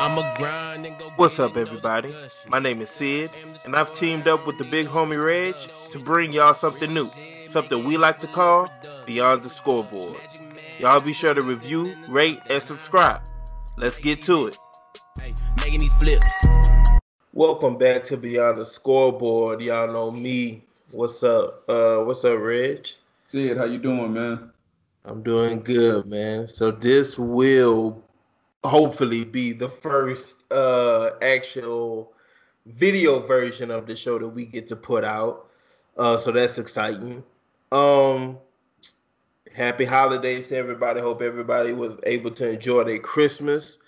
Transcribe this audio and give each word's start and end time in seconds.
What's 0.00 1.38
up, 1.38 1.58
everybody? 1.58 2.14
My 2.48 2.58
name 2.58 2.80
is 2.80 2.88
Sid, 2.88 3.32
and 3.66 3.76
I've 3.76 3.92
teamed 3.92 4.28
up 4.28 4.46
with 4.46 4.56
the 4.56 4.64
big 4.64 4.86
homie 4.86 5.22
Reg 5.22 5.54
to 5.90 5.98
bring 5.98 6.32
y'all 6.32 6.54
something 6.54 6.94
new, 6.94 7.10
something 7.48 7.84
we 7.84 7.98
like 7.98 8.18
to 8.20 8.26
call 8.26 8.72
Beyond 9.04 9.42
the 9.42 9.50
Scoreboard. 9.50 10.16
Y'all 10.78 11.02
be 11.02 11.12
sure 11.12 11.34
to 11.34 11.42
review, 11.42 11.94
rate, 12.08 12.40
and 12.48 12.62
subscribe. 12.62 13.20
Let's 13.76 13.98
get 13.98 14.22
to 14.22 14.46
it. 14.46 14.56
Making 15.58 15.80
these 15.80 15.92
flips. 15.92 16.46
Welcome 17.34 17.76
back 17.76 18.06
to 18.06 18.16
Beyond 18.16 18.58
the 18.58 18.64
Scoreboard. 18.64 19.60
Y'all 19.60 19.92
know 19.92 20.10
me. 20.10 20.64
What's 20.92 21.22
up? 21.22 21.62
Uh, 21.68 21.98
what's 21.98 22.24
up, 22.24 22.40
Reg? 22.40 22.88
Sid, 23.28 23.58
how 23.58 23.64
you 23.64 23.76
doing, 23.76 24.14
man? 24.14 24.50
I'm 25.04 25.22
doing 25.22 25.60
good, 25.60 26.06
man. 26.06 26.48
So 26.48 26.70
this 26.70 27.18
will 27.18 28.02
hopefully 28.64 29.24
be 29.24 29.52
the 29.52 29.68
first 29.68 30.44
uh 30.50 31.10
actual 31.22 32.12
video 32.66 33.20
version 33.20 33.70
of 33.70 33.86
the 33.86 33.96
show 33.96 34.18
that 34.18 34.28
we 34.28 34.44
get 34.44 34.68
to 34.68 34.76
put 34.76 35.04
out. 35.04 35.48
Uh 35.96 36.16
so 36.16 36.30
that's 36.30 36.58
exciting. 36.58 37.22
Um 37.72 38.38
happy 39.54 39.84
holidays 39.84 40.48
to 40.48 40.56
everybody. 40.56 41.00
Hope 41.00 41.22
everybody 41.22 41.72
was 41.72 41.98
able 42.04 42.30
to 42.32 42.50
enjoy 42.50 42.84
their 42.84 42.98
Christmas. 42.98 43.78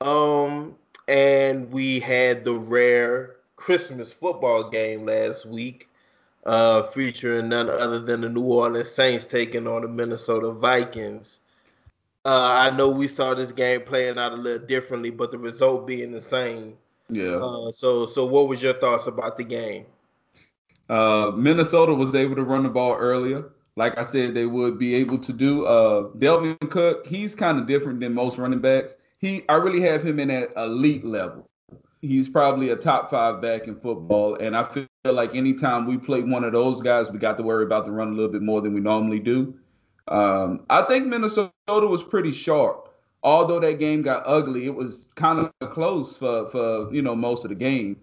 Um 0.00 0.76
and 1.08 1.70
we 1.70 2.00
had 2.00 2.44
the 2.44 2.54
rare 2.54 3.36
Christmas 3.56 4.12
football 4.12 4.70
game 4.70 5.06
last 5.06 5.46
week. 5.46 5.88
Uh, 6.46 6.82
featuring 6.88 7.48
none 7.48 7.70
other 7.70 7.98
than 7.98 8.20
the 8.20 8.28
New 8.28 8.44
Orleans 8.44 8.90
Saints 8.90 9.26
taking 9.26 9.66
on 9.66 9.80
the 9.80 9.88
Minnesota 9.88 10.52
Vikings. 10.52 11.38
Uh, 12.26 12.70
I 12.72 12.76
know 12.76 12.88
we 12.88 13.06
saw 13.06 13.34
this 13.34 13.52
game 13.52 13.82
playing 13.82 14.18
out 14.18 14.32
a 14.32 14.36
little 14.36 14.66
differently, 14.66 15.10
but 15.10 15.30
the 15.30 15.38
result 15.38 15.86
being 15.86 16.10
the 16.10 16.20
same. 16.20 16.74
Yeah. 17.10 17.36
Uh, 17.36 17.70
so, 17.70 18.06
so 18.06 18.24
what 18.24 18.48
was 18.48 18.62
your 18.62 18.74
thoughts 18.74 19.06
about 19.06 19.36
the 19.36 19.44
game? 19.44 19.84
Uh, 20.88 21.32
Minnesota 21.36 21.94
was 21.94 22.14
able 22.14 22.34
to 22.36 22.42
run 22.42 22.62
the 22.62 22.68
ball 22.68 22.94
earlier, 22.94 23.50
like 23.76 23.98
I 23.98 24.04
said 24.04 24.34
they 24.34 24.46
would 24.46 24.78
be 24.78 24.94
able 24.94 25.18
to 25.18 25.32
do. 25.32 25.66
Uh, 25.66 26.10
Dalvin 26.18 26.58
Cook, 26.70 27.06
he's 27.06 27.34
kind 27.34 27.58
of 27.58 27.66
different 27.66 28.00
than 28.00 28.14
most 28.14 28.38
running 28.38 28.60
backs. 28.60 28.96
He, 29.18 29.44
I 29.48 29.54
really 29.54 29.80
have 29.80 30.04
him 30.04 30.18
in 30.18 30.28
that 30.28 30.52
elite 30.56 31.04
level. 31.04 31.46
He's 32.02 32.28
probably 32.28 32.70
a 32.70 32.76
top 32.76 33.10
five 33.10 33.40
back 33.40 33.66
in 33.66 33.76
football, 33.80 34.36
and 34.36 34.54
I 34.54 34.64
feel 34.64 34.86
like 35.04 35.34
anytime 35.34 35.86
we 35.86 35.96
play 35.96 36.20
one 36.20 36.44
of 36.44 36.52
those 36.52 36.82
guys, 36.82 37.10
we 37.10 37.18
got 37.18 37.38
to 37.38 37.42
worry 37.42 37.64
about 37.64 37.86
the 37.86 37.92
run 37.92 38.08
a 38.08 38.12
little 38.12 38.30
bit 38.30 38.42
more 38.42 38.60
than 38.60 38.74
we 38.74 38.80
normally 38.80 39.20
do. 39.20 39.54
Um, 40.08 40.66
I 40.70 40.82
think 40.82 41.06
Minnesota 41.06 41.50
was 41.66 42.02
pretty 42.02 42.30
sharp. 42.30 42.90
Although 43.22 43.60
that 43.60 43.78
game 43.78 44.02
got 44.02 44.22
ugly, 44.26 44.66
it 44.66 44.74
was 44.74 45.08
kind 45.14 45.38
of 45.60 45.70
close 45.70 46.16
for, 46.16 46.48
for 46.50 46.92
you 46.92 47.00
know 47.00 47.16
most 47.16 47.44
of 47.44 47.48
the 47.48 47.54
game. 47.54 47.96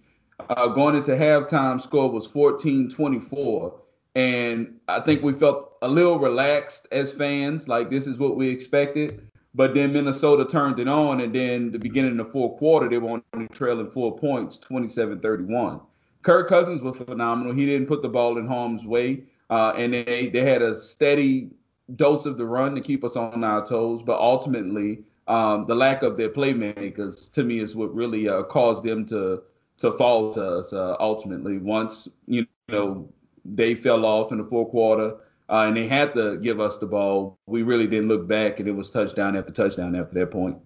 Uh, 0.50 0.68
going 0.68 0.96
into 0.96 1.12
halftime, 1.12 1.80
score 1.80 2.10
was 2.10 2.28
14-24. 2.28 3.74
And 4.16 4.80
I 4.88 5.00
think 5.00 5.22
we 5.22 5.34
felt 5.34 5.78
a 5.84 5.88
little 5.88 6.20
relaxed 6.20 6.88
as 6.92 7.14
fans, 7.14 7.68
like 7.68 7.90
this 7.90 8.08
is 8.08 8.18
what 8.18 8.36
we 8.36 8.50
expected. 8.50 9.28
But 9.54 9.74
then 9.74 9.94
Minnesota 9.94 10.46
turned 10.46 10.80
it 10.80 10.88
on, 10.88 11.22
and 11.22 11.36
then 11.36 11.72
the 11.72 11.80
beginning 11.80 12.20
of 12.20 12.26
the 12.26 12.32
fourth 12.32 12.58
quarter, 12.58 12.90
they 12.90 12.98
were 12.98 13.22
only 13.34 13.48
trailing 13.50 13.92
four 13.92 14.18
points, 14.18 14.58
27-31. 14.60 15.82
Kirk 16.24 16.50
Cousins 16.50 16.82
was 16.82 16.98
phenomenal. 16.98 17.54
He 17.54 17.66
didn't 17.66 17.88
put 17.88 18.02
the 18.02 18.10
ball 18.10 18.38
in 18.38 18.48
harm's 18.48 18.86
way, 18.86 19.24
uh, 19.50 19.74
and 19.76 19.94
they 19.94 20.30
they 20.32 20.44
had 20.44 20.62
a 20.62 20.78
steady 20.78 21.50
dose 21.96 22.26
of 22.26 22.38
the 22.38 22.46
run 22.46 22.76
to 22.76 22.82
keep 22.82 23.04
us 23.04 23.16
on 23.16 23.44
our 23.44 23.66
toes, 23.66 24.02
but 24.02 24.20
ultimately 24.20 25.04
um, 25.28 25.66
the 25.66 25.76
lack 25.76 26.04
of 26.04 26.18
their 26.18 26.30
playmakers 26.30 27.32
to 27.32 27.44
me 27.44 27.60
is 27.60 27.76
what 27.76 27.94
really 27.94 28.28
uh, 28.28 28.44
caused 28.44 28.84
them 28.84 29.06
to 29.08 29.42
to 29.78 29.92
fall 29.94 30.34
to 30.34 30.44
us. 30.44 30.74
Uh, 30.74 30.96
ultimately, 31.00 31.58
once 31.58 32.08
you 32.28 32.46
know 32.70 33.08
they 33.46 33.74
fell 33.74 34.06
off 34.06 34.32
in 34.32 34.38
the 34.38 34.44
fourth 34.44 34.70
quarter 34.70 35.16
uh, 35.50 35.66
and 35.68 35.76
they 35.76 35.88
had 35.88 36.14
to 36.14 36.38
give 36.38 36.60
us 36.60 36.78
the 36.78 36.86
ball, 36.86 37.38
we 37.46 37.64
really 37.64 37.88
didn't 37.88 38.08
look 38.08 38.28
back, 38.28 38.60
and 38.60 38.68
it 38.68 38.74
was 38.74 38.92
touchdown 38.92 39.36
after 39.36 39.52
touchdown 39.52 39.96
after 39.96 40.20
that 40.20 40.32
point. 40.32 40.58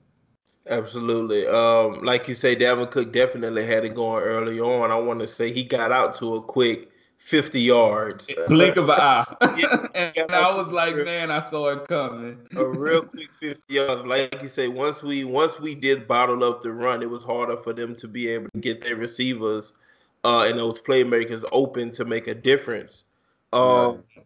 Absolutely. 0.67 1.45
Um, 1.45 2.03
like 2.03 2.27
you 2.27 2.33
say, 2.33 2.55
Dalvin 2.55 2.89
Cook 2.89 3.13
definitely 3.13 3.67
had 3.67 3.85
it 3.85 3.93
going 3.93 4.23
early 4.23 4.59
on. 4.59 4.89
I 4.89 4.95
want 4.95 5.19
to 5.19 5.27
say 5.27 5.51
he 5.51 5.63
got 5.63 5.91
out 5.91 6.15
to 6.17 6.35
a 6.35 6.41
quick 6.41 6.89
50 7.25 7.59
yards. 7.59 8.31
Blink 8.49 8.77
of 8.77 8.87
an 8.87 8.99
eye. 8.99 9.25
yeah, 9.57 9.87
and 10.15 10.31
I 10.31 10.55
was 10.55 10.67
like, 10.67 10.95
man, 10.95 11.31
I 11.31 11.41
saw 11.41 11.69
it 11.69 11.87
coming. 11.87 12.37
a 12.55 12.63
real 12.63 13.01
quick 13.05 13.29
50 13.39 13.73
yards. 13.73 14.05
Like 14.05 14.43
you 14.43 14.47
say, 14.47 14.67
once 14.67 15.01
we 15.01 15.23
once 15.23 15.59
we 15.59 15.73
did 15.73 16.07
bottle 16.07 16.43
up 16.43 16.61
the 16.61 16.71
run, 16.71 17.01
it 17.01 17.09
was 17.09 17.23
harder 17.23 17.57
for 17.57 17.73
them 17.73 17.95
to 17.95 18.07
be 18.07 18.27
able 18.27 18.49
to 18.53 18.59
get 18.59 18.83
their 18.83 18.95
receivers 18.95 19.73
uh, 20.23 20.45
and 20.47 20.59
those 20.59 20.79
playmakers 20.79 21.43
open 21.51 21.91
to 21.93 22.05
make 22.05 22.27
a 22.27 22.35
difference. 22.35 23.05
Um, 23.53 24.03
right. 24.15 24.25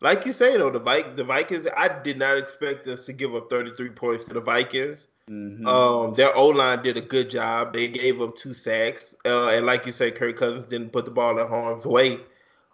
Like 0.00 0.24
you 0.24 0.32
say, 0.32 0.56
though, 0.56 0.70
the, 0.70 0.80
Vi- 0.80 1.10
the 1.14 1.24
Vikings, 1.24 1.66
I 1.76 1.88
did 1.88 2.18
not 2.18 2.38
expect 2.38 2.88
us 2.88 3.04
to 3.04 3.12
give 3.12 3.34
up 3.34 3.50
33 3.50 3.90
points 3.90 4.24
to 4.24 4.34
the 4.34 4.40
Vikings. 4.40 5.08
Mm-hmm. 5.28 5.66
Um, 5.66 6.14
their 6.14 6.34
O 6.36 6.48
line 6.48 6.82
did 6.82 6.96
a 6.96 7.02
good 7.02 7.30
job. 7.30 7.74
They 7.74 7.88
gave 7.88 8.20
up 8.20 8.36
two 8.36 8.54
sacks, 8.54 9.14
uh, 9.24 9.48
and 9.48 9.66
like 9.66 9.86
you 9.86 9.92
said, 9.92 10.16
Kirk 10.16 10.36
Cousins 10.36 10.66
didn't 10.68 10.92
put 10.92 11.04
the 11.04 11.10
ball 11.10 11.38
in 11.38 11.46
harm's 11.46 11.84
way. 11.84 12.20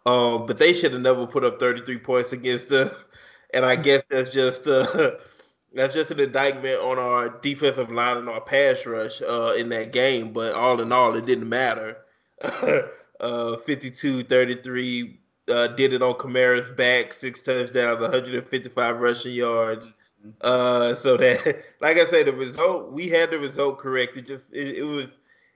Um, 0.07 0.47
but 0.47 0.59
they 0.59 0.73
should 0.73 0.93
have 0.93 1.01
never 1.01 1.27
put 1.27 1.45
up 1.45 1.59
33 1.59 1.99
points 1.99 2.33
against 2.33 2.71
us. 2.71 3.05
And 3.55 3.65
I 3.65 3.77
guess 3.77 4.03
that's 4.11 4.31
just 4.31 4.67
uh, 4.67 5.13
that's 5.75 5.95
just 5.95 6.11
an 6.11 6.21
indictment 6.21 6.81
on 6.81 6.99
our 6.99 7.29
defensive 7.41 7.91
line 7.91 8.19
and 8.19 8.29
our 8.29 8.41
pass 8.41 8.85
rush 8.87 9.23
uh, 9.23 9.55
in 9.57 9.69
that 9.71 9.93
game. 9.93 10.33
But 10.33 10.55
all 10.55 10.81
in 10.81 10.93
all, 10.93 11.15
it 11.17 11.27
didn't 11.27 11.49
matter. 11.49 11.97
uh, 13.21 13.57
52 13.59 14.25
33 14.25 15.21
uh, 15.49 15.69
did 15.69 15.93
it 15.93 16.03
on 16.03 16.15
Kamara's 16.15 16.71
back, 16.73 17.13
six 17.13 17.43
touchdowns, 17.43 18.01
155 18.01 19.01
rushing 19.01 19.35
yards. 19.35 19.93
Uh, 20.41 20.95
so 20.95 21.17
that, 21.17 21.65
like 21.81 21.99
I 21.99 22.07
said, 22.07 22.27
the 22.27 22.33
result 22.33 22.93
we 22.93 23.09
had 23.09 23.31
the 23.31 23.39
result 23.39 23.79
correct. 23.79 24.17
It 24.17 24.27
just 24.27 24.45
it, 24.53 24.79
it, 24.79 24.83
was 24.83 25.09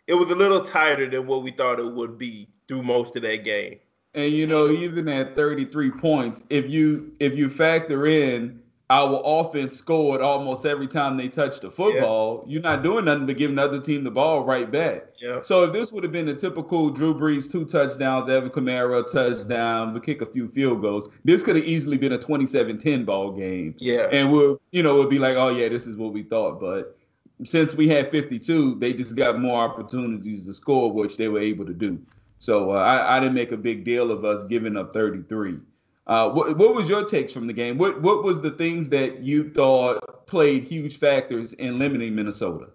it 0.07 0.15
was 0.15 0.31
a 0.31 0.35
little 0.35 0.65
tighter 0.65 1.09
than 1.09 1.27
what 1.27 1.43
we 1.43 1.51
thought 1.51 1.81
it 1.81 1.93
would 1.93 2.19
be 2.19 2.49
through 2.67 2.83
most 2.83 3.17
of 3.17 3.23
that 3.23 3.45
game. 3.45 3.79
And 4.15 4.33
you 4.33 4.47
know, 4.47 4.71
even 4.71 5.09
at 5.09 5.37
33 5.37 5.91
points, 5.93 6.43
if 6.51 6.69
you 6.69 7.13
if 7.21 7.37
you 7.37 7.49
factor 7.49 8.07
in 8.07 8.61
our 8.91 9.21
offense 9.23 9.77
scored 9.77 10.23
almost 10.23 10.65
every 10.65 10.89
time 10.89 11.19
they 11.19 11.29
touched 11.29 11.61
the 11.61 11.71
football, 11.71 12.45
yeah. 12.47 12.53
you're 12.55 12.63
not 12.63 12.83
doing 12.83 13.05
nothing 13.05 13.27
but 13.27 13.37
giving 13.37 13.57
the 13.57 13.63
other 13.63 13.81
team 13.81 14.03
the 14.03 14.11
ball 14.11 14.45
right 14.45 14.71
back. 14.71 15.09
Yeah. 15.21 15.43
So 15.43 15.65
if 15.65 15.75
this 15.75 15.93
would 15.93 16.03
have 16.05 16.13
been 16.13 16.29
a 16.29 16.35
typical 16.35 16.89
Drew 16.89 17.15
Brees 17.15 17.53
two 17.53 17.67
touchdowns, 17.67 18.31
Alvin 18.31 18.49
Kamara 18.49 19.05
touchdown, 19.13 19.93
we 19.93 20.01
kick 20.01 20.23
a 20.23 20.27
few 20.27 20.49
field 20.49 20.81
goals, 20.81 21.11
this 21.25 21.43
could 21.43 21.57
have 21.57 21.67
easily 21.67 21.99
been 21.99 22.13
a 22.13 22.19
27-10 22.19 23.05
ball 23.05 23.33
game. 23.33 23.75
Yeah. 23.79 24.09
And 24.11 24.33
we'll, 24.33 24.59
you 24.71 24.83
know, 24.83 24.95
we'll 24.95 25.11
be 25.11 25.19
like, 25.19 25.37
oh 25.37 25.51
yeah, 25.51 25.69
this 25.69 25.87
is 25.87 25.97
what 25.97 26.15
we 26.15 26.23
thought. 26.23 26.59
But 26.59 26.97
since 27.45 27.75
we 27.75 27.89
had 27.89 28.11
52, 28.11 28.77
they 28.77 28.95
just 28.95 29.15
got 29.17 29.39
more 29.39 29.63
opportunities 29.63 30.47
to 30.47 30.55
score, 30.55 30.91
which 30.91 31.19
they 31.19 31.29
were 31.29 31.41
able 31.41 31.67
to 31.67 31.75
do. 31.75 31.99
So 32.39 32.73
uh, 32.73 32.77
I, 32.77 33.17
I 33.17 33.21
didn't 33.21 33.35
make 33.35 33.53
a 33.53 33.57
big 33.57 33.85
deal 33.85 34.11
of 34.11 34.25
us 34.25 34.45
giving 34.45 34.79
up 34.79 34.95
33. 34.95 35.59
Uh, 36.09 36.31
what, 36.31 36.57
what 36.57 36.75
was 36.75 36.89
your 36.89 37.05
takes 37.05 37.33
from 37.33 37.47
the 37.47 37.53
game? 37.53 37.77
What 37.77 38.01
what 38.01 38.25
was 38.25 38.41
the 38.41 38.53
things 38.53 38.89
that 38.89 39.21
you 39.21 39.51
thought 39.51 40.27
played 40.27 40.67
huge 40.67 40.99
factors 40.99 41.53
in 41.55 41.79
limiting 41.79 42.15
Minnesota? 42.15 42.69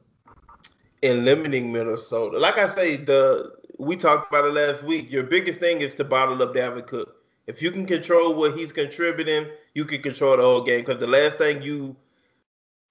In 1.02 1.26
limiting 1.26 1.72
Minnesota, 1.72 2.38
like 2.38 2.58
I 2.58 2.70
say, 2.70 2.96
the 2.96 3.54
we 3.80 3.98
talked 3.98 4.30
about 4.30 4.46
it 4.46 4.54
last 4.54 4.84
week. 4.84 5.12
Your 5.12 5.24
biggest 5.24 5.60
thing 5.60 5.82
is 5.82 5.96
to 5.96 6.04
bottle 6.04 6.42
up 6.44 6.54
Dalvin 6.54 6.86
Cook. 6.86 7.16
If 7.48 7.62
you 7.62 7.72
can 7.72 7.86
control 7.86 8.36
what 8.36 8.58
he's 8.58 8.72
contributing, 8.72 9.48
you 9.74 9.86
can 9.86 10.02
control 10.02 10.38
the 10.38 10.44
whole 10.44 10.64
game. 10.64 10.82
Because 10.82 11.00
the 11.00 11.08
last 11.08 11.38
thing 11.38 11.62
you, 11.62 11.96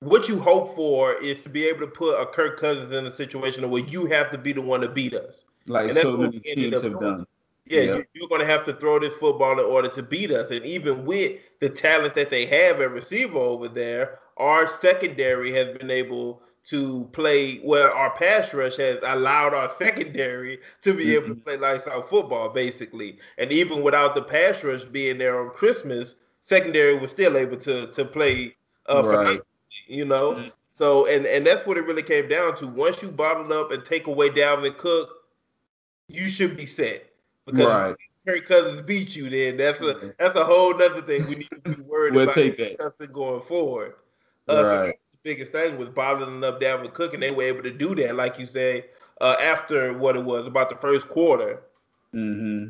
what 0.01 0.29
you 0.29 0.39
hope 0.39 0.75
for 0.75 1.15
is 1.15 1.43
to 1.43 1.49
be 1.49 1.65
able 1.65 1.81
to 1.81 1.87
put 1.87 2.21
a 2.21 2.27
Kirk 2.27 2.61
Cousins 2.61 2.93
in 2.93 3.07
a 3.07 3.11
situation 3.15 3.71
where 3.71 3.85
you 3.85 4.07
have 4.07 4.31
to 4.33 4.39
be 4.39 4.53
the 4.53 4.61
one 4.61 4.81
to 4.81 4.89
beat 4.89 5.15
us. 5.15 5.45
Like 5.67 5.95
so 5.95 6.17
many 6.17 6.41
teams 6.41 6.83
have 6.83 7.01
done. 7.01 7.27
Yeah, 7.65 7.83
yep. 7.83 8.09
you're 8.13 8.29
going 8.29 8.41
to 8.41 8.47
have 8.47 8.65
to 8.65 8.75
throw 8.75 8.99
this 8.99 9.15
football 9.15 9.59
in 9.59 9.65
order 9.65 9.89
to 9.89 10.03
beat 10.03 10.33
us. 10.33 10.51
And 10.51 10.65
even 10.67 11.05
with 11.05 11.41
the 11.61 11.69
talent 11.69 12.15
that 12.17 12.31
they 12.31 12.45
have 12.47 12.81
at 12.81 12.91
receiver 12.91 13.39
over 13.39 13.69
there, 13.69 14.19
our 14.37 14.67
secondary 14.67 15.53
has 15.53 15.69
been 15.79 15.91
able 15.91 16.43
to 16.65 17.09
play 17.13 17.59
where 17.59 17.89
well, 17.89 17.97
our 17.97 18.11
pass 18.17 18.55
rush 18.55 18.77
has 18.77 18.99
allowed 19.03 19.55
our 19.55 19.71
secondary 19.79 20.59
to 20.83 20.95
be 20.95 21.15
able 21.15 21.29
to 21.29 21.35
mm-hmm. 21.35 21.41
play 21.43 21.57
lights 21.57 21.87
out 21.87 22.09
football, 22.09 22.49
basically. 22.49 23.19
And 23.39 23.53
even 23.53 23.83
without 23.83 24.15
the 24.15 24.23
pass 24.23 24.63
rush 24.63 24.85
being 24.85 25.19
there 25.19 25.41
on 25.41 25.51
Christmas, 25.51 26.17
secondary 26.43 26.97
was 26.97 27.11
still 27.11 27.37
able 27.37 27.57
to 27.59 27.87
to 27.89 28.05
play 28.05 28.55
uh, 28.89 29.05
right. 29.05 29.41
you 29.87 30.05
know. 30.05 30.35
Mm-hmm. 30.35 30.49
So 30.75 31.07
and 31.07 31.27
and 31.27 31.47
that's 31.47 31.67
what 31.67 31.77
it 31.77 31.87
really 31.87 32.03
came 32.03 32.29
down 32.29 32.57
to. 32.57 32.67
Once 32.67 33.03
you 33.03 33.09
bottle 33.09 33.53
up 33.53 33.73
and 33.73 33.85
take 33.85 34.07
away 34.07 34.31
Dalvin 34.31 34.77
Cook, 34.77 35.11
you 36.09 36.29
should 36.29 36.57
be 36.57 36.67
set. 36.67 37.12
Because 37.47 37.67
right. 37.67 37.97
Kirk 38.27 38.47
Cousins 38.47 38.83
beat 38.83 39.17
you, 39.17 39.29
then 39.29 39.57
that's 39.57 39.81
a 39.81 40.15
that's 40.19 40.39
a 40.39 40.45
whole 40.45 40.75
other 40.75 41.03
thing 41.03 41.27
we 41.27 41.37
need 41.37 41.49
to 41.65 41.77
be 41.77 41.83
worried 41.83 42.15
we'll 42.15 42.25
about 42.25 42.35
take 42.35 42.57
that. 42.57 43.13
going 43.13 43.43
forward. 43.43 43.95
Uh, 44.49 44.65
right. 44.65 44.89
So 44.91 44.99
biggest 45.25 45.53
thing 45.53 45.79
was 45.79 45.89
bottling 45.89 46.43
up 46.45 46.61
Dalvin 46.61 46.93
Cook, 46.93 47.15
and 47.15 47.23
they 47.23 47.31
were 47.31 47.45
able 47.45 47.63
to 47.63 47.71
do 47.71 47.95
that, 47.97 48.17
like 48.17 48.39
you 48.39 48.47
say, 48.47 48.87
uh, 49.21 49.37
after 49.41 49.97
what 49.97 50.17
it 50.17 50.25
was 50.25 50.47
about 50.47 50.69
the 50.69 50.77
first 50.77 51.09
quarter. 51.09 51.63
Mm-hmm. 52.15 52.69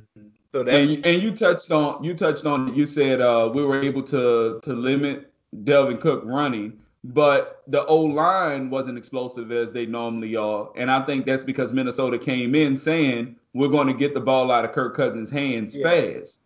So 0.53 0.63
that 0.63 0.75
and, 0.75 1.05
and, 1.05 1.23
you 1.23 1.35
touched 1.35 1.71
on 1.71 2.05
you 2.05 2.15
touched 2.15 2.45
on 2.45 2.75
you 2.75 2.85
said 2.85 3.21
uh, 3.21 3.51
we 3.53 3.65
were 3.65 3.83
able 3.83 4.03
to 4.05 4.61
to 4.63 4.73
limit 4.73 5.33
Dalvin 5.65 6.01
Cook 6.01 6.23
running, 6.25 6.79
but 7.05 7.63
the 7.67 7.85
O 7.87 7.97
line 7.97 8.69
wasn't 8.71 8.99
explosive 8.99 9.51
as 9.51 9.73
they 9.73 9.87
normally 9.87 10.37
are, 10.37 10.71
and 10.77 10.91
I 10.91 11.05
think 11.05 11.27
that's 11.27 11.43
because 11.43 11.73
Minnesota 11.73 12.19
came 12.19 12.55
in 12.55 12.77
saying 12.77 13.37
we're 13.55 13.69
going 13.69 13.87
to 13.87 13.95
get 13.95 14.15
the 14.15 14.21
ball 14.21 14.51
out 14.51 14.65
of 14.65 14.73
Kirk 14.73 14.97
Cousins' 14.97 15.31
hands 15.31 15.75
yeah. 15.75 15.83
fast. 15.83 16.41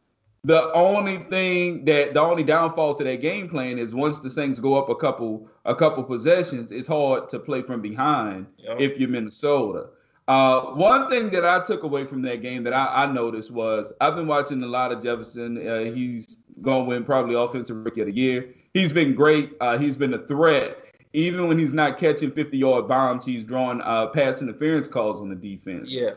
The 0.44 0.72
only 0.74 1.18
thing 1.28 1.84
that 1.86 2.14
the 2.14 2.20
only 2.20 2.44
downfall 2.44 2.94
to 2.96 3.04
that 3.04 3.20
game 3.20 3.48
plan 3.48 3.78
is 3.78 3.94
once 3.94 4.20
the 4.20 4.30
Saints 4.30 4.60
go 4.60 4.78
up 4.78 4.88
a 4.88 4.94
couple 4.94 5.48
a 5.64 5.74
couple 5.74 6.04
possessions, 6.04 6.70
it's 6.70 6.86
hard 6.86 7.28
to 7.30 7.40
play 7.40 7.62
from 7.62 7.80
behind 7.80 8.46
yep. 8.58 8.80
if 8.80 8.96
you're 8.96 9.08
Minnesota. 9.08 9.88
Uh, 10.28 10.72
one 10.72 11.08
thing 11.08 11.30
that 11.30 11.44
I 11.44 11.64
took 11.64 11.82
away 11.82 12.04
from 12.04 12.22
that 12.22 12.42
game 12.42 12.64
that 12.64 12.72
I, 12.72 13.04
I 13.04 13.12
noticed 13.12 13.50
was 13.50 13.92
I've 14.00 14.14
been 14.16 14.26
watching 14.26 14.62
a 14.62 14.66
lot 14.66 14.92
of 14.92 15.02
Jefferson. 15.02 15.66
Uh, 15.66 15.92
he's 15.92 16.36
going 16.62 16.84
to 16.84 16.88
win 16.88 17.04
probably 17.04 17.34
offensive 17.34 17.84
rookie 17.84 18.00
of 18.02 18.06
the 18.06 18.14
year. 18.14 18.54
He's 18.72 18.92
been 18.92 19.14
great. 19.14 19.52
Uh, 19.60 19.78
he's 19.78 19.96
been 19.96 20.14
a 20.14 20.26
threat. 20.26 20.78
Even 21.12 21.48
when 21.48 21.58
he's 21.58 21.72
not 21.72 21.96
catching 21.98 22.30
50 22.30 22.58
yard 22.58 22.88
bombs, 22.88 23.24
he's 23.24 23.42
drawing 23.42 23.80
uh, 23.80 24.08
pass 24.08 24.42
interference 24.42 24.86
calls 24.86 25.20
on 25.20 25.28
the 25.28 25.34
defense. 25.34 25.90
Yeah. 25.90 26.10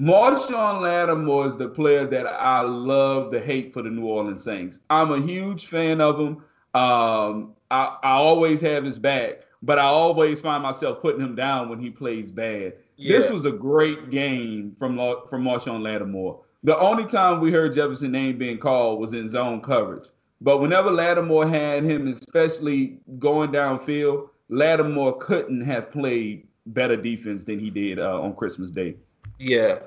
Marshon 0.00 0.80
Lattimore 0.80 1.46
is 1.46 1.56
the 1.56 1.68
player 1.68 2.04
that 2.06 2.26
I 2.26 2.62
love 2.62 3.30
to 3.30 3.40
hate 3.40 3.72
for 3.72 3.82
the 3.82 3.90
New 3.90 4.06
Orleans 4.06 4.42
Saints. 4.42 4.80
I'm 4.90 5.12
a 5.12 5.20
huge 5.20 5.66
fan 5.66 6.00
of 6.00 6.18
him. 6.18 6.42
Um, 6.74 7.52
I, 7.70 7.96
I 8.02 8.10
always 8.10 8.60
have 8.62 8.84
his 8.84 8.98
back, 8.98 9.42
but 9.62 9.78
I 9.78 9.84
always 9.84 10.40
find 10.40 10.64
myself 10.64 11.00
putting 11.00 11.20
him 11.20 11.36
down 11.36 11.68
when 11.68 11.78
he 11.78 11.90
plays 11.90 12.30
bad. 12.30 12.74
Yeah. 12.96 13.18
This 13.18 13.30
was 13.30 13.44
a 13.44 13.52
great 13.52 14.10
game 14.10 14.74
from 14.78 14.96
from 15.30 15.44
Marshon 15.44 15.82
Lattimore. 15.82 16.40
The 16.64 16.76
only 16.76 17.04
time 17.04 17.40
we 17.40 17.52
heard 17.52 17.74
Jefferson 17.74 18.10
name 18.10 18.36
being 18.36 18.58
called 18.58 18.98
was 18.98 19.12
in 19.12 19.28
zone 19.28 19.60
coverage. 19.60 20.08
But 20.40 20.58
whenever 20.58 20.90
Lattimore 20.90 21.46
had 21.46 21.84
him, 21.84 22.08
especially 22.08 22.98
going 23.18 23.52
downfield, 23.52 24.28
Lattimore 24.48 25.18
couldn't 25.18 25.60
have 25.60 25.92
played 25.92 26.48
better 26.66 26.96
defense 26.96 27.44
than 27.44 27.60
he 27.60 27.70
did 27.70 27.98
uh, 27.98 28.20
on 28.20 28.34
Christmas 28.34 28.70
Day. 28.70 28.96
Yeah. 29.38 29.78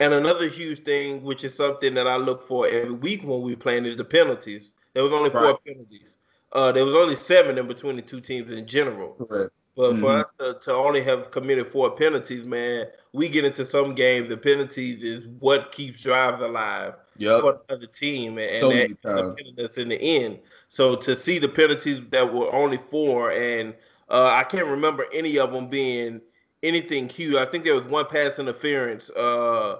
And 0.00 0.12
another 0.12 0.48
huge 0.48 0.80
thing, 0.80 1.22
which 1.22 1.44
is 1.44 1.54
something 1.54 1.94
that 1.94 2.06
I 2.06 2.16
look 2.16 2.46
for 2.46 2.68
every 2.68 2.92
week 2.92 3.22
when 3.22 3.42
we 3.42 3.54
playing, 3.54 3.84
is 3.84 3.96
the 3.96 4.04
penalties. 4.04 4.72
There 4.92 5.02
was 5.02 5.12
only 5.12 5.30
four 5.30 5.58
penalties. 5.66 6.16
Uh, 6.52 6.72
there 6.72 6.84
was 6.84 6.94
only 6.94 7.16
seven 7.16 7.58
in 7.58 7.66
between 7.66 7.96
the 7.96 8.02
two 8.02 8.20
teams 8.20 8.52
in 8.52 8.66
general. 8.66 9.14
Correct. 9.14 9.52
But 9.76 9.94
mm-hmm. 9.94 10.02
for 10.02 10.10
us 10.10 10.26
to, 10.38 10.58
to, 10.62 10.74
only 10.74 11.02
have 11.02 11.32
committed 11.32 11.66
four 11.66 11.90
penalties, 11.90 12.44
man, 12.44 12.86
we 13.12 13.28
get 13.28 13.44
into 13.44 13.64
some 13.64 13.94
games. 13.94 14.28
The 14.28 14.36
penalties 14.36 15.02
is 15.02 15.26
what 15.40 15.72
keeps 15.72 16.00
drives 16.00 16.40
alive 16.42 16.94
yep. 17.16 17.40
for 17.40 17.60
the 17.68 17.88
team, 17.88 18.38
and, 18.38 18.60
so 18.60 18.70
and 18.70 19.56
that's 19.56 19.78
in 19.78 19.88
the 19.88 20.00
end. 20.00 20.38
So 20.68 20.94
to 20.96 21.16
see 21.16 21.40
the 21.40 21.48
penalties 21.48 22.00
that 22.10 22.32
were 22.32 22.52
only 22.52 22.78
four, 22.88 23.32
and 23.32 23.74
uh, 24.08 24.30
I 24.32 24.44
can't 24.44 24.66
remember 24.66 25.06
any 25.12 25.40
of 25.40 25.52
them 25.52 25.68
being 25.68 26.20
anything 26.64 27.08
huge. 27.08 27.36
I 27.36 27.44
think 27.44 27.64
there 27.64 27.74
was 27.74 27.84
one 27.84 28.06
pass 28.06 28.38
interference. 28.38 29.10
Uh, 29.10 29.76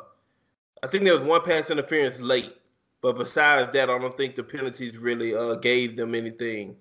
I 0.83 0.87
think 0.87 1.05
there 1.05 1.19
was 1.19 1.27
one 1.27 1.43
pass 1.43 1.71
interference 1.71 2.21
late, 2.21 2.55
but 3.01 3.17
besides 3.19 3.73
that, 3.73 3.91
I 3.91 3.99
don't 3.99 4.17
think 4.17 4.37
the 4.37 4.45
penalties 4.45 4.99
really 4.99 5.35
uh, 5.35 5.57
gave 5.57 5.97
them 5.97 6.15
anything. 6.15 6.77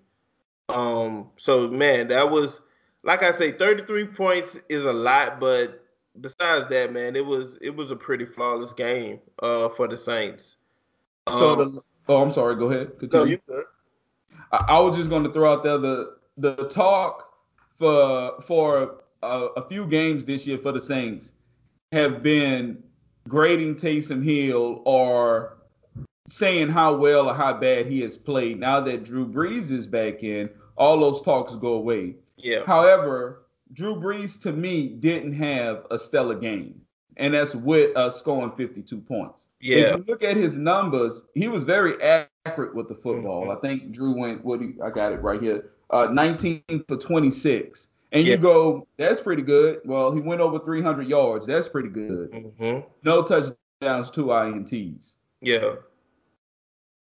Um, 0.69 1.29
so 1.37 1.67
man, 1.69 2.07
that 2.09 2.29
was 2.29 2.61
like 3.03 3.23
I 3.23 3.31
say, 3.31 3.51
33 3.51 4.07
points 4.07 4.57
is 4.69 4.83
a 4.83 4.93
lot, 4.93 5.39
but 5.39 5.85
besides 6.21 6.69
that, 6.69 6.93
man, 6.93 7.15
it 7.15 7.25
was 7.25 7.57
it 7.61 7.75
was 7.75 7.91
a 7.91 7.95
pretty 7.95 8.25
flawless 8.25 8.73
game 8.73 9.19
uh, 9.41 9.69
for 9.69 9.87
the 9.87 9.97
Saints. 9.97 10.57
Um, 11.27 11.39
so 11.39 11.55
the, 11.55 11.81
oh, 12.07 12.21
I'm 12.21 12.33
sorry. 12.33 12.55
Go 12.55 12.71
ahead. 12.71 12.99
Continue. 12.99 13.39
No, 13.47 13.55
you 13.55 13.65
I, 14.51 14.65
I, 14.69 14.79
was 14.79 14.95
just 14.95 15.09
going 15.09 15.23
to 15.23 15.31
throw 15.31 15.51
out 15.51 15.63
there 15.63 15.77
the 15.77 16.17
the 16.37 16.67
talk 16.69 17.33
for 17.77 18.41
for 18.41 19.02
a, 19.23 19.61
a, 19.61 19.67
few 19.67 19.85
games 19.85 20.25
this 20.25 20.45
year 20.45 20.57
for 20.57 20.71
the 20.71 20.81
Saints 20.81 21.31
have 21.91 22.21
been 22.21 22.83
grading 23.27 23.75
Taysom 23.75 24.23
Hill 24.23 24.81
or 24.85 25.57
saying 26.27 26.69
how 26.69 26.95
well 26.95 27.29
or 27.29 27.33
how 27.33 27.53
bad 27.53 27.87
he 27.87 28.01
has 28.01 28.17
played. 28.17 28.59
Now 28.59 28.79
that 28.81 29.03
Drew 29.03 29.27
Brees 29.27 29.71
is 29.71 29.87
back 29.87 30.23
in, 30.23 30.49
all 30.77 30.99
those 30.99 31.21
talks 31.21 31.55
go 31.55 31.73
away. 31.73 32.15
Yeah. 32.37 32.65
However, 32.65 33.43
Drew 33.73 33.95
Brees 33.95 34.41
to 34.43 34.51
me 34.51 34.87
didn't 34.87 35.33
have 35.33 35.85
a 35.91 35.97
stellar 35.97 36.35
game, 36.35 36.81
and 37.17 37.33
that's 37.33 37.55
with 37.55 37.95
uh, 37.95 38.09
scoring 38.09 38.51
52 38.51 38.99
points. 39.01 39.49
Yeah. 39.59 39.77
If 39.77 39.97
you 39.97 40.05
look 40.07 40.23
at 40.23 40.37
his 40.37 40.57
numbers, 40.57 41.25
he 41.33 41.47
was 41.47 41.63
very 41.63 42.01
accurate 42.01 42.75
with 42.75 42.87
the 42.87 42.95
football. 42.95 43.43
Mm-hmm. 43.43 43.51
I 43.51 43.55
think 43.55 43.91
Drew 43.91 44.13
went. 44.13 44.43
What 44.43 44.59
do 44.59 44.73
I 44.83 44.89
got 44.89 45.13
it 45.13 45.21
right 45.21 45.41
here. 45.41 45.71
Uh, 45.89 46.07
19 46.11 46.63
for 46.87 46.97
26. 46.97 47.87
And 48.13 48.25
yeah. 48.25 48.35
you 48.35 48.37
go, 48.37 48.87
that's 48.97 49.19
pretty 49.19 49.41
good. 49.41 49.81
Well, 49.85 50.13
he 50.13 50.21
went 50.21 50.39
over 50.39 50.59
300 50.59 51.07
yards. 51.07 51.47
That's 51.47 51.67
pretty 51.67 51.89
good. 51.89 52.31
Mm-hmm. 52.31 52.87
No 53.03 53.23
touchdowns, 53.23 54.11
two 54.11 54.25
INTs. 54.25 55.15
Yeah. 55.41 55.75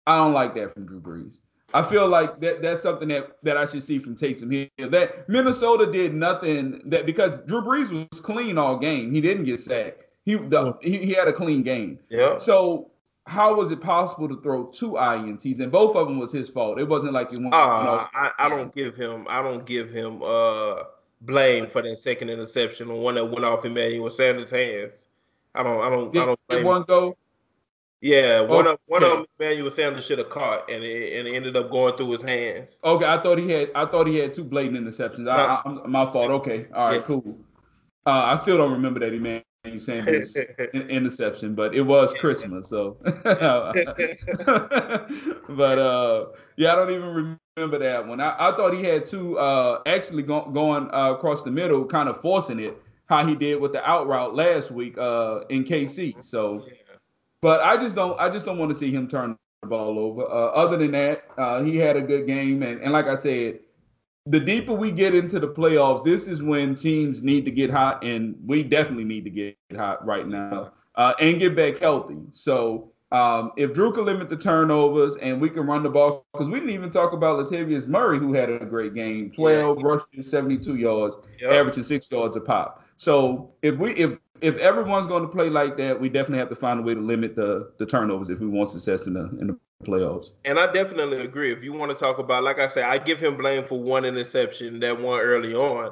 I 0.06 0.18
don't 0.18 0.34
like 0.34 0.54
that 0.56 0.74
from 0.74 0.86
Drew 0.86 1.02
Brees. 1.02 1.40
I 1.74 1.84
feel 1.84 2.08
like 2.08 2.40
that 2.40 2.62
that's 2.62 2.82
something 2.82 3.10
that 3.10 3.38
that 3.44 3.58
I 3.58 3.66
should 3.66 3.84
see 3.84 4.00
from 4.00 4.16
Taysom 4.16 4.70
Hill. 4.78 4.90
That 4.90 5.28
Minnesota 5.28 5.92
did 5.92 6.14
nothing 6.14 6.82
that 6.86 7.06
because 7.06 7.36
Drew 7.46 7.62
Brees 7.62 7.92
was 7.92 8.22
clean 8.22 8.58
all 8.58 8.78
game. 8.78 9.12
He 9.12 9.20
didn't 9.20 9.44
get 9.44 9.60
sacked. 9.60 10.04
He 10.24 10.36
the, 10.36 10.78
he, 10.82 10.98
he 11.00 11.14
had 11.14 11.28
a 11.28 11.34
clean 11.34 11.64
game. 11.64 12.00
Yeah. 12.10 12.38
So 12.38 12.92
how 13.26 13.54
was 13.54 13.72
it 13.72 13.82
possible 13.82 14.30
to 14.30 14.42
throw 14.42 14.68
two 14.68 14.92
ints 14.92 15.60
and 15.60 15.70
both 15.70 15.96
of 15.98 16.08
them 16.08 16.20
was 16.20 16.32
his 16.32 16.50
fault? 16.50 16.80
It 16.80 16.88
wasn't 16.88 17.12
like 17.12 17.32
he 17.32 17.38
went. 17.38 17.54
Uh, 17.54 18.08
I, 18.14 18.32
I 18.40 18.48
don't 18.48 18.74
give 18.74 18.96
him 18.96 19.26
I 19.30 19.42
don't 19.42 19.66
give 19.66 19.90
him 19.90 20.22
uh 20.24 20.84
blame 21.22 21.68
for 21.68 21.82
that 21.82 21.98
second 21.98 22.30
interception, 22.30 22.88
the 22.88 22.96
one 22.96 23.16
that 23.16 23.26
went 23.26 23.46
off 23.46 23.66
Emmanuel 23.66 24.10
Sanders' 24.10 24.52
hands. 24.52 25.08
I 25.56 25.64
don't 25.64 25.82
I 25.82 25.90
don't 25.90 26.14
did, 26.14 26.22
I 26.22 26.26
don't. 26.26 26.40
Did 26.50 26.66
one 26.66 26.84
go? 26.84 27.18
Yeah, 28.02 28.42
one 28.42 28.68
of 28.68 28.78
one 28.86 29.04
of 29.04 29.10
them 29.12 29.26
Emmanuel 29.40 29.72
Sanders 29.72 30.06
should 30.06 30.20
have 30.20 30.30
caught, 30.30 30.70
and 30.70 30.84
it, 30.84 31.18
and 31.18 31.28
it 31.28 31.34
ended 31.34 31.58
up 31.58 31.72
going 31.72 31.98
through 31.98 32.12
his 32.12 32.22
hands. 32.22 32.80
Okay, 32.84 33.06
I 33.06 33.20
thought 33.22 33.40
he 33.40 33.50
had 33.50 33.72
I 33.74 33.86
thought 33.86 34.06
he 34.06 34.18
had 34.18 34.36
two 34.36 34.44
blatant 34.44 34.78
interceptions. 34.78 35.20
No. 35.20 35.32
I, 35.32 35.62
I, 35.66 35.88
my 35.88 36.06
fault. 36.06 36.30
Okay, 36.30 36.68
all 36.74 36.90
right, 36.90 36.96
yeah. 36.98 37.02
cool. 37.02 37.38
Uh, 38.06 38.12
I 38.12 38.36
still 38.36 38.58
don't 38.58 38.72
remember 38.72 39.00
that 39.00 39.14
Emmanuel 39.68 39.80
Sanders 39.80 40.36
interception, 40.74 41.54
but 41.56 41.76
it 41.76 41.82
was 41.82 42.14
Christmas, 42.14 42.70
so. 42.70 42.98
but 45.50 45.80
uh, 45.80 46.26
yeah, 46.56 46.74
I 46.74 46.76
don't 46.76 46.92
even 46.92 47.38
remember 47.56 47.80
that 47.80 48.08
one. 48.08 48.20
I, 48.22 48.36
I 48.50 48.56
thought 48.56 48.74
he 48.74 48.84
had 48.84 49.06
two 49.06 49.38
uh, 49.38 49.82
actually 49.86 50.24
go, 50.24 50.50
going 50.50 50.90
uh, 50.94 51.14
across 51.14 51.44
the 51.44 51.52
middle, 51.52 51.86
kind 51.86 52.10
of 52.10 52.22
forcing 52.22 52.60
it, 52.60 52.82
how 53.08 53.26
he 53.26 53.36
did 53.36 53.60
with 53.60 53.74
the 53.74 53.88
out 53.88 54.08
route 54.08 54.36
last 54.36 54.72
week 54.72 54.98
uh, 54.98 55.42
in 55.50 55.64
KC. 55.64 56.24
So. 56.24 56.66
But 57.40 57.62
I 57.62 57.78
just 57.78 57.96
don't 57.96 58.20
I 58.20 58.30
just 58.30 58.48
don't 58.48 58.58
want 58.58 58.72
to 58.72 58.78
see 58.78 58.92
him 58.92 59.08
turn 59.08 59.38
the 59.62 59.68
ball 59.68 60.00
over. 60.00 60.24
Uh, 60.24 60.48
other 60.54 60.76
than 60.76 60.92
that, 60.92 61.24
uh, 61.38 61.62
he 61.62 61.78
had 61.78 61.96
a 61.96 62.02
good 62.02 62.26
game, 62.26 62.64
and 62.64 62.82
and 62.82 62.92
like 62.92 63.06
I 63.06 63.14
said, 63.14 63.60
the 64.30 64.40
deeper 64.40 64.74
we 64.74 64.92
get 64.92 65.16
into 65.16 65.40
the 65.40 65.48
playoffs, 65.48 66.04
this 66.04 66.28
is 66.28 66.42
when 66.42 66.76
teams 66.76 67.22
need 67.22 67.46
to 67.46 67.52
get 67.52 67.70
hot, 67.70 68.04
and 68.04 68.36
we 68.46 68.64
definitely 68.64 69.06
need 69.06 69.24
to 69.24 69.30
get 69.30 69.58
hot 69.76 70.06
right 70.06 70.28
now 70.28 70.72
uh, 70.96 71.14
and 71.20 71.40
get 71.40 71.56
back 71.56 71.78
healthy. 71.78 72.22
So. 72.32 72.92
Um, 73.10 73.54
if 73.56 73.74
Drew 73.74 73.94
can 73.94 74.04
limit 74.04 74.28
the 74.28 74.36
turnovers 74.36 75.16
and 75.16 75.40
we 75.40 75.50
can 75.50 75.66
run 75.66 75.82
the 75.82 75.90
ball, 75.90 76.26
because 76.34 76.50
we 76.50 76.60
didn't 76.60 76.74
even 76.74 76.92
talk 76.92 77.14
about 77.14 77.40
Latavius 77.40 77.88
Murray, 77.88 78.20
who 78.20 78.34
had 78.34 78.50
a 78.50 78.66
great 78.66 78.94
game 78.94 79.32
12 79.32 79.80
yeah. 79.80 79.88
rushes, 79.88 80.30
72 80.30 80.76
yards, 80.76 81.16
yep. 81.40 81.54
averaging 81.54 81.84
six 81.84 82.12
yards 82.12 82.36
a 82.36 82.42
pop. 82.42 82.84
So 82.98 83.52
if 83.62 83.78
we 83.78 83.94
if 83.94 84.20
if 84.42 84.58
everyone's 84.58 85.08
going 85.08 85.22
to 85.24 85.30
play 85.30 85.50
like 85.50 85.78
that, 85.78 86.00
we 86.00 86.10
definitely 86.10 86.40
have 86.40 86.50
to 86.50 86.56
find 86.56 86.80
a 86.80 86.84
way 86.84 86.94
to 86.94 87.00
limit 87.00 87.36
the 87.36 87.72
the 87.78 87.86
turnovers 87.86 88.30
if 88.30 88.40
we 88.40 88.48
want 88.48 88.70
success 88.72 89.08
in 89.08 89.14
the 89.14 89.30
in 89.40 89.48
the 89.48 89.60
playoffs. 89.84 90.32
And 90.46 90.60
I 90.60 90.72
definitely 90.72 91.22
agree. 91.22 91.52
If 91.52 91.64
you 91.64 91.74
want 91.74 91.92
to 91.92 91.98
talk 91.98 92.20
about, 92.20 92.44
like 92.44 92.60
I 92.60 92.68
said, 92.68 92.84
I 92.84 92.98
give 92.98 93.20
him 93.20 93.38
blame 93.38 93.64
for 93.64 93.80
one 93.80 94.06
interception 94.06 94.80
that 94.82 95.00
one 95.00 95.20
early 95.20 95.54
on. 95.54 95.92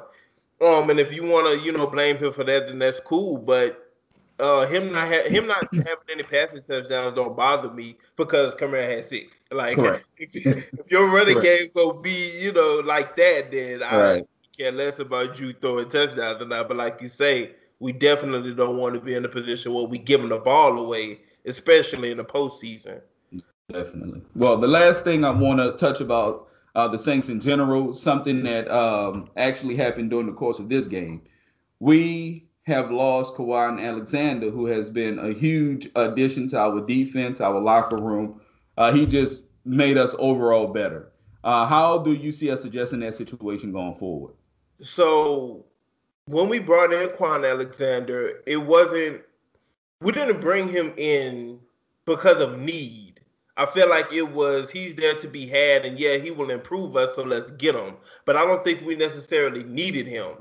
Um, 0.60 0.90
and 0.90 0.98
if 0.98 1.14
you 1.14 1.24
want 1.24 1.46
to, 1.46 1.64
you 1.64 1.72
know, 1.72 1.86
blame 1.86 2.16
him 2.16 2.32
for 2.32 2.44
that, 2.44 2.68
then 2.68 2.78
that's 2.78 3.00
cool. 3.00 3.38
But 3.38 3.92
uh, 4.38 4.66
him 4.66 4.92
not 4.92 5.08
ha- 5.08 5.28
him 5.28 5.46
not 5.46 5.66
having 5.74 6.08
any 6.10 6.22
passing 6.22 6.62
touchdowns 6.68 7.14
don't 7.14 7.36
bother 7.36 7.70
me 7.70 7.96
because 8.16 8.54
Kamara 8.54 8.96
had 8.96 9.06
six. 9.06 9.44
Like 9.50 9.78
if, 10.18 10.30
if, 10.34 10.90
your 10.90 11.08
running 11.08 11.34
Correct. 11.34 11.60
game 11.60 11.70
go 11.74 11.92
be, 11.92 12.38
you 12.40 12.52
know, 12.52 12.80
like 12.84 13.16
that, 13.16 13.50
then 13.50 13.80
right. 13.80 14.22
I 14.22 14.24
care 14.56 14.72
less 14.72 14.98
about 14.98 15.38
you 15.38 15.52
throwing 15.52 15.88
touchdowns 15.88 16.42
or 16.42 16.46
not. 16.46 16.68
But 16.68 16.78
like 16.78 17.02
you 17.02 17.08
say 17.08 17.52
we 17.78 17.92
definitely 17.92 18.54
don't 18.54 18.78
want 18.78 18.94
to 18.94 19.00
be 19.00 19.14
in 19.14 19.24
a 19.24 19.28
position 19.28 19.74
where 19.74 19.84
we 19.84 19.98
give 19.98 20.20
them 20.20 20.30
the 20.30 20.38
ball 20.38 20.78
away, 20.78 21.20
especially 21.44 22.10
in 22.10 22.16
the 22.16 22.24
postseason. 22.24 23.00
Definitely. 23.72 24.22
Well, 24.34 24.58
the 24.58 24.68
last 24.68 25.04
thing 25.04 25.24
I 25.24 25.30
want 25.30 25.58
to 25.58 25.72
touch 25.72 26.00
about 26.00 26.48
uh, 26.76 26.86
the 26.86 26.98
Saints 26.98 27.28
in 27.28 27.40
general, 27.40 27.94
something 27.94 28.42
that 28.44 28.68
um, 28.68 29.28
actually 29.36 29.76
happened 29.76 30.10
during 30.10 30.26
the 30.26 30.32
course 30.32 30.58
of 30.58 30.68
this 30.68 30.86
game. 30.86 31.22
We 31.80 32.46
have 32.62 32.90
lost 32.90 33.34
Kwon 33.34 33.84
Alexander, 33.84 34.50
who 34.50 34.66
has 34.66 34.90
been 34.90 35.18
a 35.18 35.32
huge 35.32 35.88
addition 35.96 36.48
to 36.48 36.58
our 36.58 36.80
defense, 36.80 37.40
our 37.40 37.60
locker 37.60 37.96
room. 37.96 38.40
Uh, 38.76 38.92
he 38.92 39.06
just 39.06 39.44
made 39.64 39.96
us 39.96 40.14
overall 40.18 40.68
better. 40.68 41.12
Uh, 41.44 41.64
how 41.66 41.98
do 41.98 42.12
you 42.12 42.32
see 42.32 42.50
us 42.50 42.64
addressing 42.64 43.00
that 43.00 43.14
situation 43.14 43.72
going 43.72 43.94
forward? 43.94 44.34
So 44.80 45.64
when 46.26 46.48
we 46.48 46.58
brought 46.58 46.92
in 46.92 47.08
Kwon 47.10 47.48
Alexander, 47.48 48.42
it 48.46 48.58
wasn't 48.58 49.22
we 50.02 50.12
didn't 50.12 50.40
bring 50.40 50.68
him 50.68 50.92
in 50.96 51.58
because 52.04 52.40
of 52.40 52.58
need. 52.58 53.05
I 53.56 53.66
feel 53.66 53.88
like 53.88 54.12
it 54.12 54.28
was 54.30 54.70
he's 54.70 54.94
there 54.94 55.14
to 55.14 55.28
be 55.28 55.46
had, 55.46 55.84
and 55.86 55.98
yeah, 55.98 56.16
he 56.16 56.30
will 56.30 56.50
improve 56.50 56.96
us, 56.96 57.14
so 57.16 57.22
let's 57.22 57.50
get 57.52 57.74
him. 57.74 57.94
But 58.24 58.36
I 58.36 58.44
don't 58.44 58.64
think 58.64 58.84
we 58.84 58.96
necessarily 58.96 59.64
needed 59.64 60.06
him. 60.06 60.32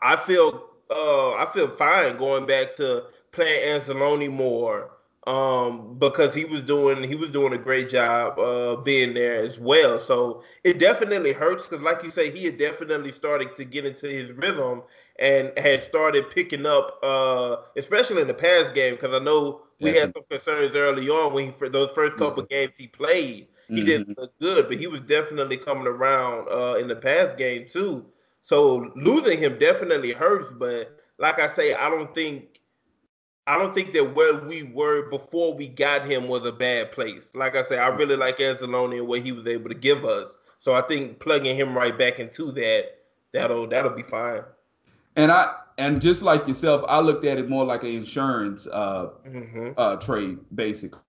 I 0.00 0.16
feel 0.16 0.64
uh, 0.90 1.34
I 1.34 1.50
feel 1.52 1.68
fine 1.68 2.16
going 2.16 2.46
back 2.46 2.74
to 2.76 3.04
playing 3.32 3.80
Anzalone 3.80 4.30
more 4.30 4.90
um, 5.26 5.96
because 5.98 6.34
he 6.34 6.44
was 6.44 6.62
doing 6.62 7.02
he 7.02 7.14
was 7.14 7.30
doing 7.30 7.52
a 7.52 7.58
great 7.58 7.88
job 7.88 8.38
uh, 8.38 8.76
being 8.76 9.14
there 9.14 9.34
as 9.34 9.58
well. 9.58 9.98
So 9.98 10.42
it 10.64 10.78
definitely 10.78 11.32
hurts 11.32 11.66
because, 11.66 11.84
like 11.84 12.02
you 12.02 12.10
say, 12.10 12.30
he 12.30 12.44
had 12.44 12.58
definitely 12.58 13.12
started 13.12 13.54
to 13.56 13.64
get 13.64 13.84
into 13.84 14.06
his 14.06 14.32
rhythm 14.32 14.82
and 15.22 15.56
had 15.56 15.84
started 15.84 16.28
picking 16.30 16.66
up, 16.66 16.98
uh, 17.02 17.56
especially 17.76 18.20
in 18.20 18.28
the 18.28 18.34
past 18.34 18.74
game. 18.74 18.94
Because 18.94 19.14
I 19.14 19.20
know 19.20 19.62
we 19.80 19.94
had 19.94 20.12
some 20.12 20.24
concerns 20.28 20.74
early 20.74 21.08
on 21.08 21.32
when 21.32 21.46
he 21.46 21.52
for 21.52 21.68
those 21.68 21.92
first 21.92 22.16
couple 22.16 22.42
mm-hmm. 22.42 22.54
games 22.54 22.72
he 22.76 22.88
played, 22.88 23.46
he 23.68 23.76
mm-hmm. 23.76 23.84
didn't 23.86 24.18
look 24.18 24.38
good, 24.40 24.68
but 24.68 24.78
he 24.78 24.88
was 24.88 25.00
definitely 25.02 25.56
coming 25.56 25.86
around 25.86 26.48
uh, 26.50 26.74
in 26.74 26.88
the 26.88 26.96
past 26.96 27.38
game 27.38 27.68
too. 27.70 28.04
So 28.42 28.90
losing 28.96 29.38
him 29.38 29.58
definitely 29.60 30.10
hurts, 30.10 30.50
but 30.58 30.98
like 31.18 31.38
I 31.38 31.46
say, 31.46 31.72
I 31.72 31.88
don't 31.88 32.12
think 32.12 32.60
I 33.46 33.56
don't 33.56 33.74
think 33.76 33.92
that 33.92 34.16
where 34.16 34.40
we 34.40 34.64
were 34.64 35.08
before 35.08 35.54
we 35.54 35.68
got 35.68 36.06
him 36.08 36.26
was 36.26 36.44
a 36.44 36.52
bad 36.52 36.90
place. 36.90 37.32
Like 37.34 37.54
I 37.54 37.62
said, 37.62 37.78
I 37.78 37.88
really 37.88 38.16
like 38.16 38.38
Anzalone 38.38 38.98
and 38.98 39.06
what 39.06 39.20
he 39.20 39.30
was 39.30 39.46
able 39.46 39.68
to 39.68 39.74
give 39.76 40.04
us. 40.04 40.36
So 40.58 40.74
I 40.74 40.80
think 40.82 41.20
plugging 41.20 41.56
him 41.56 41.76
right 41.76 41.96
back 41.96 42.18
into 42.18 42.50
that, 42.52 42.86
that'll 43.32 43.68
that'll 43.68 43.94
be 43.94 44.02
fine. 44.02 44.42
And 45.16 45.30
I 45.30 45.54
and 45.78 46.00
just 46.00 46.22
like 46.22 46.46
yourself, 46.46 46.84
I 46.88 47.00
looked 47.00 47.24
at 47.24 47.38
it 47.38 47.48
more 47.48 47.64
like 47.64 47.82
an 47.82 47.90
insurance 47.90 48.66
uh, 48.66 49.10
mm-hmm. 49.26 49.70
uh, 49.76 49.96
trade, 49.96 50.38
basically. 50.54 51.00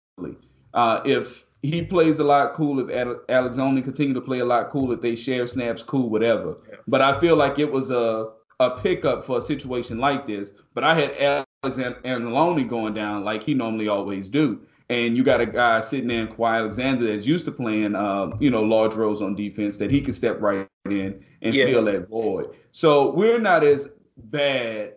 Uh, 0.73 1.01
if 1.05 1.45
he 1.61 1.81
plays 1.81 2.19
a 2.19 2.23
lot 2.23 2.53
cool, 2.53 2.79
if 2.79 2.87
Anzalone 2.87 3.83
continue 3.83 4.13
to 4.13 4.21
play 4.21 4.39
a 4.39 4.45
lot 4.45 4.69
cool, 4.69 4.91
if 4.91 5.01
they 5.01 5.15
share 5.15 5.47
snaps, 5.47 5.83
cool, 5.83 6.09
whatever. 6.09 6.57
Yeah. 6.69 6.77
But 6.87 7.01
I 7.01 7.19
feel 7.19 7.35
like 7.35 7.59
it 7.59 7.71
was 7.71 7.91
a 7.91 8.31
a 8.59 8.71
pickup 8.71 9.25
for 9.25 9.39
a 9.39 9.41
situation 9.41 9.97
like 9.97 10.27
this. 10.27 10.51
But 10.73 10.83
I 10.83 10.95
had 10.95 11.45
Alexander 11.63 11.99
Anzalone 12.03 12.67
going 12.67 12.93
down 12.93 13.23
like 13.23 13.43
he 13.43 13.53
normally 13.53 13.87
always 13.87 14.29
do. 14.29 14.61
And 14.89 15.15
you 15.15 15.23
got 15.23 15.41
a 15.41 15.45
guy 15.45 15.81
sitting 15.81 16.09
there 16.09 16.19
in 16.19 16.27
Kwon 16.27 16.57
Alexander 16.57 17.07
that's 17.07 17.25
used 17.25 17.45
to 17.45 17.51
playing, 17.51 17.95
uh, 17.95 18.31
you 18.39 18.51
know, 18.51 18.61
large 18.61 18.95
roles 18.95 19.21
on 19.21 19.33
defense 19.33 19.77
that 19.77 19.89
he 19.89 20.01
can 20.01 20.13
step 20.13 20.41
right 20.41 20.67
in 20.85 21.23
and 21.41 21.53
yeah. 21.53 21.65
fill 21.65 21.85
that 21.85 22.09
void. 22.09 22.55
So 22.71 23.11
we're 23.11 23.39
not 23.39 23.63
as 23.63 23.87
bad 24.17 24.93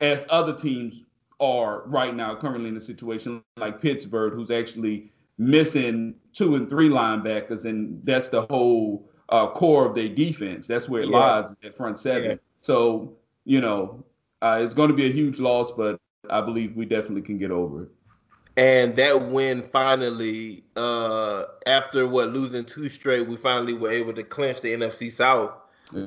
as 0.00 0.26
other 0.30 0.54
teams 0.54 1.04
are 1.38 1.82
right 1.86 2.14
now, 2.14 2.34
currently 2.34 2.70
in 2.70 2.76
a 2.76 2.80
situation 2.80 3.42
like 3.58 3.80
Pittsburgh, 3.80 4.32
who's 4.32 4.50
actually 4.50 5.12
missing 5.38 6.14
two 6.32 6.54
and 6.56 6.68
three 6.68 6.88
linebackers, 6.88 7.66
and 7.66 8.00
that's 8.04 8.30
the 8.30 8.46
whole 8.46 9.08
uh, 9.28 9.50
core 9.50 9.86
of 9.86 9.94
their 9.94 10.08
defense. 10.08 10.66
That's 10.66 10.88
where 10.88 11.02
it 11.02 11.10
yeah. 11.10 11.18
lies, 11.18 11.54
at 11.62 11.76
front 11.76 11.98
seven. 11.98 12.30
Yeah. 12.30 12.36
So, 12.62 13.16
you 13.44 13.60
know, 13.60 14.04
uh, 14.40 14.60
it's 14.62 14.74
going 14.74 14.88
to 14.88 14.96
be 14.96 15.06
a 15.06 15.12
huge 15.12 15.38
loss, 15.38 15.70
but 15.70 15.98
I 16.30 16.40
believe 16.40 16.74
we 16.74 16.86
definitely 16.86 17.22
can 17.22 17.38
get 17.38 17.50
over 17.50 17.84
it. 17.84 17.88
And 18.56 18.96
that 18.96 19.30
win 19.30 19.62
finally, 19.62 20.64
uh, 20.76 21.44
after 21.66 22.08
what 22.08 22.28
losing 22.30 22.64
two 22.64 22.88
straight, 22.88 23.28
we 23.28 23.36
finally 23.36 23.74
were 23.74 23.90
able 23.90 24.14
to 24.14 24.22
clinch 24.22 24.62
the 24.62 24.72
NFC 24.72 25.12
South 25.12 25.52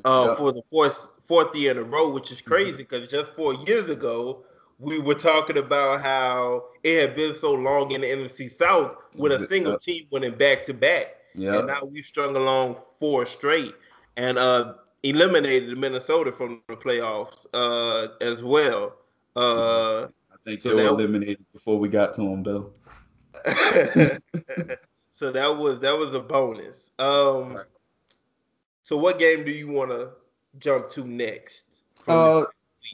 uh, 0.03 0.36
for 0.36 0.51
the 0.51 0.63
fourth 0.72 1.12
fourth 1.27 1.56
year 1.56 1.72
in 1.72 1.77
a 1.77 1.84
row, 1.84 2.10
which 2.10 2.32
is 2.32 2.41
crazy 2.41 2.72
because 2.77 3.01
mm-hmm. 3.01 3.12
just 3.12 3.34
four 3.34 3.53
years 3.53 3.89
ago 3.89 4.44
we 4.79 4.98
were 4.98 5.13
talking 5.13 5.58
about 5.58 6.01
how 6.01 6.63
it 6.84 7.01
had 7.01 7.15
been 7.15 7.36
so 7.36 7.53
long 7.53 7.91
in 7.91 8.01
the 8.01 8.08
NFC 8.08 8.51
South 8.51 8.96
with 9.15 9.32
a 9.32 9.48
single 9.48 9.77
team 9.77 10.08
winning 10.10 10.34
back 10.34 10.65
to 10.65 10.74
back. 10.74 11.18
Yeah. 11.36 11.60
And 11.60 11.68
now 11.68 11.84
we've 11.84 12.06
strung 12.06 12.36
along 12.36 12.77
four 13.00 13.25
straight. 13.25 13.75
And 14.18 14.38
uh 14.39 14.74
eliminated 15.03 15.77
Minnesota 15.77 16.32
from 16.32 16.62
the 16.68 16.75
playoffs 16.75 17.46
uh, 17.53 18.10
as 18.22 18.44
well. 18.44 18.96
Uh, 19.36 20.08
I 20.46 20.51
think 20.51 20.62
so 20.62 20.69
they 20.69 20.75
were 20.75 20.89
eliminated 20.89 21.39
was, 21.39 21.62
before 21.62 21.79
we 21.79 21.89
got 21.89 22.13
to 22.15 22.22
them, 22.22 22.43
though. 22.43 22.72
so 25.15 25.31
that 25.31 25.58
was 25.58 25.79
that 25.79 25.98
was 25.98 26.13
a 26.13 26.19
bonus. 26.19 26.91
Um, 27.00 27.55
right. 27.55 27.65
So 28.84 28.98
what 28.98 29.19
game 29.19 29.46
do 29.46 29.51
you 29.51 29.67
want 29.67 29.91
to 29.91 30.12
jump 30.58 30.89
to 30.91 31.05
next? 31.05 31.65
Uh, 32.08 32.46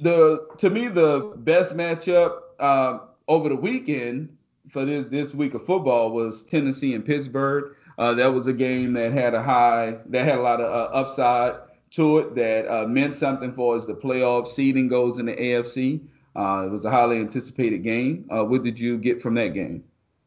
the 0.02 0.46
to 0.58 0.70
me 0.70 0.88
the 0.88 1.34
best 1.38 1.76
matchup 1.76 2.40
uh, 2.60 3.00
over 3.28 3.50
the 3.50 3.56
weekend 3.56 4.36
for 4.70 4.86
this 4.86 5.06
this 5.10 5.34
week 5.34 5.54
of 5.54 5.66
football 5.66 6.12
was 6.12 6.44
Tennessee 6.44 6.94
and 6.96 7.06
Pittsburgh. 7.06 7.76
Uh, 7.98 8.14
that 8.14 8.28
was 8.28 8.48
a 8.48 8.54
game 8.54 8.94
that 8.94 9.14
had 9.14 9.34
a 9.34 9.42
high 9.42 9.96
that 10.08 10.26
had 10.26 10.38
a 10.38 10.42
lot 10.42 10.60
of 10.60 10.70
uh, 10.70 10.94
upside 10.94 11.56
to 11.92 12.18
it 12.18 12.36
that 12.36 12.68
uh, 12.68 12.86
meant 12.88 13.16
something 13.16 13.54
for 13.54 13.78
us. 13.78 13.86
The 13.86 13.94
playoff 13.94 14.48
seeding 14.48 14.88
goes 14.88 15.18
in 15.18 15.28
the 15.28 15.34
AFC. 15.34 16.02
Uh, 16.36 16.64
it 16.66 16.72
was 16.72 16.86
a 16.86 16.92
highly 16.92 17.20
anticipated 17.20 17.84
game. 17.84 18.26
Uh, 18.30 18.44
what 18.44 18.64
did 18.64 18.80
you 18.80 18.98
get 18.98 19.22
from 19.22 19.36
that 19.36 19.54
game? 19.54 19.84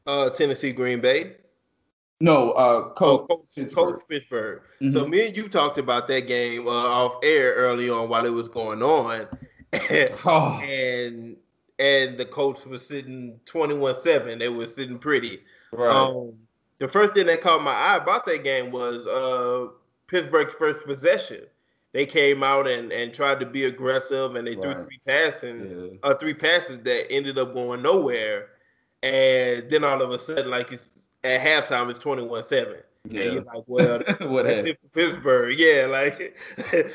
Uh, 0.06 0.30
Tennessee 0.30 0.72
Green 0.72 1.00
Bay. 1.00 1.36
No, 2.20 2.52
uh, 2.52 2.94
Colts, 2.94 3.26
oh, 3.30 3.36
Colts 3.36 3.54
Pittsburgh. 3.54 3.84
Colts 3.84 4.02
Pittsburgh. 4.08 4.62
Mm-hmm. 4.80 4.92
So 4.92 5.06
me 5.06 5.26
and 5.26 5.36
you 5.36 5.48
talked 5.48 5.78
about 5.78 6.08
that 6.08 6.26
game 6.26 6.66
uh, 6.66 6.70
off 6.70 7.18
air 7.22 7.52
early 7.54 7.88
on 7.90 8.08
while 8.08 8.26
it 8.26 8.32
was 8.32 8.48
going 8.48 8.82
on, 8.82 9.28
and, 9.72 10.10
oh. 10.24 10.58
and 10.60 11.36
and 11.78 12.18
the 12.18 12.24
Colts 12.24 12.66
was 12.66 12.84
sitting 12.84 13.38
twenty 13.44 13.74
one 13.74 13.94
seven. 14.02 14.38
They 14.38 14.48
were 14.48 14.66
sitting 14.66 14.98
pretty. 14.98 15.40
Right. 15.72 15.94
Um, 15.94 16.32
the 16.78 16.88
first 16.88 17.14
thing 17.14 17.26
that 17.26 17.40
caught 17.40 17.62
my 17.62 17.72
eye 17.72 17.96
about 17.96 18.24
that 18.26 18.42
game 18.42 18.72
was 18.72 19.06
uh, 19.06 19.72
Pittsburgh's 20.08 20.54
first 20.54 20.84
possession 20.86 21.42
they 21.98 22.06
came 22.06 22.44
out 22.44 22.68
and, 22.68 22.92
and 22.92 23.12
tried 23.12 23.40
to 23.40 23.46
be 23.46 23.64
aggressive 23.64 24.36
and 24.36 24.46
they 24.46 24.54
right. 24.54 24.62
threw 24.62 24.84
three 24.84 25.00
passing 25.04 25.90
yeah. 25.90 26.08
uh, 26.08 26.14
three 26.14 26.32
passes 26.32 26.78
that 26.84 27.10
ended 27.10 27.36
up 27.40 27.52
going 27.52 27.82
nowhere. 27.82 28.50
And 29.02 29.68
then 29.68 29.82
all 29.82 30.00
of 30.00 30.12
a 30.12 30.18
sudden, 30.18 30.48
like 30.48 30.70
it's 30.70 30.90
at 31.24 31.40
halftime, 31.40 31.90
it's 31.90 31.98
21-7. 31.98 32.82
Yeah. 33.08 33.20
And 33.20 33.32
you're 33.32 33.42
like, 33.42 33.64
well, 33.66 34.00
what 34.20 34.44
that's 34.44 34.68
it 34.68 34.78
for 34.80 34.88
Pittsburgh. 34.90 35.58
Yeah, 35.58 35.86
like 35.86 36.38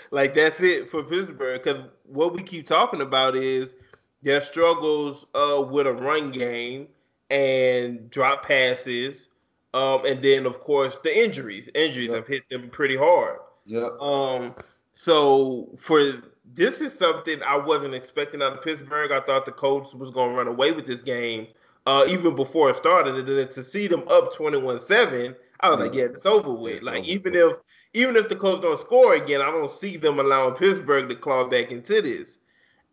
like 0.11 0.35
that's 0.35 0.61
it 0.61 0.89
for 0.89 1.03
Pittsburgh. 1.03 1.61
Because 1.61 1.83
what 2.05 2.31
we 2.31 2.41
keep 2.41 2.65
talking 2.65 3.01
about 3.01 3.35
is 3.35 3.75
their 4.21 4.39
struggles 4.39 5.25
uh, 5.35 5.65
with 5.69 5.85
a 5.85 5.93
run 5.93 6.31
game 6.31 6.87
and 7.29 8.09
drop 8.09 8.45
passes. 8.45 9.27
Um, 9.73 10.05
and 10.05 10.23
then 10.23 10.45
of 10.45 10.61
course 10.61 10.97
the 11.03 11.25
injuries. 11.25 11.67
Injuries 11.75 12.07
yep. 12.07 12.15
have 12.15 12.27
hit 12.27 12.49
them 12.49 12.69
pretty 12.69 12.95
hard. 12.95 13.39
Yeah. 13.65 13.89
Um, 13.99 14.55
so 14.93 15.69
for 15.79 16.23
this 16.53 16.81
is 16.81 16.93
something 16.93 17.41
I 17.43 17.57
wasn't 17.57 17.95
expecting 17.95 18.41
out 18.41 18.53
of 18.53 18.61
Pittsburgh. 18.61 19.11
I 19.11 19.21
thought 19.21 19.45
the 19.45 19.51
Colts 19.51 19.93
was 19.93 20.11
going 20.11 20.29
to 20.29 20.35
run 20.35 20.47
away 20.47 20.71
with 20.71 20.85
this 20.85 21.01
game 21.01 21.47
uh, 21.85 22.05
even 22.07 22.35
before 22.35 22.69
it 22.69 22.75
started, 22.75 23.15
and 23.15 23.27
then 23.27 23.49
to 23.49 23.63
see 23.63 23.87
them 23.87 24.03
up 24.07 24.33
twenty-one-seven, 24.33 25.35
I 25.59 25.69
was 25.69 25.79
like, 25.79 25.93
yeah, 25.93 26.05
it's 26.05 26.25
over 26.25 26.53
with. 26.53 26.75
It's 26.75 26.83
like 26.83 27.01
over 27.01 27.09
even 27.09 27.33
with. 27.33 27.41
if 27.41 27.57
even 27.93 28.15
if 28.15 28.29
the 28.29 28.35
Colts 28.35 28.61
don't 28.61 28.79
score 28.79 29.15
again, 29.15 29.41
I 29.41 29.51
don't 29.51 29.71
see 29.71 29.97
them 29.97 30.19
allowing 30.19 30.55
Pittsburgh 30.55 31.09
to 31.09 31.15
claw 31.15 31.47
back 31.47 31.71
into 31.71 32.01
this. 32.01 32.37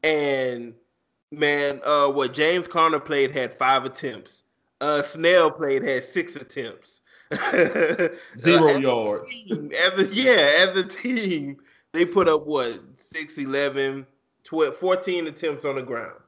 And 0.02 0.74
man, 1.30 1.80
uh, 1.84 2.08
what 2.08 2.34
James 2.34 2.66
Conner 2.66 3.00
played 3.00 3.30
had 3.30 3.56
five 3.56 3.84
attempts. 3.84 4.42
Uh, 4.80 5.02
Snell 5.02 5.50
played 5.50 5.84
had 5.84 6.04
six 6.04 6.36
attempts. 6.36 7.00
Zero 8.38 8.74
uh, 8.74 8.78
yards. 8.78 9.30
Team, 9.30 9.70
as 9.72 10.00
a, 10.00 10.14
yeah, 10.14 10.50
as 10.58 10.76
a 10.76 10.84
team, 10.84 11.58
they 11.92 12.04
put 12.04 12.28
up 12.28 12.46
what 12.46 12.80
6, 13.12 13.38
11, 13.38 14.06
12, 14.44 14.76
14 14.76 15.26
attempts 15.26 15.64
on 15.64 15.76
the 15.76 15.82
ground. 15.82 16.20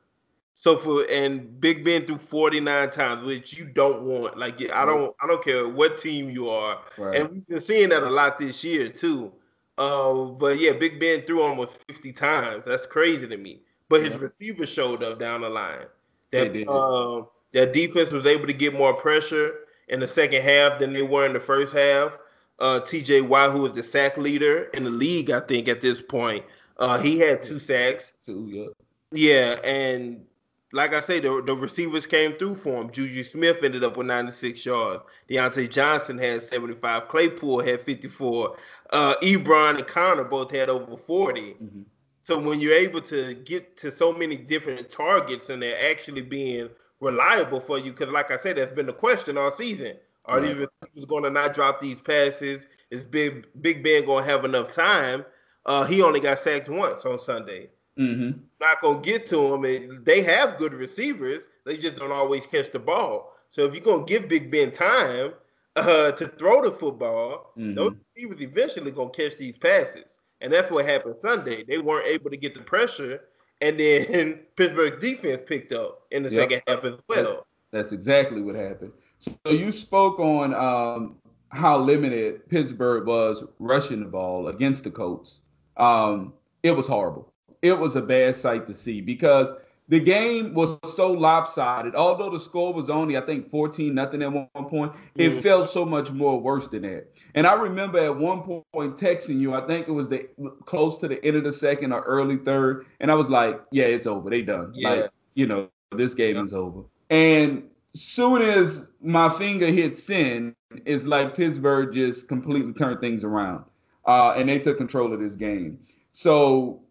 So 0.54 0.76
for 0.76 1.04
and 1.11 1.61
Big 1.61 1.85
Ben 1.85 2.07
threw 2.07 2.19
49 2.19 2.90
times, 2.90 3.25
which 3.25 3.57
you 3.57 3.64
don't 3.64 4.02
want. 4.02 4.37
Like 4.37 4.61
I 4.71 4.85
don't 4.85 5.14
I 5.21 5.26
don't 5.26 5.42
care 5.42 5.69
what 5.69 5.99
team 5.99 6.31
you 6.31 6.49
are. 6.50 6.78
Right. 6.99 7.19
And 7.19 7.31
we've 7.31 7.47
been 7.49 7.61
seeing 7.61 7.88
that 7.88 8.02
a 8.02 8.11
lot 8.11 8.38
this 8.38 8.62
year 8.62 8.88
too. 8.88 9.33
Uh, 9.78 10.26
but 10.26 10.59
yeah, 10.59 10.73
Big 10.73 11.00
Ben 11.00 11.23
threw 11.23 11.42
almost 11.42 11.78
50 11.88 12.12
times. 12.12 12.64
That's 12.66 12.87
crazy 12.87 13.26
to 13.26 13.37
me. 13.37 13.62
But 13.88 14.02
his 14.02 14.11
yeah. 14.11 14.28
receivers 14.28 14.69
showed 14.69 15.02
up 15.02 15.19
down 15.19 15.40
the 15.40 15.49
line. 15.49 15.87
That 16.31 16.69
uh, 16.69 17.25
that 17.52 17.73
defense 17.73 18.11
was 18.11 18.26
able 18.26 18.47
to 18.47 18.52
get 18.52 18.73
more 18.75 18.95
pressure 18.95 19.61
in 19.88 20.00
the 20.00 20.09
second 20.09 20.42
half 20.42 20.78
than 20.78 20.92
they 20.92 21.02
were 21.02 21.26
in 21.26 21.33
the 21.33 21.40
first 21.40 21.75
half. 21.75 22.16
Uh, 22.62 22.81
T.J. 22.81 23.23
Watt, 23.23 23.50
who 23.50 23.66
is 23.66 23.73
the 23.73 23.83
sack 23.83 24.16
leader 24.16 24.71
in 24.73 24.85
the 24.85 24.90
league, 24.90 25.31
I 25.31 25.40
think 25.40 25.69
at 25.69 25.81
this 25.81 26.00
point. 26.00 26.45
Uh, 26.78 26.99
he 26.99 27.19
had 27.19 27.42
two 27.42 27.59
sacks. 27.59 28.14
Two, 28.25 28.49
yeah. 28.49 28.66
Yeah, 29.12 29.59
and 29.62 30.25
like 30.73 30.95
I 30.95 31.00
say, 31.00 31.21
the, 31.21 31.42
the 31.42 31.54
receivers 31.54 32.07
came 32.07 32.33
through 32.35 32.54
for 32.54 32.81
him. 32.81 32.90
Juju 32.90 33.25
Smith 33.25 33.59
ended 33.62 33.85
up 33.85 33.97
with 33.97 34.07
96 34.07 34.64
yards. 34.64 35.02
Diontae 35.28 35.71
Johnson 35.71 36.16
had 36.19 36.40
75. 36.40 37.09
Claypool 37.09 37.61
had 37.61 37.81
54. 37.83 38.57
Uh, 38.90 39.14
Ebron 39.23 39.78
and 39.78 39.87
Conner 39.87 40.25
both 40.25 40.50
had 40.50 40.71
over 40.71 40.97
40. 40.97 41.40
Mm-hmm. 41.40 41.83
So 42.25 42.38
when 42.38 42.61
you're 42.61 42.75
able 42.75 43.00
to 43.02 43.35
get 43.35 43.76
to 43.78 43.90
so 43.90 44.12
many 44.12 44.37
different 44.37 44.88
targets 44.88 45.50
and 45.50 45.62
they're 45.62 45.90
actually 45.90 46.23
being 46.23 46.71
reliable 47.00 47.61
for 47.61 47.78
you, 47.78 47.90
because 47.90 48.12
like 48.12 48.31
I 48.31 48.38
said, 48.38 48.57
that's 48.57 48.73
been 48.73 48.87
the 48.87 48.92
question 48.92 49.37
all 49.37 49.50
season. 49.50 49.97
Are 50.25 50.41
right. 50.41 50.47
these 50.47 50.67
receivers 50.83 51.05
going 51.07 51.25
to 51.25 51.31
not 51.31 51.55
drop 51.55 51.81
these 51.81 52.00
passes? 52.00 52.67
Is 52.91 53.05
Big 53.05 53.47
Big 53.61 53.83
Ben 53.83 54.05
going 54.05 54.25
to 54.25 54.31
have 54.31 54.45
enough 54.45 54.71
time? 54.71 55.25
Uh, 55.67 55.85
he 55.85 56.02
only 56.02 56.21
got 56.21 56.38
sacked 56.38 56.69
once 56.69 57.05
on 57.05 57.19
Sunday. 57.19 57.69
Mm-hmm. 57.99 58.38
Not 58.61 58.81
gonna 58.81 59.00
get 59.00 59.26
to 59.29 59.55
him, 59.55 59.64
and 59.64 60.05
they 60.05 60.23
have 60.23 60.57
good 60.57 60.73
receivers. 60.73 61.45
They 61.64 61.76
just 61.76 61.99
don't 61.99 62.12
always 62.12 62.47
catch 62.47 62.73
the 62.73 62.79
ball. 62.79 63.35
So 63.50 63.64
if 63.64 63.75
you're 63.75 63.85
gonna 63.85 64.05
give 64.05 64.29
Big 64.29 64.50
Ben 64.50 64.73
time 64.73 65.35
uh, 65.76 66.12
to 66.12 66.29
throw 66.29 66.62
the 66.62 66.73
football, 66.73 67.52
mm-hmm. 67.57 67.75
those 67.75 67.95
receivers 68.14 68.41
eventually 68.41 68.91
gonna 68.91 69.11
catch 69.11 69.37
these 69.37 69.57
passes, 69.59 70.21
and 70.41 70.52
that's 70.52 70.71
what 70.71 70.87
happened 70.87 71.17
Sunday. 71.21 71.64
They 71.64 71.79
weren't 71.79 72.07
able 72.07 72.31
to 72.31 72.37
get 72.37 72.55
the 72.55 72.61
pressure, 72.61 73.21
and 73.61 73.79
then 73.79 74.41
Pittsburgh 74.57 74.99
defense 75.00 75.43
picked 75.47 75.73
up 75.73 76.02
in 76.11 76.23
the 76.23 76.31
yep. 76.31 76.41
second 76.41 76.62
half 76.67 76.85
as 76.85 76.95
well. 77.09 77.47
That's 77.73 77.93
exactly 77.93 78.41
what 78.41 78.55
happened. 78.55 78.93
So 79.23 79.52
you 79.52 79.73
spoke 79.73 80.19
on 80.19 80.55
um, 80.55 81.17
how 81.50 81.79
limited 81.79 82.49
Pittsburgh 82.49 83.07
was 83.07 83.45
rushing 83.59 84.00
the 84.00 84.07
ball 84.07 84.49
against 84.49 84.85
the 84.85 84.91
Colts. 84.91 85.43
Um, 85.76 86.33
it 86.62 86.73
was 86.73 86.87
horrible 86.87 87.33
it 87.62 87.79
was 87.79 87.97
a 87.97 88.02
bad 88.02 88.35
sight 88.37 88.67
to 88.67 88.75
see 88.75 89.00
because 89.00 89.52
the 89.88 90.00
game 90.00 90.52
was 90.55 90.76
so 90.95 91.11
lopsided. 91.12 91.95
Although 91.95 92.31
the 92.31 92.38
score 92.38 92.73
was 92.73 92.91
only, 92.91 93.17
I 93.17 93.21
think, 93.21 93.50
14 93.50 93.95
nothing 93.95 94.23
at 94.23 94.33
one 94.33 94.49
point, 94.69 94.93
it 95.17 95.33
mm. 95.33 95.43
felt 95.43 95.71
so 95.71 95.85
much 95.85 96.11
more 96.11 96.41
worse 96.41 96.69
than 96.69 96.83
that. 96.83 97.12
And 97.35 97.47
I 97.47 97.55
remember 97.55 97.99
at 97.99 98.17
one 98.17 98.43
point 98.43 98.97
texting 98.97 99.41
you, 99.41 99.55
I 99.55 99.67
think 99.67 99.88
it 99.88 99.93
was 99.93 100.09
the 100.09 100.29
close 100.67 100.99
to 100.99 101.09
the 101.09 101.25
end 101.25 101.37
of 101.37 101.45
the 101.45 101.52
second 101.52 101.93
or 101.93 102.00
early 102.02 102.37
third, 102.37 102.87
and 103.00 103.11
I 103.11 103.14
was 103.14 103.29
like, 103.29 103.61
"Yeah, 103.71 103.85
it's 103.85 104.07
over. 104.07 104.31
They 104.31 104.43
done. 104.43 104.73
Yeah. 104.75 104.91
Like, 104.91 105.11
you 105.35 105.47
know, 105.47 105.69
this 105.95 106.14
game 106.14 106.37
yeah. 106.37 106.43
is 106.43 106.55
over." 106.55 106.83
And 107.11 107.64
soon 107.95 108.43
as 108.43 108.87
my 109.01 109.29
finger 109.29 109.67
hit 109.67 109.97
send, 109.97 110.55
it's 110.87 111.05
like 111.05 111.37
Pittsburgh 111.37 111.93
just 111.93 112.29
completely 112.29 112.73
turned 112.73 113.01
things 113.01 113.25
around, 113.25 113.65
uh, 114.07 114.33
and 114.33 114.49
they 114.49 114.59
took 114.59 114.79
control 114.79 115.13
of 115.13 115.21
this 115.21 115.35
game. 115.35 115.79
So 116.13 116.83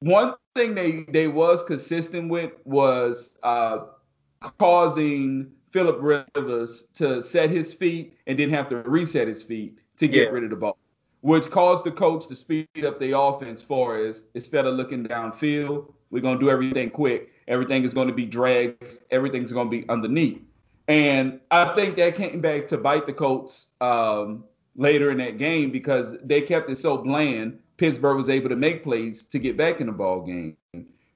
one 0.00 0.34
thing 0.54 0.74
they 0.74 1.04
they 1.08 1.28
was 1.28 1.62
consistent 1.62 2.28
with 2.28 2.52
was 2.64 3.38
uh, 3.42 3.78
causing 4.58 5.50
Philip 5.70 6.26
Rivers 6.34 6.84
to 6.94 7.22
set 7.22 7.50
his 7.50 7.72
feet 7.72 8.16
and 8.26 8.36
didn't 8.36 8.54
have 8.54 8.68
to 8.70 8.76
reset 8.82 9.28
his 9.28 9.42
feet 9.42 9.78
to 9.96 10.08
get 10.08 10.28
yeah. 10.28 10.34
rid 10.34 10.44
of 10.44 10.50
the 10.50 10.56
ball, 10.56 10.76
which 11.22 11.50
caused 11.50 11.84
the 11.84 11.90
Colts 11.90 12.26
to 12.26 12.34
speed 12.34 12.68
up 12.84 12.98
the 12.98 13.18
offense 13.18 13.62
for 13.62 13.96
us 14.06 14.24
instead 14.34 14.66
of 14.66 14.74
looking 14.74 15.04
downfield. 15.04 15.92
We're 16.10 16.20
gonna 16.20 16.40
do 16.40 16.50
everything 16.50 16.90
quick. 16.90 17.31
Everything 17.48 17.84
is 17.84 17.94
going 17.94 18.08
to 18.08 18.14
be 18.14 18.26
drags. 18.26 19.00
Everything's 19.10 19.52
going 19.52 19.70
to 19.70 19.70
be 19.70 19.88
underneath. 19.88 20.40
And 20.88 21.40
I 21.50 21.72
think 21.74 21.96
that 21.96 22.14
came 22.14 22.40
back 22.40 22.66
to 22.68 22.78
bite 22.78 23.06
the 23.06 23.12
Colts 23.12 23.68
um, 23.80 24.44
later 24.76 25.10
in 25.10 25.18
that 25.18 25.38
game 25.38 25.70
because 25.70 26.16
they 26.22 26.40
kept 26.40 26.70
it 26.70 26.78
so 26.78 26.98
bland 26.98 27.58
Pittsburgh 27.76 28.16
was 28.16 28.28
able 28.28 28.48
to 28.48 28.56
make 28.56 28.82
plays 28.82 29.24
to 29.24 29.38
get 29.38 29.56
back 29.56 29.80
in 29.80 29.86
the 29.86 29.92
ball 29.92 30.20
game. 30.20 30.56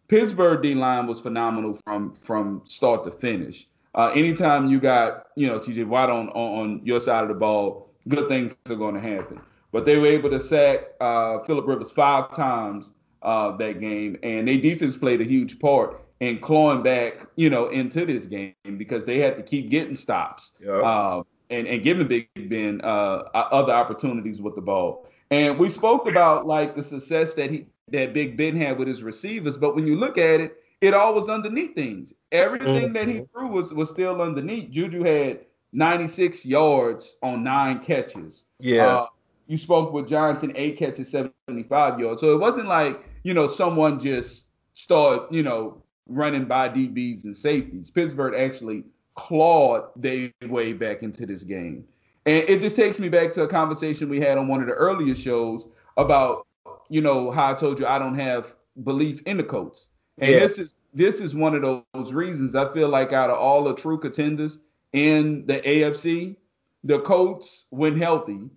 Pittsburgh 0.09 0.63
D 0.63 0.75
line 0.75 1.07
was 1.07 1.21
phenomenal 1.21 1.75
from 1.85 2.15
from 2.23 2.63
start 2.65 3.05
to 3.05 3.11
finish. 3.11 3.69
Uh, 3.95 4.11
anytime 4.15 4.69
you 4.69 4.81
got 4.81 5.27
you 5.37 5.47
know 5.47 5.59
TJ 5.59 5.87
Watt 5.87 6.11
on 6.11 6.29
on 6.31 6.81
your 6.85 7.01
side 7.01 7.23
of 7.23 7.29
the 7.29 7.35
ball, 7.35 7.91
good 8.09 8.29
things 8.29 8.57
are 8.69 8.77
going 8.77 8.95
to 8.95 9.01
happen. 9.01 9.41
But 9.73 9.85
they 9.85 9.97
were 9.99 10.07
able 10.07 10.31
to 10.31 10.41
sack 10.41 10.81
uh, 11.01 11.41
Philip 11.41 11.67
Rivers 11.67 11.93
five 11.93 12.35
times 12.35 12.93
uh, 13.23 13.57
that 13.57 13.81
game, 13.81 14.17
and 14.23 14.47
their 14.49 14.59
defense 14.59 14.97
played 14.97 15.21
a 15.21 15.25
huge 15.25 15.59
part 15.59 16.01
in 16.21 16.39
clawing 16.39 16.83
back 16.83 17.27
you 17.37 17.51
know 17.51 17.69
into 17.69 18.07
this 18.07 18.27
game 18.27 18.55
because 18.79 19.05
they 19.05 19.19
had 19.19 19.37
to 19.37 19.43
keep 19.43 19.71
getting 19.71 19.95
stops 19.95 20.53
yep. 20.61 20.83
Uh, 20.83 21.23
and 21.51 21.67
and 21.67 21.83
giving 21.83 22.09
Big 22.09 22.29
Ben 22.49 22.81
uh, 22.83 23.23
other 23.35 23.73
opportunities 23.73 24.41
with 24.41 24.55
the 24.55 24.61
ball. 24.61 25.07
And 25.31 25.59
we 25.59 25.69
spoke 25.69 26.09
about 26.09 26.47
like 26.47 26.77
the 26.77 26.83
success 26.83 27.35
that 27.35 27.51
he 27.51 27.67
that 27.93 28.13
Big 28.13 28.37
Ben 28.37 28.57
had 28.57 28.79
with 28.79 28.89
his 28.89 29.03
receivers, 29.03 29.57
but 29.57 29.75
when 29.75 29.87
you 29.87 29.97
look 29.97 30.19
at 30.19 30.41
it, 30.41 30.57
it 30.81 30.95
all 30.95 31.15
was 31.15 31.29
underneath 31.29 31.75
things. 31.75 32.13
Everything 32.33 32.87
mm-hmm. 32.87 32.93
that 32.95 33.09
he 33.09 33.15
mm-hmm. 33.21 33.39
threw 33.39 33.49
was 33.49 33.73
was 33.73 33.91
still 33.91 34.21
underneath. 34.21 34.71
Juju 34.71 35.05
had 35.05 35.41
96 35.73 36.47
yards 36.47 37.17
on 37.23 37.45
nine 37.45 37.79
catches. 37.81 38.45
Yeah. 38.59 38.87
Uh, 38.87 39.07
you 39.47 39.57
spoke 39.57 39.93
with 39.93 40.09
Johnson, 40.09 40.53
eight 40.57 40.77
catches, 40.77 41.11
75 41.11 42.01
yards. 42.01 42.21
So 42.21 42.35
it 42.35 42.41
wasn't 42.41 42.69
like, 42.69 43.05
you 43.23 43.33
know, 43.33 43.47
someone 43.47 44.01
just 44.01 44.47
started, 44.73 45.29
you 45.31 45.43
know, 45.43 45.83
running 46.09 46.45
by 46.45 46.69
DBs 46.69 47.25
and 47.25 47.37
safeties. 47.37 47.91
Pittsburgh 47.91 48.35
actually 48.35 48.85
clawed 49.17 49.89
their 49.97 50.31
way 50.49 50.73
back 50.73 51.03
into 51.03 51.27
this 51.27 51.43
game. 51.43 51.85
And 52.27 52.49
it 52.49 52.61
just 52.61 52.77
takes 52.77 52.99
me 52.99 53.09
back 53.09 53.33
to 53.35 53.43
a 53.43 53.49
conversation 53.49 54.09
we 54.09 54.21
had 54.21 54.39
on 54.39 54.49
one 54.49 54.61
of 54.61 54.67
the 54.67 54.75
earlier 54.75 55.15
shows 55.15 55.69
about, 55.97 56.47
you 56.89 57.01
know, 57.01 57.31
how 57.31 57.51
I 57.51 57.55
told 57.55 57.81
you 57.81 57.87
I 57.87 57.99
don't 57.99 58.17
have 58.17 58.55
belief 58.85 59.23
in 59.23 59.37
the 59.37 59.45
Colts. 59.45 59.89
And 60.21 60.31
yeah. 60.31 60.39
this 60.41 60.59
is 60.59 60.75
this 60.93 61.21
is 61.21 61.35
one 61.35 61.55
of 61.55 61.63
those 61.95 62.13
reasons 62.13 62.55
I 62.55 62.73
feel 62.73 62.89
like 62.89 63.13
out 63.13 63.29
of 63.29 63.39
all 63.39 63.65
the 63.65 63.75
true 63.75 63.99
contenders 63.99 64.59
in 64.93 65.45
the 65.47 65.61
AFC, 65.61 66.37
the 66.85 67.01
Colts, 67.01 67.67
when 67.71 67.99
healthy, 67.99 68.49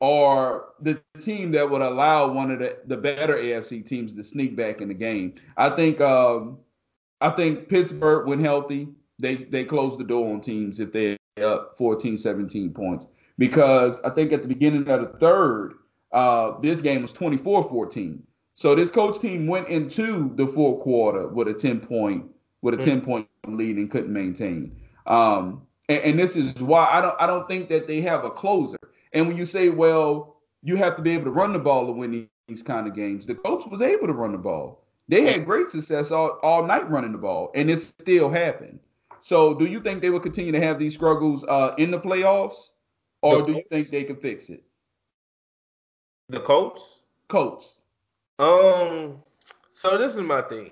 are 0.00 0.66
the 0.80 1.00
team 1.18 1.50
that 1.52 1.68
would 1.68 1.82
allow 1.82 2.30
one 2.30 2.52
of 2.52 2.60
the, 2.60 2.76
the 2.86 2.96
better 2.96 3.34
AFC 3.34 3.84
teams 3.84 4.14
to 4.14 4.22
sneak 4.22 4.54
back 4.54 4.80
in 4.80 4.88
the 4.88 4.94
game. 4.94 5.34
I 5.56 5.70
think 5.70 6.00
um, 6.00 6.58
I 7.20 7.30
think 7.30 7.68
Pittsburgh, 7.68 8.26
when 8.26 8.40
healthy, 8.40 8.88
they 9.18 9.36
they 9.36 9.64
close 9.64 9.96
the 9.96 10.04
door 10.04 10.32
on 10.32 10.40
teams 10.40 10.80
if 10.80 10.92
they're 10.92 11.18
up 11.42 11.76
14, 11.78 12.16
17 12.16 12.72
points 12.72 13.06
because 13.38 14.00
I 14.00 14.10
think 14.10 14.32
at 14.32 14.42
the 14.42 14.48
beginning 14.48 14.88
of 14.88 15.00
the 15.00 15.18
third, 15.18 15.74
uh, 16.12 16.58
this 16.60 16.80
game 16.80 17.02
was 17.02 17.12
24-14. 17.12 18.18
So 18.54 18.74
this 18.74 18.90
Colts 18.90 19.18
team 19.18 19.46
went 19.46 19.68
into 19.68 20.32
the 20.34 20.46
fourth 20.46 20.82
quarter 20.82 21.28
with 21.28 21.48
a 21.48 21.54
10 21.54 21.80
point 21.80 22.24
with 22.60 22.74
a 22.74 22.76
mm-hmm. 22.76 22.90
10 22.90 23.00
point 23.02 23.28
lead 23.46 23.76
and 23.76 23.90
couldn't 23.90 24.12
maintain. 24.12 24.76
Um, 25.06 25.62
and, 25.88 26.02
and, 26.02 26.18
this 26.18 26.34
is 26.34 26.60
why 26.60 26.86
I 26.86 27.00
don't 27.00 27.14
I 27.20 27.26
don't 27.26 27.46
think 27.46 27.68
that 27.68 27.86
they 27.86 28.00
have 28.00 28.24
a 28.24 28.30
closer. 28.30 28.76
And 29.12 29.28
when 29.28 29.36
you 29.36 29.46
say, 29.46 29.68
well, 29.70 30.36
you 30.62 30.76
have 30.76 30.96
to 30.96 31.02
be 31.02 31.12
able 31.12 31.24
to 31.24 31.30
run 31.30 31.52
the 31.52 31.58
ball 31.60 31.86
to 31.86 31.92
win 31.92 32.28
these 32.48 32.62
kind 32.62 32.86
of 32.86 32.94
games, 32.94 33.26
the 33.26 33.36
Colts 33.36 33.66
was 33.66 33.80
able 33.80 34.08
to 34.08 34.12
run 34.12 34.32
the 34.32 34.38
ball. 34.38 34.84
They 35.08 35.22
had 35.22 35.46
great 35.46 35.68
success 35.68 36.10
all, 36.10 36.38
all 36.42 36.66
night 36.66 36.88
running 36.90 37.12
the 37.12 37.18
ball, 37.18 37.50
and 37.54 37.70
it 37.70 37.78
still 37.78 38.28
happened. 38.28 38.78
So, 39.20 39.54
do 39.54 39.64
you 39.64 39.80
think 39.80 40.02
they 40.02 40.10
will 40.10 40.20
continue 40.20 40.52
to 40.52 40.60
have 40.60 40.78
these 40.78 40.94
struggles 40.94 41.44
uh, 41.44 41.74
in 41.78 41.90
the 41.90 41.98
playoffs? 41.98 42.70
Or 43.22 43.38
the 43.38 43.42
do 43.44 43.52
you 43.52 43.64
think 43.70 43.88
they 43.88 44.04
can 44.04 44.16
fix 44.16 44.48
it? 44.48 44.62
The 46.28 46.40
Colts? 46.40 47.02
Colts. 47.28 47.78
Um, 48.38 49.22
so 49.72 49.96
this 49.96 50.14
is 50.14 50.22
my 50.22 50.42
thing. 50.42 50.70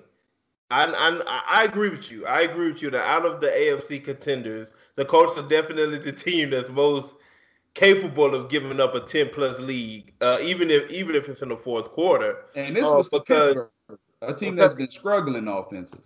I, 0.69 0.85
I 0.85 1.61
I 1.61 1.63
agree 1.63 1.89
with 1.89 2.11
you. 2.11 2.25
I 2.25 2.41
agree 2.41 2.71
with 2.71 2.81
you 2.81 2.89
that 2.91 3.05
out 3.05 3.25
of 3.25 3.41
the 3.41 3.47
AFC 3.47 4.03
contenders, 4.03 4.71
the 4.95 5.05
Colts 5.05 5.37
are 5.37 5.47
definitely 5.47 5.97
the 5.97 6.11
team 6.25 6.51
that's 6.51 6.69
most 6.69 7.15
capable 7.73 8.33
of 8.33 8.49
giving 8.49 8.79
up 8.79 8.95
a 8.95 8.99
ten 9.01 9.29
plus 9.29 9.59
league, 9.59 10.13
uh, 10.21 10.37
even 10.41 10.69
if 10.69 10.89
even 10.91 11.15
if 11.15 11.27
it's 11.27 11.41
in 11.41 11.49
the 11.49 11.57
fourth 11.57 11.89
quarter. 11.91 12.45
And 12.55 12.75
this 12.75 12.85
uh, 12.85 12.93
was 12.93 13.09
because 13.09 13.57
a 14.21 14.33
team 14.33 14.55
that's 14.55 14.73
been 14.73 14.89
struggling 14.89 15.47
offensive 15.47 16.01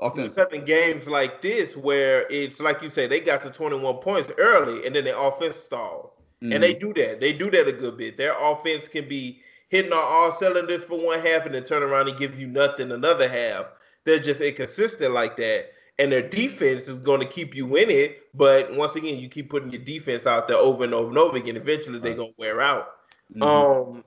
offensive. 0.00 0.48
in 0.52 0.64
games 0.64 1.06
like 1.06 1.42
this 1.42 1.76
where 1.76 2.26
it's 2.30 2.60
like 2.60 2.82
you 2.82 2.90
say 2.90 3.06
they 3.06 3.20
got 3.20 3.42
to 3.42 3.50
21 3.50 3.96
points 3.96 4.30
early 4.38 4.86
and 4.86 4.94
then 4.94 5.04
the 5.04 5.18
offense 5.18 5.56
stalled. 5.56 6.10
Mm-hmm. 6.42 6.52
And 6.52 6.62
they 6.62 6.74
mm-hmm. 6.74 6.92
do 6.92 7.02
that. 7.02 7.20
They 7.20 7.32
do 7.32 7.50
that 7.50 7.68
a 7.68 7.72
good 7.72 7.98
bit. 7.98 8.16
Their 8.16 8.34
offense 8.38 8.88
can 8.88 9.08
be 9.08 9.42
hitting 9.68 9.92
on 9.92 10.02
all 10.02 10.32
cylinders 10.32 10.84
for 10.84 11.04
one 11.04 11.20
half 11.20 11.46
and 11.46 11.54
then 11.54 11.64
turn 11.64 11.82
around 11.82 12.08
and 12.08 12.18
give 12.18 12.38
you 12.38 12.46
nothing 12.46 12.90
another 12.90 13.28
half. 13.28 13.66
They're 14.04 14.18
just 14.18 14.40
inconsistent 14.40 15.12
like 15.12 15.36
that. 15.36 15.66
And 15.98 16.10
their 16.10 16.26
defense 16.26 16.88
is 16.88 17.00
going 17.00 17.20
to 17.20 17.26
keep 17.26 17.54
you 17.54 17.76
in 17.76 17.90
it. 17.90 18.34
But 18.34 18.74
once 18.74 18.96
again, 18.96 19.18
you 19.18 19.28
keep 19.28 19.50
putting 19.50 19.70
your 19.70 19.82
defense 19.82 20.26
out 20.26 20.48
there 20.48 20.56
over 20.56 20.84
and 20.84 20.94
over 20.94 21.10
and 21.10 21.18
over 21.18 21.36
again. 21.36 21.56
Eventually, 21.56 21.98
they're 21.98 22.14
going 22.14 22.30
to 22.30 22.38
wear 22.38 22.62
out. 22.62 22.88
Mm-hmm. 23.34 23.42
Um, 23.42 24.04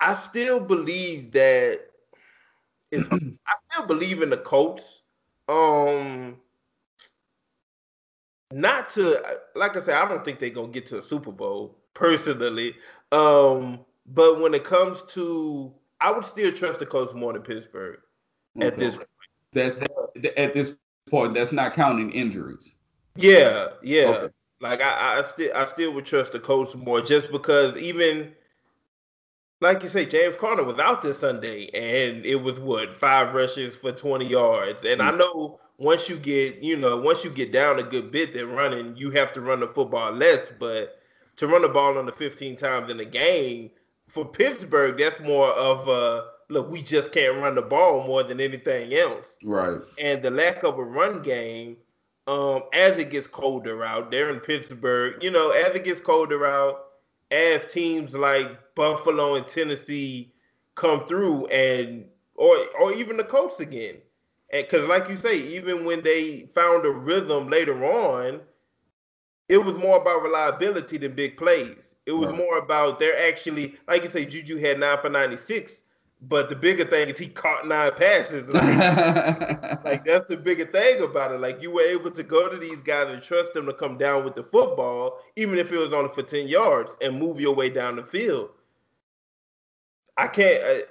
I 0.00 0.16
still 0.16 0.58
believe 0.58 1.30
that 1.30 1.80
is 2.94 3.08
I 3.12 3.54
still 3.70 3.86
believe 3.86 4.22
in 4.22 4.30
the 4.30 4.38
Colts. 4.38 5.02
Um, 5.48 6.36
not 8.52 8.88
to 8.90 9.22
like 9.54 9.76
I 9.76 9.80
said, 9.80 9.96
I 9.96 10.08
don't 10.08 10.24
think 10.24 10.38
they're 10.38 10.50
gonna 10.50 10.68
get 10.68 10.86
to 10.86 10.98
a 10.98 11.02
Super 11.02 11.32
Bowl. 11.32 11.76
personally. 11.94 12.74
Um, 13.12 13.80
but 14.06 14.40
when 14.40 14.52
it 14.52 14.64
comes 14.64 15.02
to, 15.14 15.72
I 16.00 16.12
would 16.12 16.24
still 16.24 16.52
trust 16.52 16.80
the 16.80 16.86
Colts 16.86 17.14
more 17.14 17.32
than 17.32 17.42
Pittsburgh 17.42 18.00
okay. 18.56 18.66
at 18.66 18.76
this. 18.76 18.96
Point. 18.96 19.08
That's 19.52 19.80
at 20.36 20.54
this 20.54 20.76
point. 21.08 21.34
That's 21.34 21.52
not 21.52 21.74
counting 21.74 22.10
injuries. 22.10 22.76
Yeah, 23.16 23.68
yeah. 23.82 24.08
Okay. 24.08 24.34
Like 24.60 24.80
I, 24.82 25.20
I 25.20 25.28
still, 25.28 25.52
I 25.54 25.66
still 25.66 25.92
would 25.92 26.06
trust 26.06 26.32
the 26.32 26.40
Colts 26.40 26.74
more, 26.74 27.00
just 27.00 27.30
because 27.30 27.76
even 27.76 28.32
like 29.64 29.82
you 29.82 29.88
say, 29.88 30.04
James 30.04 30.36
Conner 30.36 30.62
was 30.62 30.78
out 30.78 31.02
this 31.02 31.18
Sunday, 31.18 31.68
and 31.74 32.24
it 32.24 32.36
was 32.36 32.60
what 32.60 32.94
five 32.94 33.34
rushes 33.34 33.74
for 33.74 33.90
twenty 33.90 34.26
yards. 34.26 34.84
And 34.84 35.00
mm-hmm. 35.00 35.14
I 35.14 35.18
know 35.18 35.58
once 35.78 36.08
you 36.08 36.16
get, 36.16 36.62
you 36.62 36.76
know, 36.76 37.00
once 37.00 37.24
you 37.24 37.30
get 37.30 37.50
down 37.50 37.80
a 37.80 37.82
good 37.82 38.12
bit, 38.12 38.32
then 38.32 38.50
running, 38.50 38.96
you 38.96 39.10
have 39.10 39.32
to 39.32 39.40
run 39.40 39.60
the 39.60 39.68
football 39.68 40.12
less. 40.12 40.52
But 40.60 41.00
to 41.36 41.48
run 41.48 41.62
the 41.62 41.68
ball 41.68 41.98
under 41.98 42.12
fifteen 42.12 42.54
times 42.54 42.90
in 42.90 43.00
a 43.00 43.04
game 43.04 43.70
for 44.08 44.24
Pittsburgh, 44.24 44.98
that's 44.98 45.18
more 45.20 45.48
of 45.48 45.88
a 45.88 46.26
look. 46.50 46.70
We 46.70 46.82
just 46.82 47.10
can't 47.10 47.38
run 47.38 47.54
the 47.54 47.62
ball 47.62 48.06
more 48.06 48.22
than 48.22 48.40
anything 48.40 48.94
else. 48.94 49.38
Right. 49.42 49.80
And 49.98 50.22
the 50.22 50.30
lack 50.30 50.62
of 50.62 50.78
a 50.78 50.84
run 50.84 51.22
game, 51.22 51.78
um, 52.26 52.62
as 52.72 52.98
it 52.98 53.10
gets 53.10 53.26
colder 53.26 53.82
out 53.82 54.10
there 54.10 54.28
in 54.28 54.40
Pittsburgh, 54.40 55.22
you 55.22 55.30
know, 55.30 55.50
as 55.50 55.74
it 55.74 55.84
gets 55.84 56.00
colder 56.00 56.46
out 56.46 56.83
as 57.34 57.66
teams 57.66 58.14
like 58.14 58.74
Buffalo 58.74 59.34
and 59.34 59.46
Tennessee 59.46 60.32
come 60.76 61.06
through 61.06 61.46
and 61.46 62.04
or 62.36 62.56
or 62.80 62.92
even 62.92 63.16
the 63.16 63.24
Colts 63.24 63.60
again. 63.60 63.96
And 64.52 64.64
because 64.64 64.88
like 64.88 65.08
you 65.08 65.16
say, 65.16 65.38
even 65.38 65.84
when 65.84 66.02
they 66.02 66.48
found 66.54 66.86
a 66.86 66.90
rhythm 66.90 67.48
later 67.48 67.84
on, 67.84 68.40
it 69.48 69.58
was 69.58 69.74
more 69.74 69.96
about 69.98 70.22
reliability 70.22 70.96
than 70.98 71.14
big 71.14 71.36
plays. 71.36 71.96
It 72.06 72.12
was 72.12 72.28
right. 72.28 72.36
more 72.36 72.58
about 72.58 72.98
they're 72.98 73.28
actually, 73.28 73.74
like 73.88 74.04
you 74.04 74.10
say, 74.10 74.24
Juju 74.24 74.58
had 74.58 74.78
nine 74.78 74.98
for 75.00 75.10
96. 75.10 75.83
But 76.20 76.48
the 76.48 76.56
bigger 76.56 76.84
thing 76.84 77.08
is 77.08 77.18
he 77.18 77.26
caught 77.26 77.66
nine 77.66 77.92
passes. 77.96 78.48
Like, 78.48 78.64
like, 79.84 80.04
that's 80.06 80.26
the 80.28 80.38
bigger 80.42 80.66
thing 80.66 81.02
about 81.02 81.32
it. 81.32 81.40
Like 81.40 81.60
you 81.60 81.70
were 81.70 81.82
able 81.82 82.10
to 82.12 82.22
go 82.22 82.48
to 82.48 82.56
these 82.56 82.78
guys 82.78 83.12
and 83.12 83.22
trust 83.22 83.52
them 83.52 83.66
to 83.66 83.74
come 83.74 83.98
down 83.98 84.24
with 84.24 84.34
the 84.34 84.44
football, 84.44 85.20
even 85.36 85.58
if 85.58 85.70
it 85.70 85.76
was 85.76 85.92
only 85.92 86.12
for 86.14 86.22
10 86.22 86.48
yards, 86.48 86.96
and 87.02 87.18
move 87.18 87.40
your 87.40 87.54
way 87.54 87.68
down 87.68 87.96
the 87.96 88.04
field. 88.04 88.50
I 90.16 90.28
can't. 90.28 90.62
Uh, 90.62 90.84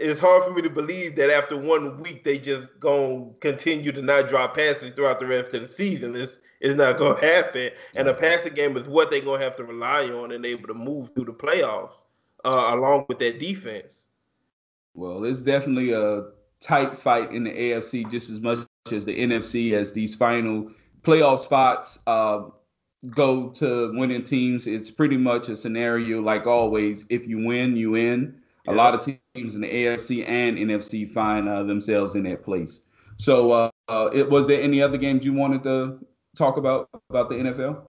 it's 0.00 0.18
hard 0.18 0.44
for 0.44 0.52
me 0.52 0.62
to 0.62 0.70
believe 0.70 1.14
that 1.16 1.30
after 1.30 1.56
one 1.56 2.00
week 2.00 2.24
they 2.24 2.38
just 2.38 2.68
gonna 2.80 3.26
continue 3.40 3.92
to 3.92 4.00
not 4.00 4.28
drop 4.28 4.56
passes 4.56 4.94
throughout 4.94 5.20
the 5.20 5.26
rest 5.26 5.52
of 5.52 5.60
the 5.60 5.68
season. 5.68 6.16
It's 6.16 6.38
it's 6.60 6.74
not 6.74 6.98
gonna 6.98 7.20
happen. 7.20 7.70
And 7.96 8.08
the 8.08 8.14
passing 8.14 8.54
game 8.54 8.76
is 8.76 8.88
what 8.88 9.10
they're 9.10 9.20
gonna 9.20 9.44
have 9.44 9.56
to 9.56 9.64
rely 9.64 10.08
on 10.08 10.32
and 10.32 10.44
able 10.46 10.68
to 10.68 10.74
move 10.74 11.12
through 11.14 11.26
the 11.26 11.32
playoffs 11.32 12.04
uh, 12.44 12.70
along 12.72 13.06
with 13.08 13.18
that 13.18 13.38
defense. 13.38 14.06
Well, 14.94 15.24
it's 15.24 15.42
definitely 15.42 15.92
a 15.92 16.24
tight 16.60 16.96
fight 16.96 17.32
in 17.32 17.44
the 17.44 17.50
AFC 17.50 18.10
just 18.10 18.30
as 18.30 18.40
much 18.40 18.66
as 18.92 19.04
the 19.04 19.18
NFC 19.18 19.72
as 19.72 19.92
these 19.92 20.14
final 20.14 20.70
playoff 21.02 21.40
spots 21.40 21.98
uh, 22.06 22.42
go 23.10 23.48
to 23.50 23.92
winning 23.94 24.24
teams. 24.24 24.66
It's 24.66 24.90
pretty 24.90 25.16
much 25.16 25.48
a 25.48 25.56
scenario 25.56 26.20
like 26.20 26.46
always. 26.46 27.06
If 27.08 27.26
you 27.26 27.44
win, 27.44 27.76
you 27.76 27.92
win. 27.92 28.36
Yeah. 28.66 28.72
A 28.72 28.74
lot 28.74 28.94
of 28.94 29.18
teams 29.34 29.54
in 29.54 29.62
the 29.62 29.68
AFC 29.72 30.28
and 30.28 30.58
NFC 30.58 31.08
find 31.08 31.48
uh, 31.48 31.62
themselves 31.62 32.14
in 32.14 32.24
that 32.24 32.44
place. 32.44 32.82
So, 33.16 33.52
uh, 33.52 33.70
uh, 33.88 34.10
it 34.12 34.28
was 34.28 34.46
there 34.46 34.62
any 34.62 34.82
other 34.82 34.98
games 34.98 35.24
you 35.24 35.32
wanted 35.32 35.62
to 35.64 35.98
talk 36.36 36.56
about 36.56 36.88
about 37.08 37.28
the 37.28 37.36
NFL? 37.36 37.82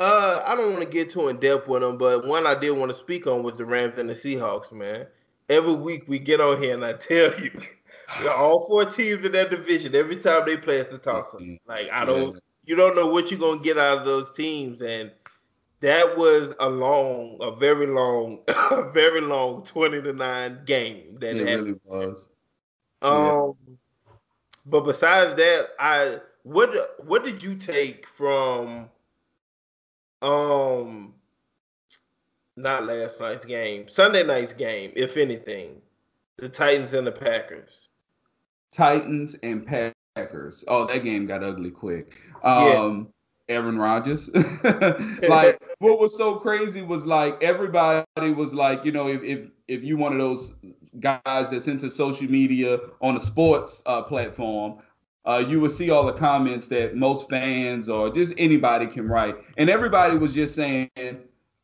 Uh, 0.00 0.42
I 0.46 0.54
don't 0.54 0.72
want 0.72 0.84
to 0.84 0.88
get 0.88 1.10
too 1.10 1.28
in 1.28 1.38
depth 1.38 1.68
with 1.68 1.82
them, 1.82 1.98
but 1.98 2.26
one 2.26 2.46
I 2.46 2.54
did 2.54 2.76
want 2.76 2.90
to 2.90 2.96
speak 2.96 3.26
on 3.26 3.42
was 3.42 3.56
the 3.56 3.64
Rams 3.64 3.98
and 3.98 4.08
the 4.08 4.14
Seahawks, 4.14 4.72
man 4.72 5.06
every 5.48 5.74
week 5.74 6.04
we 6.06 6.18
get 6.18 6.40
on 6.40 6.62
here 6.62 6.74
and 6.74 6.84
I 6.84 6.94
tell 6.94 7.38
you, 7.40 7.50
all 8.30 8.66
four 8.66 8.84
teams 8.84 9.24
in 9.24 9.32
that 9.32 9.50
division, 9.50 9.94
every 9.94 10.16
time 10.16 10.42
they 10.46 10.56
play, 10.56 10.76
it's 10.76 10.92
a 10.92 10.98
toss 10.98 11.32
up. 11.34 11.40
Like 11.66 11.88
I 11.92 12.04
don't, 12.04 12.34
yeah. 12.34 12.40
you 12.66 12.76
don't 12.76 12.96
know 12.96 13.08
what 13.08 13.30
you're 13.30 13.40
gonna 13.40 13.60
get 13.60 13.78
out 13.78 13.98
of 13.98 14.04
those 14.04 14.32
teams, 14.32 14.82
and 14.82 15.10
that 15.80 16.16
was 16.16 16.54
a 16.60 16.68
long, 16.68 17.38
a 17.40 17.54
very 17.54 17.86
long, 17.86 18.40
a 18.48 18.90
very 18.90 19.20
long 19.20 19.62
twenty 19.64 20.00
to 20.02 20.12
nine 20.12 20.60
game. 20.64 21.18
That 21.20 21.36
it 21.36 21.48
happened. 21.48 21.66
really 21.66 21.80
was. 21.84 22.28
Um, 23.00 23.54
yeah. 23.66 23.74
but 24.66 24.80
besides 24.80 25.34
that, 25.36 25.68
I 25.78 26.18
what 26.42 26.74
what 27.04 27.24
did 27.24 27.42
you 27.42 27.54
take 27.54 28.06
from 28.08 28.88
um 30.22 31.14
not 32.58 32.84
last 32.84 33.20
night's 33.20 33.44
game, 33.44 33.88
Sunday 33.88 34.24
night's 34.24 34.52
game, 34.52 34.92
if 34.96 35.16
anything, 35.16 35.80
the 36.36 36.48
Titans 36.48 36.92
and 36.92 37.06
the 37.06 37.12
Packers. 37.12 37.88
Titans 38.72 39.36
and 39.42 39.66
Packers. 39.66 40.64
Oh, 40.66 40.86
that 40.86 41.04
game 41.04 41.24
got 41.26 41.44
ugly 41.44 41.70
quick. 41.70 42.16
Um, 42.42 43.08
yeah. 43.48 43.56
Aaron 43.56 43.78
Rodgers. 43.78 44.28
like 45.28 45.62
what 45.78 46.00
was 46.00 46.16
so 46.16 46.34
crazy 46.34 46.82
was 46.82 47.06
like 47.06 47.42
everybody 47.42 48.04
was 48.18 48.52
like, 48.52 48.84
you 48.84 48.92
know, 48.92 49.08
if 49.08 49.22
if 49.22 49.48
if 49.68 49.84
you 49.84 49.96
one 49.96 50.12
of 50.12 50.18
those 50.18 50.52
guys 51.00 51.50
that's 51.50 51.68
into 51.68 51.88
social 51.88 52.30
media 52.30 52.78
on 53.00 53.16
a 53.16 53.20
sports 53.20 53.82
uh, 53.86 54.02
platform, 54.02 54.78
uh, 55.24 55.42
you 55.46 55.60
would 55.60 55.70
see 55.70 55.90
all 55.90 56.04
the 56.04 56.12
comments 56.12 56.68
that 56.68 56.96
most 56.96 57.30
fans 57.30 57.88
or 57.88 58.10
just 58.10 58.34
anybody 58.36 58.86
can 58.86 59.08
write, 59.08 59.36
and 59.56 59.70
everybody 59.70 60.18
was 60.18 60.34
just 60.34 60.54
saying 60.54 60.90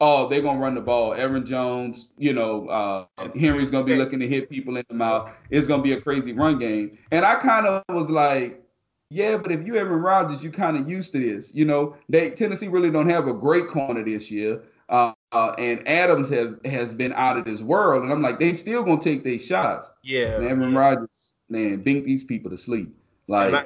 oh, 0.00 0.28
they're 0.28 0.42
gonna 0.42 0.59
run 0.59 0.74
the 0.74 0.80
ball. 0.80 1.14
Aaron 1.14 1.46
Jones, 1.46 2.09
you 2.18 2.33
know, 2.33 2.68
uh, 2.68 3.28
Henry's 3.38 3.70
gonna 3.70 3.85
be 3.85 3.94
looking 3.94 4.18
to 4.20 4.28
hit 4.28 4.50
people 4.50 4.76
in 4.76 4.85
the 4.88 4.94
mouth. 4.94 5.33
It's 5.50 5.66
gonna 5.66 5.83
be 5.83 5.92
a 5.92 6.00
crazy 6.00 6.33
run 6.33 6.59
game. 6.59 6.98
And 7.11 7.24
I 7.24 7.37
kind 7.37 7.66
of 7.66 7.83
was 7.88 8.11
like, 8.11 8.62
yeah, 9.11 9.37
but 9.37 9.52
if 9.52 9.66
you 9.66 9.76
Aaron 9.76 10.00
Rodgers, 10.00 10.42
you 10.42 10.50
kind 10.50 10.76
of 10.76 10.88
used 10.88 11.12
to 11.12 11.18
this. 11.18 11.54
You 11.54 11.64
know, 11.64 11.96
they 12.09 12.30
Tennessee 12.30 12.68
really 12.68 12.90
don't 12.90 13.09
have 13.09 13.28
a 13.28 13.33
great 13.33 13.68
corner 13.68 14.04
this 14.04 14.30
year. 14.30 14.62
Uh, 14.88 15.12
uh, 15.33 15.54
and 15.59 15.87
Adams 15.88 16.28
has 16.28 16.54
has 16.64 16.92
been 16.92 17.12
out 17.14 17.38
of 17.38 17.44
this 17.44 17.62
world, 17.62 18.02
and 18.02 18.12
I'm 18.12 18.22
like, 18.22 18.38
they 18.38 18.52
still 18.52 18.83
gonna 18.83 19.00
take 19.00 19.24
their 19.24 19.38
shots. 19.38 19.90
Yeah, 20.02 20.37
and 20.37 20.44
Aaron 20.44 20.72
yeah. 20.72 20.78
Rodgers, 20.78 21.33
man, 21.48 21.83
bink 21.83 22.04
these 22.04 22.24
people 22.24 22.50
to 22.50 22.59
sleep. 22.59 22.94
Like, 23.28 23.48
and, 23.48 23.57
I, 23.57 23.61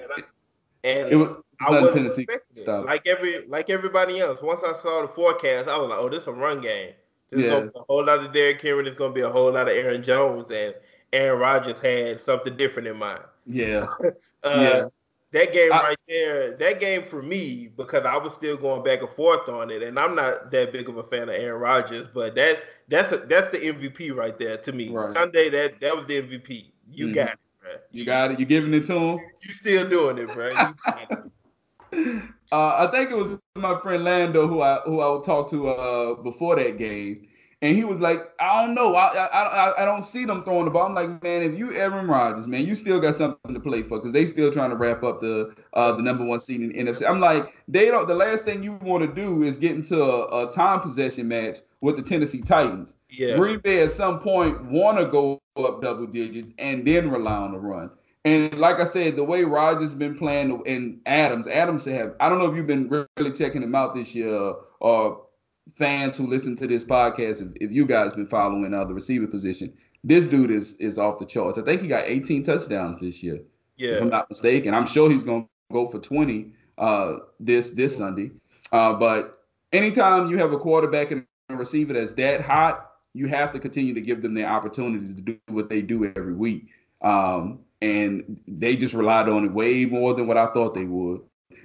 and, 0.84 1.06
I, 1.06 1.10
it 1.10 1.16
was 1.16 1.36
I 1.60 1.80
wasn't 1.80 2.30
Stuff. 2.54 2.84
Like 2.84 3.06
every 3.06 3.46
like 3.46 3.70
everybody 3.70 4.20
else. 4.20 4.42
Once 4.42 4.62
I 4.64 4.74
saw 4.74 5.02
the 5.02 5.08
forecast, 5.08 5.68
I 5.68 5.78
was 5.78 5.90
like, 5.90 5.98
"Oh, 5.98 6.08
this 6.08 6.22
is 6.22 6.28
a 6.28 6.32
run 6.32 6.60
game. 6.60 6.92
This 7.30 7.40
yeah. 7.40 7.46
is 7.46 7.52
gonna 7.52 7.66
be 7.66 7.78
a 7.78 7.82
whole 7.88 8.04
lot 8.04 8.24
of 8.24 8.32
Derrick 8.32 8.60
Henry. 8.60 8.84
There's 8.84 8.96
gonna 8.96 9.12
be 9.12 9.20
a 9.20 9.28
whole 9.28 9.52
lot 9.52 9.68
of 9.68 9.76
Aaron 9.76 10.02
Jones, 10.02 10.50
and 10.50 10.74
Aaron 11.12 11.40
Rodgers 11.40 11.80
had 11.80 12.20
something 12.20 12.56
different 12.56 12.88
in 12.88 12.96
mind. 12.96 13.22
Yeah, 13.46 13.84
uh, 14.02 14.10
yeah. 14.44 14.88
That 15.32 15.52
game 15.52 15.72
I, 15.72 15.82
right 15.82 15.98
there, 16.08 16.54
that 16.54 16.80
game 16.80 17.02
for 17.02 17.22
me, 17.22 17.68
because 17.76 18.06
I 18.06 18.16
was 18.16 18.32
still 18.32 18.56
going 18.56 18.82
back 18.82 19.00
and 19.00 19.10
forth 19.10 19.46
on 19.48 19.70
it, 19.70 19.82
and 19.82 19.98
I'm 19.98 20.14
not 20.14 20.50
that 20.52 20.72
big 20.72 20.88
of 20.88 20.96
a 20.96 21.02
fan 21.02 21.24
of 21.24 21.30
Aaron 21.30 21.60
Rodgers, 21.60 22.06
but 22.14 22.34
that 22.36 22.60
that's 22.88 23.12
a, 23.12 23.18
that's 23.18 23.50
the 23.50 23.58
MVP 23.58 24.16
right 24.16 24.38
there 24.38 24.56
to 24.56 24.72
me. 24.72 24.88
Right. 24.88 25.12
Sunday, 25.12 25.50
that 25.50 25.80
that 25.80 25.94
was 25.94 26.06
the 26.06 26.22
MVP. 26.22 26.70
You 26.90 27.06
mm-hmm. 27.06 27.14
got 27.14 27.32
it. 27.32 27.38
You 27.90 28.04
got 28.06 28.30
it. 28.30 28.40
You 28.40 28.46
giving 28.46 28.72
it 28.72 28.86
to 28.86 28.94
him. 28.94 29.20
You 29.42 29.52
still 29.52 29.88
doing 29.88 30.16
it, 30.16 30.32
bro. 30.32 30.52
Uh, 32.50 32.88
I 32.88 32.90
think 32.90 33.10
it 33.10 33.16
was 33.16 33.38
my 33.56 33.78
friend 33.80 34.04
Lando 34.04 34.46
who 34.46 34.62
I 34.62 34.80
who 34.84 35.00
I 35.00 35.10
would 35.10 35.24
talk 35.24 35.50
to 35.50 35.68
uh, 35.68 36.14
before 36.22 36.56
that 36.56 36.78
game, 36.78 37.28
and 37.60 37.76
he 37.76 37.84
was 37.84 38.00
like, 38.00 38.22
"I 38.40 38.64
don't 38.64 38.74
know, 38.74 38.94
I, 38.94 39.26
I 39.26 39.82
I 39.82 39.84
don't 39.84 40.02
see 40.02 40.24
them 40.24 40.44
throwing 40.44 40.64
the 40.64 40.70
ball." 40.70 40.86
I'm 40.86 40.94
like, 40.94 41.22
"Man, 41.22 41.42
if 41.42 41.58
you 41.58 41.74
Aaron 41.74 42.06
Rodgers, 42.06 42.46
man, 42.46 42.66
you 42.66 42.74
still 42.74 43.00
got 43.00 43.16
something 43.16 43.52
to 43.52 43.60
play 43.60 43.82
for 43.82 43.98
because 43.98 44.12
they 44.12 44.24
still 44.24 44.50
trying 44.50 44.70
to 44.70 44.76
wrap 44.76 45.02
up 45.02 45.20
the 45.20 45.54
uh, 45.74 45.92
the 45.92 46.02
number 46.02 46.24
one 46.24 46.40
seed 46.40 46.62
in 46.62 46.68
the 46.70 46.74
NFC." 46.74 47.08
I'm 47.08 47.20
like, 47.20 47.52
they 47.68 47.86
don't. 47.86 48.08
The 48.08 48.14
last 48.14 48.46
thing 48.46 48.62
you 48.62 48.74
want 48.82 49.02
to 49.04 49.12
do 49.12 49.42
is 49.42 49.58
get 49.58 49.72
into 49.72 50.02
a, 50.02 50.48
a 50.48 50.52
time 50.52 50.80
possession 50.80 51.28
match 51.28 51.58
with 51.82 51.96
the 51.96 52.02
Tennessee 52.02 52.40
Titans. 52.40 52.94
Yeah. 53.10 53.36
Green 53.36 53.58
Bay 53.58 53.82
at 53.82 53.90
some 53.90 54.20
point 54.20 54.64
want 54.64 54.98
to 54.98 55.06
go 55.06 55.40
up 55.56 55.82
double 55.82 56.06
digits 56.06 56.50
and 56.58 56.86
then 56.86 57.10
rely 57.10 57.36
on 57.36 57.52
the 57.52 57.58
run. 57.58 57.90
And 58.24 58.58
like 58.58 58.80
I 58.80 58.84
said, 58.84 59.16
the 59.16 59.24
way 59.24 59.44
Rodgers 59.44 59.90
has 59.90 59.94
been 59.94 60.16
playing 60.16 60.62
and 60.66 61.00
Adams, 61.06 61.46
Adams 61.46 61.84
have 61.86 62.14
I 62.20 62.28
don't 62.28 62.38
know 62.38 62.50
if 62.50 62.56
you've 62.56 62.66
been 62.66 63.06
really 63.16 63.32
checking 63.32 63.62
him 63.62 63.74
out 63.74 63.94
this 63.94 64.14
year 64.14 64.54
or 64.80 65.22
fans 65.76 66.16
who 66.16 66.26
listen 66.26 66.56
to 66.56 66.66
this 66.66 66.84
podcast, 66.84 67.40
if, 67.42 67.48
if 67.56 67.70
you 67.70 67.86
guys 67.86 68.12
been 68.14 68.26
following 68.26 68.74
uh, 68.74 68.84
the 68.84 68.94
receiver 68.94 69.26
position, 69.26 69.72
this 70.04 70.26
dude 70.26 70.50
is 70.50 70.74
is 70.74 70.98
off 70.98 71.18
the 71.18 71.26
charts. 71.26 71.58
I 71.58 71.62
think 71.62 71.80
he 71.80 71.88
got 71.88 72.04
18 72.06 72.42
touchdowns 72.42 73.00
this 73.00 73.22
year. 73.22 73.40
Yeah. 73.76 73.92
If 73.92 74.02
I'm 74.02 74.10
not 74.10 74.28
mistaken. 74.28 74.74
I'm 74.74 74.86
sure 74.86 75.10
he's 75.10 75.22
gonna 75.22 75.46
go 75.72 75.86
for 75.86 76.00
20 76.00 76.52
uh, 76.78 77.16
this 77.40 77.72
this 77.72 77.96
Sunday. 77.96 78.30
Uh, 78.72 78.94
but 78.94 79.44
anytime 79.72 80.28
you 80.30 80.38
have 80.38 80.52
a 80.52 80.58
quarterback 80.58 81.10
and 81.10 81.24
a 81.48 81.56
receiver 81.56 81.92
that's 81.92 82.14
that 82.14 82.40
hot, 82.40 82.90
you 83.14 83.26
have 83.26 83.52
to 83.52 83.58
continue 83.58 83.94
to 83.94 84.00
give 84.00 84.22
them 84.22 84.34
the 84.34 84.44
opportunities 84.44 85.14
to 85.14 85.22
do 85.22 85.38
what 85.48 85.68
they 85.68 85.80
do 85.80 86.12
every 86.16 86.34
week. 86.34 86.68
Um, 87.02 87.60
and 87.80 88.40
they 88.46 88.76
just 88.76 88.94
relied 88.94 89.28
on 89.28 89.44
it 89.44 89.52
way 89.52 89.84
more 89.84 90.14
than 90.14 90.26
what 90.26 90.36
I 90.36 90.46
thought 90.52 90.74
they 90.74 90.84
would. 90.84 91.20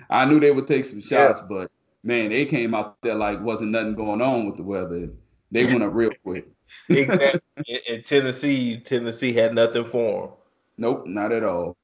I 0.09 0.25
knew 0.25 0.39
they 0.39 0.51
would 0.51 0.67
take 0.67 0.85
some 0.85 1.01
shots, 1.01 1.41
yeah. 1.41 1.47
but 1.49 1.71
man, 2.03 2.29
they 2.29 2.45
came 2.45 2.73
out 2.73 2.97
there 3.01 3.15
like 3.15 3.41
wasn't 3.41 3.71
nothing 3.71 3.95
going 3.95 4.21
on 4.21 4.45
with 4.45 4.57
the 4.57 4.63
weather. 4.63 5.09
They 5.51 5.65
went 5.65 5.83
up 5.83 5.93
real 5.93 6.11
quick. 6.23 6.47
exactly. 6.89 7.41
in 7.87 8.03
Tennessee, 8.03 8.77
Tennessee 8.77 9.33
had 9.33 9.53
nothing 9.53 9.85
for 9.85 10.27
them. 10.27 10.31
Nope, 10.77 11.03
not 11.05 11.31
at 11.31 11.43
all. 11.43 11.77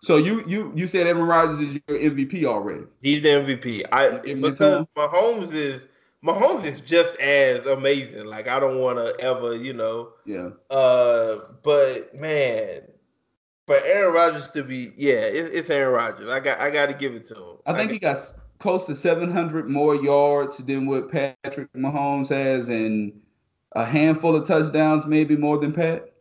So 0.00 0.16
you 0.16 0.44
you 0.46 0.72
you 0.76 0.86
said 0.86 1.06
Aaron 1.06 1.24
Rodgers 1.24 1.60
is 1.60 1.78
your 1.88 1.98
MVP 1.98 2.44
already. 2.44 2.84
He's 3.02 3.22
the 3.22 3.30
MVP. 3.30 3.84
I 3.90 4.18
because 4.18 4.86
Mahomes 4.96 5.52
is 5.52 5.88
Mahomes 6.24 6.64
is 6.64 6.80
just 6.80 7.16
as 7.16 7.66
amazing. 7.66 8.26
Like 8.26 8.46
I 8.46 8.60
don't 8.60 8.78
want 8.78 8.98
to 8.98 9.18
ever, 9.20 9.54
you 9.56 9.72
know. 9.72 10.10
Yeah. 10.24 10.50
Uh, 10.70 11.38
but 11.62 12.14
man, 12.14 12.82
for 13.68 13.76
Aaron 13.84 14.14
Rodgers 14.14 14.50
to 14.52 14.64
be, 14.64 14.92
yeah, 14.96 15.12
it, 15.12 15.50
it's 15.52 15.68
Aaron 15.68 15.92
Rodgers. 15.92 16.30
I 16.30 16.40
got 16.40 16.58
I 16.58 16.70
got 16.70 16.86
to 16.86 16.94
give 16.94 17.14
it 17.14 17.26
to 17.26 17.34
him. 17.34 17.56
I 17.66 17.74
think 17.74 17.90
I 17.90 17.92
he 17.92 17.98
got 17.98 18.16
close 18.60 18.86
to 18.86 18.96
700 18.96 19.68
more 19.68 19.94
yards 19.94 20.56
than 20.56 20.86
what 20.86 21.12
Patrick 21.12 21.70
Mahomes 21.74 22.30
has, 22.30 22.70
and 22.70 23.12
a 23.72 23.84
handful 23.84 24.34
of 24.34 24.48
touchdowns, 24.48 25.04
maybe 25.04 25.36
more 25.36 25.58
than 25.58 25.72
Pat. 25.72 26.14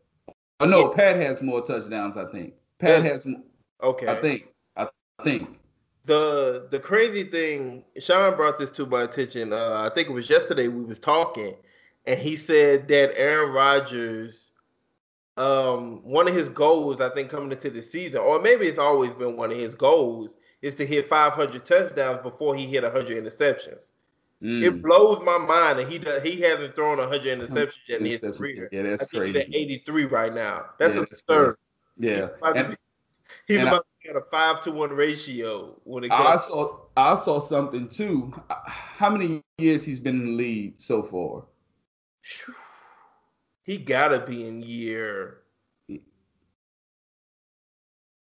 Oh 0.59 0.65
no, 0.65 0.89
yeah. 0.89 0.95
Pat 0.97 1.15
has 1.15 1.41
more 1.41 1.61
touchdowns. 1.65 2.17
I 2.17 2.25
think 2.25 2.53
Pat 2.79 3.05
has. 3.05 3.25
More, 3.25 3.41
okay. 3.81 4.09
I 4.09 4.15
think. 4.15 4.47
I 4.75 4.89
think. 5.23 5.57
The 6.03 6.67
the 6.69 6.79
crazy 6.79 7.23
thing, 7.23 7.85
Sean 7.97 8.35
brought 8.35 8.57
this 8.57 8.71
to 8.71 8.85
my 8.85 9.03
attention. 9.03 9.53
Uh, 9.53 9.87
I 9.89 9.95
think 9.95 10.09
it 10.09 10.13
was 10.13 10.29
yesterday 10.29 10.67
we 10.67 10.83
was 10.83 10.99
talking, 10.99 11.55
and 12.05 12.19
he 12.19 12.35
said 12.35 12.89
that 12.89 13.17
Aaron 13.17 13.53
Rodgers, 13.53 14.46
um, 15.37 16.01
one 16.03 16.27
of 16.27 16.33
his 16.33 16.49
goals, 16.49 16.99
I 16.99 17.09
think, 17.09 17.29
coming 17.29 17.51
into 17.51 17.69
the 17.69 17.81
season, 17.81 18.21
or 18.21 18.41
maybe 18.41 18.65
it's 18.65 18.79
always 18.79 19.11
been 19.11 19.37
one 19.37 19.51
of 19.51 19.57
his 19.57 19.75
goals, 19.75 20.35
is 20.61 20.75
to 20.75 20.85
hit 20.85 21.07
500 21.09 21.65
touchdowns 21.65 22.21
before 22.23 22.55
he 22.55 22.65
hit 22.65 22.83
100 22.83 23.23
interceptions. 23.23 23.89
Mm. 24.41 24.63
It 24.63 24.81
blows 24.83 25.19
my 25.23 25.37
mind 25.37 25.79
that 25.79 25.89
he 25.89 25.97
does. 25.97 26.21
He 26.23 26.41
hasn't 26.41 26.75
thrown 26.75 26.97
100 26.97 27.39
interceptions 27.39 27.77
yet 27.87 28.01
in 28.01 28.05
his 28.05 28.37
career. 28.37 28.69
Yeah, 28.71 28.83
that's 28.83 29.05
crazy. 29.07 29.39
He's 29.39 29.49
at 29.49 29.55
83 29.55 30.05
right 30.05 30.33
now. 30.33 30.65
That's 30.79 30.95
yeah, 30.95 31.01
a 31.01 31.31
third. 31.31 31.55
Yeah, 31.99 32.27
he's 33.47 33.59
about 33.59 33.85
to 33.85 34.07
get 34.07 34.15
a 34.15 34.21
five 34.31 34.63
to 34.63 34.71
one 34.71 34.91
ratio 34.91 35.79
when 35.83 36.03
it 36.03 36.09
comes. 36.09 36.27
I 36.27 36.35
saw. 36.35 36.77
I 36.95 37.17
saw 37.17 37.39
something 37.39 37.87
too. 37.87 38.31
How 38.67 39.09
many 39.09 39.41
years 39.57 39.83
he's 39.83 39.99
been 39.99 40.21
in 40.21 40.25
the 40.25 40.31
league 40.31 40.73
so 40.77 41.01
far? 41.01 41.43
He 43.67 43.77
gotta 43.77 44.21
be 44.21 44.47
in 44.47 44.61
year 44.61 45.41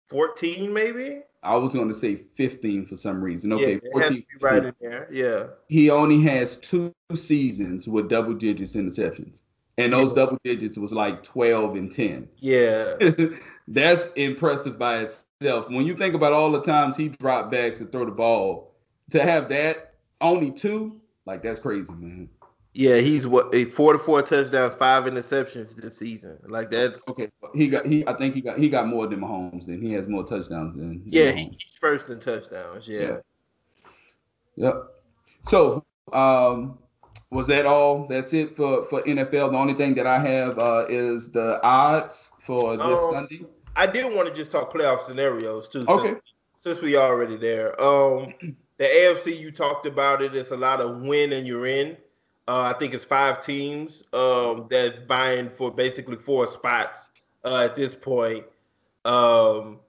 14, 0.08 0.72
maybe. 0.72 1.20
I 1.42 1.56
was 1.56 1.74
going 1.74 1.88
to 1.88 1.94
say 1.94 2.16
15 2.16 2.86
for 2.86 2.96
some 2.96 3.22
reason. 3.22 3.52
Okay, 3.52 3.74
yeah, 3.74 3.90
14. 3.92 4.24
Right 4.40 4.64
in 4.64 4.74
there. 4.80 5.06
Yeah. 5.10 5.48
He 5.68 5.90
only 5.90 6.22
has 6.22 6.56
two 6.56 6.94
seasons 7.14 7.86
with 7.86 8.08
double 8.08 8.32
digits 8.32 8.74
interceptions. 8.74 9.42
And 9.76 9.92
those 9.92 10.10
yeah. 10.10 10.24
double 10.24 10.38
digits 10.44 10.78
was 10.78 10.94
like 10.94 11.22
12 11.22 11.76
and 11.76 11.92
10. 11.92 12.26
Yeah. 12.38 12.94
That's 13.68 14.08
impressive 14.16 14.78
by 14.78 15.00
itself. 15.00 15.68
When 15.68 15.84
you 15.84 15.94
think 15.94 16.14
about 16.14 16.32
all 16.32 16.52
the 16.52 16.62
times 16.62 16.96
he 16.96 17.08
dropped 17.08 17.50
back 17.50 17.74
to 17.74 17.84
throw 17.84 18.06
the 18.06 18.12
ball, 18.12 18.72
to 19.10 19.22
have 19.22 19.50
that 19.50 19.94
only 20.22 20.52
two, 20.52 21.00
like 21.26 21.42
that's 21.42 21.60
crazy, 21.60 21.92
man. 21.92 22.28
Yeah, 22.76 22.96
he's 22.96 23.24
what 23.24 23.54
a 23.54 23.66
four 23.66 23.92
to 23.92 24.00
four 24.00 24.20
touchdowns, 24.20 24.74
five 24.74 25.04
interceptions 25.04 25.76
this 25.76 25.96
season. 25.96 26.36
Like 26.44 26.72
that's 26.72 27.08
okay. 27.08 27.30
He 27.54 27.68
got 27.68 27.86
he. 27.86 28.04
I 28.08 28.14
think 28.14 28.34
he 28.34 28.40
got 28.40 28.58
he 28.58 28.68
got 28.68 28.88
more 28.88 29.06
than 29.06 29.20
Mahomes. 29.20 29.66
Then 29.66 29.80
he 29.80 29.92
has 29.92 30.08
more 30.08 30.24
touchdowns 30.24 30.76
than. 30.76 31.00
Yeah, 31.06 31.30
he's 31.30 31.78
first 31.80 32.08
in 32.08 32.18
touchdowns. 32.18 32.88
Yeah. 32.88 33.00
yeah. 33.00 33.16
Yep. 34.56 34.74
So, 35.46 35.84
um, 36.12 36.78
was 37.30 37.46
that 37.46 37.64
all? 37.64 38.08
That's 38.08 38.32
it 38.32 38.56
for 38.56 38.84
for 38.86 39.02
NFL. 39.04 39.52
The 39.52 39.56
only 39.56 39.74
thing 39.74 39.94
that 39.94 40.08
I 40.08 40.18
have 40.18 40.58
uh, 40.58 40.86
is 40.88 41.30
the 41.30 41.60
odds 41.62 42.32
for 42.40 42.76
this 42.76 43.00
um, 43.00 43.10
Sunday. 43.12 43.44
I 43.76 43.86
did 43.86 44.12
want 44.12 44.26
to 44.26 44.34
just 44.34 44.50
talk 44.50 44.72
playoff 44.72 45.02
scenarios 45.02 45.68
too. 45.68 45.84
Okay. 45.86 46.08
Since, 46.08 46.22
since 46.58 46.82
we 46.82 46.96
already 46.96 47.36
there, 47.36 47.80
um, 47.80 48.34
the 48.78 48.84
AFC 48.84 49.38
you 49.38 49.52
talked 49.52 49.86
about 49.86 50.22
it. 50.22 50.34
It's 50.34 50.50
a 50.50 50.56
lot 50.56 50.80
of 50.80 51.02
win 51.02 51.32
and 51.34 51.46
you're 51.46 51.66
in. 51.66 51.96
Uh, 52.46 52.72
I 52.74 52.78
think 52.78 52.92
it's 52.92 53.04
five 53.04 53.44
teams 53.44 54.04
um, 54.12 54.66
that's 54.70 54.98
vying 55.08 55.50
for 55.50 55.70
basically 55.70 56.16
four 56.16 56.46
spots 56.46 57.08
uh, 57.44 57.62
at 57.64 57.76
this 57.76 57.94
point. 57.94 58.44
Um, 59.04 59.80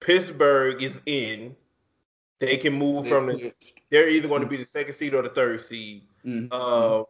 Pittsburgh 0.00 0.82
is 0.82 1.00
in. 1.06 1.56
They 2.40 2.56
can 2.58 2.74
move 2.74 3.08
from 3.08 3.26
the. 3.26 3.52
They're 3.90 4.08
either 4.08 4.28
going 4.28 4.42
to 4.42 4.48
be 4.48 4.56
the 4.56 4.64
second 4.64 4.94
seed 4.94 5.14
or 5.14 5.22
the 5.22 5.30
third 5.30 5.60
seed. 5.62 6.02
Mm-hmm. 6.26 6.48
Uh, 6.50 7.04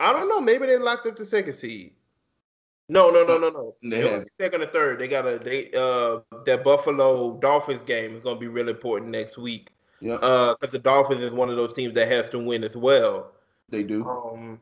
I 0.00 0.12
don't 0.12 0.28
know. 0.28 0.40
Maybe 0.40 0.66
they 0.66 0.76
locked 0.76 1.06
up 1.06 1.16
the 1.16 1.24
second 1.24 1.52
seed. 1.52 1.92
No, 2.88 3.10
no, 3.10 3.24
no, 3.24 3.38
no, 3.38 3.74
no. 3.80 4.10
Have 4.10 4.26
second 4.40 4.62
or 4.62 4.66
third. 4.66 4.98
They 4.98 5.08
got 5.08 5.26
a 5.26 5.38
they 5.38 5.70
uh 5.72 6.20
that 6.44 6.62
Buffalo 6.64 7.38
Dolphins 7.38 7.82
game 7.84 8.14
is 8.14 8.22
going 8.22 8.36
to 8.36 8.40
be 8.40 8.48
really 8.48 8.72
important 8.72 9.10
next 9.10 9.38
week. 9.38 9.70
Yeah. 10.00 10.14
Uh, 10.14 10.54
because 10.60 10.72
the 10.72 10.78
Dolphins 10.78 11.22
is 11.22 11.32
one 11.32 11.48
of 11.48 11.56
those 11.56 11.72
teams 11.72 11.94
that 11.94 12.08
has 12.08 12.28
to 12.30 12.38
win 12.38 12.62
as 12.62 12.76
well. 12.76 13.32
They 13.68 13.82
do. 13.82 14.06
Um, 14.08 14.60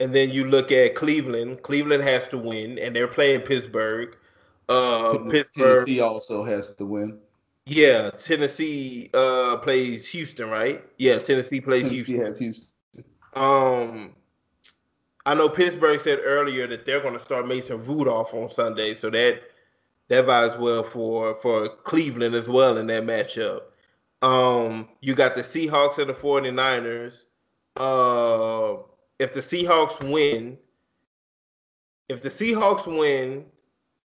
and 0.00 0.14
then 0.14 0.30
you 0.30 0.44
look 0.44 0.72
at 0.72 0.94
Cleveland. 0.94 1.62
Cleveland 1.62 2.02
has 2.02 2.28
to 2.28 2.38
win, 2.38 2.78
and 2.78 2.94
they're 2.94 3.08
playing 3.08 3.42
Pittsburgh. 3.42 4.16
Uh, 4.68 5.18
Pittsburgh. 5.30 5.76
Tennessee 5.76 6.00
also 6.00 6.44
has 6.44 6.74
to 6.74 6.86
win. 6.86 7.18
Yeah, 7.66 8.10
Tennessee 8.10 9.10
uh, 9.14 9.58
plays 9.58 10.08
Houston, 10.08 10.50
right? 10.50 10.82
Yeah, 10.98 11.18
Tennessee 11.18 11.60
plays 11.60 11.82
Tennessee 11.82 11.96
Houston. 11.96 12.34
Houston. 12.36 12.66
Um, 13.34 14.12
I 15.24 15.34
know 15.34 15.48
Pittsburgh 15.48 16.00
said 16.00 16.18
earlier 16.24 16.66
that 16.66 16.84
they're 16.84 17.00
going 17.00 17.14
to 17.14 17.20
start 17.24 17.46
Mason 17.46 17.78
Rudolph 17.84 18.34
on 18.34 18.50
Sunday, 18.50 18.94
so 18.94 19.10
that 19.10 19.42
that 20.08 20.26
vibes 20.26 20.58
well 20.58 20.82
for 20.82 21.34
for 21.36 21.68
Cleveland 21.68 22.34
as 22.34 22.48
well 22.48 22.78
in 22.78 22.88
that 22.88 23.04
matchup. 23.04 23.60
Um, 24.22 24.88
you 25.00 25.14
got 25.14 25.34
the 25.34 25.42
Seahawks 25.42 25.98
and 25.98 26.10
the 26.10 26.14
49ers 26.14 27.26
uh, 27.76 28.76
if 29.18 29.32
the 29.32 29.40
Seahawks 29.40 30.00
win, 30.12 30.58
if 32.08 32.22
the 32.22 32.28
Seahawks 32.28 32.86
win 32.86 33.46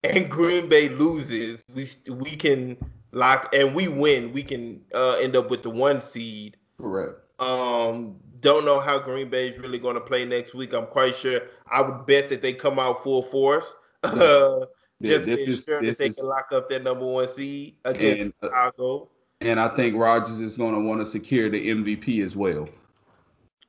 and 0.03 0.31
Green 0.31 0.69
Bay 0.69 0.89
loses, 0.89 1.65
we 1.75 1.89
we 2.13 2.37
can 2.37 2.77
lock 3.13 3.55
and 3.55 3.75
we 3.75 3.89
win, 3.89 4.33
we 4.33 4.43
can 4.43 4.81
uh, 4.95 5.15
end 5.15 5.37
up 5.37 5.51
with 5.51 5.63
the 5.63 5.71
one 5.71 6.01
seed. 6.01 6.57
Correct. 6.79 7.21
Um, 7.41 8.17
don't 8.41 8.65
know 8.65 8.81
how 8.81 8.99
Green 8.99 9.31
Bay 9.31 9.49
is 9.49 9.59
really 9.59 9.79
going 9.79 9.95
to 9.95 10.01
play 10.01 10.25
next 10.25 10.55
week. 10.55 10.73
I'm 10.75 10.87
quite 10.87 11.17
sure. 11.17 11.41
I 11.71 11.81
would 11.81 12.07
bet 12.07 12.29
that 12.29 12.43
they 12.43 12.53
come 12.53 12.79
out 12.79 13.03
full 13.03 13.23
force. 13.23 13.75
Uh, 14.03 14.67
yeah, 15.01 15.17
just 15.17 15.25
this 15.25 15.49
is, 15.49 15.65
this 15.65 15.99
they 15.99 16.09
is, 16.09 16.17
can 16.17 16.27
lock 16.27 16.49
up 16.53 16.69
that 16.69 16.83
number 16.83 17.07
one 17.07 17.27
seed 17.27 17.77
against 17.85 18.21
and, 18.21 18.33
uh, 18.43 18.47
Chicago. 18.47 19.09
And 19.41 19.59
I 19.59 19.69
think 19.75 19.97
Rodgers 19.97 20.41
is 20.41 20.57
going 20.57 20.75
to 20.75 20.81
want 20.81 21.01
to 21.01 21.07
secure 21.07 21.51
the 21.51 21.69
MVP 21.69 22.25
as 22.25 22.37
well 22.37 22.69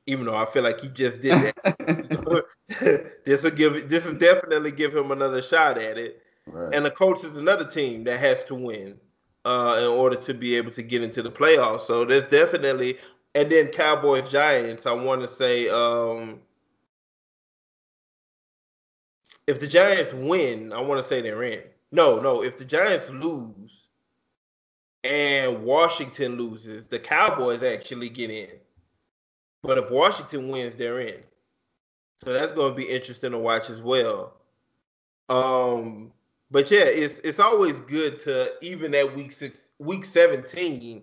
even 0.06 0.26
though 0.26 0.36
I 0.36 0.46
feel 0.46 0.62
like 0.62 0.80
he 0.80 0.88
just 0.88 1.20
did 1.20 1.32
that. 1.32 2.44
this 3.24 3.42
will 3.42 3.50
give 3.50 3.88
this 3.88 4.04
will 4.04 4.14
definitely 4.14 4.70
give 4.70 4.94
him 4.94 5.10
another 5.10 5.42
shot 5.42 5.78
at 5.78 5.98
it. 5.98 6.22
Right. 6.46 6.74
And 6.74 6.84
the 6.84 6.90
Colts 6.90 7.24
is 7.24 7.36
another 7.36 7.64
team 7.64 8.04
that 8.04 8.20
has 8.20 8.44
to 8.44 8.54
win 8.54 8.98
uh, 9.44 9.78
in 9.80 9.88
order 9.88 10.16
to 10.16 10.34
be 10.34 10.54
able 10.56 10.70
to 10.72 10.82
get 10.82 11.02
into 11.02 11.22
the 11.22 11.30
playoffs. 11.30 11.80
So 11.82 12.04
there's 12.04 12.28
definitely 12.28 12.98
and 13.34 13.50
then 13.50 13.68
Cowboys 13.68 14.28
Giants. 14.28 14.86
I 14.86 14.92
want 14.92 15.20
to 15.20 15.28
say 15.28 15.68
um, 15.68 16.40
if 19.46 19.60
the 19.60 19.66
Giants 19.66 20.14
win, 20.14 20.72
I 20.72 20.80
want 20.80 21.00
to 21.02 21.06
say 21.06 21.20
they're 21.20 21.42
in. 21.42 21.62
No, 21.92 22.18
no. 22.18 22.42
If 22.42 22.56
the 22.56 22.64
Giants 22.64 23.10
lose 23.10 23.88
and 25.04 25.62
Washington 25.64 26.36
loses, 26.36 26.86
the 26.86 26.98
Cowboys 26.98 27.62
actually 27.62 28.08
get 28.08 28.30
in. 28.30 28.50
But 29.62 29.78
if 29.78 29.90
Washington 29.90 30.48
wins, 30.48 30.76
they're 30.76 31.00
in. 31.00 31.20
So 32.22 32.32
that's 32.32 32.52
going 32.52 32.72
to 32.72 32.76
be 32.76 32.88
interesting 32.88 33.32
to 33.32 33.38
watch 33.38 33.68
as 33.68 33.82
well. 33.82 34.34
Um, 35.28 36.12
but 36.50 36.70
yeah, 36.70 36.84
it's 36.84 37.18
it's 37.20 37.40
always 37.40 37.80
good 37.80 38.20
to 38.20 38.52
even 38.62 38.94
at 38.94 39.14
week 39.14 39.32
six, 39.32 39.60
week 39.78 40.04
seventeen, 40.04 41.02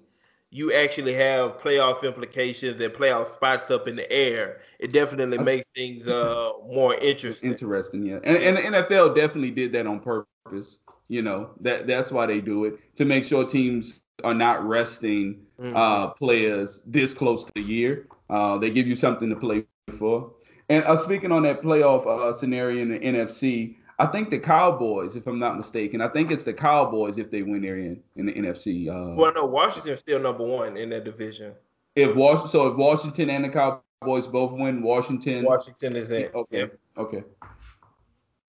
you 0.49 0.71
actually 0.71 1.13
have 1.13 1.57
playoff 1.57 2.03
implications 2.03 2.79
and 2.79 2.93
playoff 2.93 3.33
spots 3.33 3.69
up 3.69 3.87
in 3.87 3.95
the 3.95 4.09
air. 4.11 4.61
It 4.79 4.93
definitely 4.93 5.39
makes 5.39 5.65
things 5.75 6.07
uh 6.07 6.51
more 6.67 6.95
interesting. 6.95 7.51
Interesting, 7.51 8.05
yeah. 8.05 8.19
And, 8.23 8.37
and 8.37 8.57
the 8.57 8.61
NFL 8.79 9.15
definitely 9.15 9.51
did 9.51 9.73
that 9.73 9.87
on 9.87 9.99
purpose. 9.99 10.77
You 11.09 11.21
know 11.21 11.51
that 11.59 11.85
that's 11.85 12.11
why 12.11 12.25
they 12.25 12.39
do 12.39 12.65
it 12.65 12.79
to 12.95 13.05
make 13.05 13.25
sure 13.25 13.45
teams 13.45 14.01
are 14.23 14.33
not 14.33 14.65
resting 14.65 15.41
mm-hmm. 15.59 15.75
uh, 15.75 16.07
players 16.09 16.81
this 16.85 17.13
close 17.13 17.43
to 17.45 17.51
the 17.55 17.61
year. 17.61 18.07
Uh, 18.29 18.57
they 18.57 18.69
give 18.69 18.87
you 18.87 18.95
something 18.95 19.29
to 19.29 19.35
play 19.35 19.65
for. 19.97 20.31
And 20.69 20.83
uh, 20.85 20.97
speaking 20.97 21.31
on 21.31 21.43
that 21.43 21.61
playoff 21.61 22.07
uh, 22.07 22.33
scenario 22.33 22.81
in 22.81 22.89
the 22.89 22.99
NFC, 22.99 23.75
I 23.99 24.07
think 24.07 24.29
the 24.29 24.39
Cowboys, 24.39 25.15
if 25.15 25.27
I'm 25.27 25.39
not 25.39 25.55
mistaken, 25.55 26.01
I 26.01 26.07
think 26.07 26.31
it's 26.31 26.43
the 26.43 26.53
Cowboys 26.53 27.17
if 27.17 27.29
they 27.29 27.43
win 27.43 27.61
their 27.61 27.77
in 27.77 28.01
in 28.15 28.25
the 28.25 28.33
NFC. 28.33 28.89
Uh, 28.89 29.15
well, 29.15 29.33
no, 29.33 29.45
Washington's 29.45 29.99
still 29.99 30.19
number 30.19 30.43
one 30.43 30.77
in 30.77 30.89
that 30.89 31.03
division. 31.03 31.53
If 31.95 32.15
Washington, 32.15 32.49
so 32.49 32.67
if 32.67 32.77
Washington 32.77 33.29
and 33.29 33.45
the 33.45 33.49
Cowboys 33.49 34.27
both 34.27 34.51
win, 34.51 34.81
Washington. 34.81 35.45
Washington 35.45 35.95
is 35.95 36.11
in. 36.11 36.29
Okay. 36.33 36.69
Okay. 36.97 37.23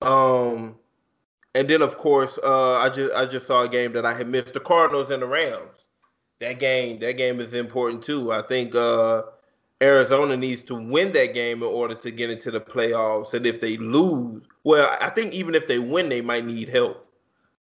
Um, 0.00 0.76
and 1.54 1.68
then 1.68 1.82
of 1.82 1.98
course, 1.98 2.38
uh, 2.42 2.76
I 2.76 2.88
just 2.88 3.12
I 3.14 3.26
just 3.26 3.46
saw 3.46 3.62
a 3.62 3.68
game 3.68 3.92
that 3.92 4.06
I 4.06 4.14
had 4.14 4.28
missed: 4.28 4.54
the 4.54 4.60
Cardinals 4.60 5.10
and 5.10 5.22
the 5.22 5.26
Rams. 5.26 5.86
That 6.40 6.58
game, 6.58 6.98
that 7.00 7.16
game 7.16 7.38
is 7.40 7.54
important 7.54 8.02
too. 8.02 8.32
I 8.32 8.42
think 8.42 8.74
uh, 8.74 9.22
Arizona 9.84 10.36
needs 10.36 10.64
to 10.64 10.74
win 10.74 11.12
that 11.12 11.34
game 11.34 11.58
in 11.62 11.68
order 11.68 11.94
to 11.94 12.10
get 12.10 12.30
into 12.30 12.50
the 12.50 12.60
playoffs. 12.60 13.34
And 13.34 13.46
if 13.46 13.60
they 13.60 13.76
lose, 13.76 14.42
well, 14.64 14.96
I 15.00 15.10
think 15.10 15.34
even 15.34 15.54
if 15.54 15.68
they 15.68 15.78
win, 15.78 16.08
they 16.08 16.22
might 16.22 16.46
need 16.46 16.68
help. 16.68 17.06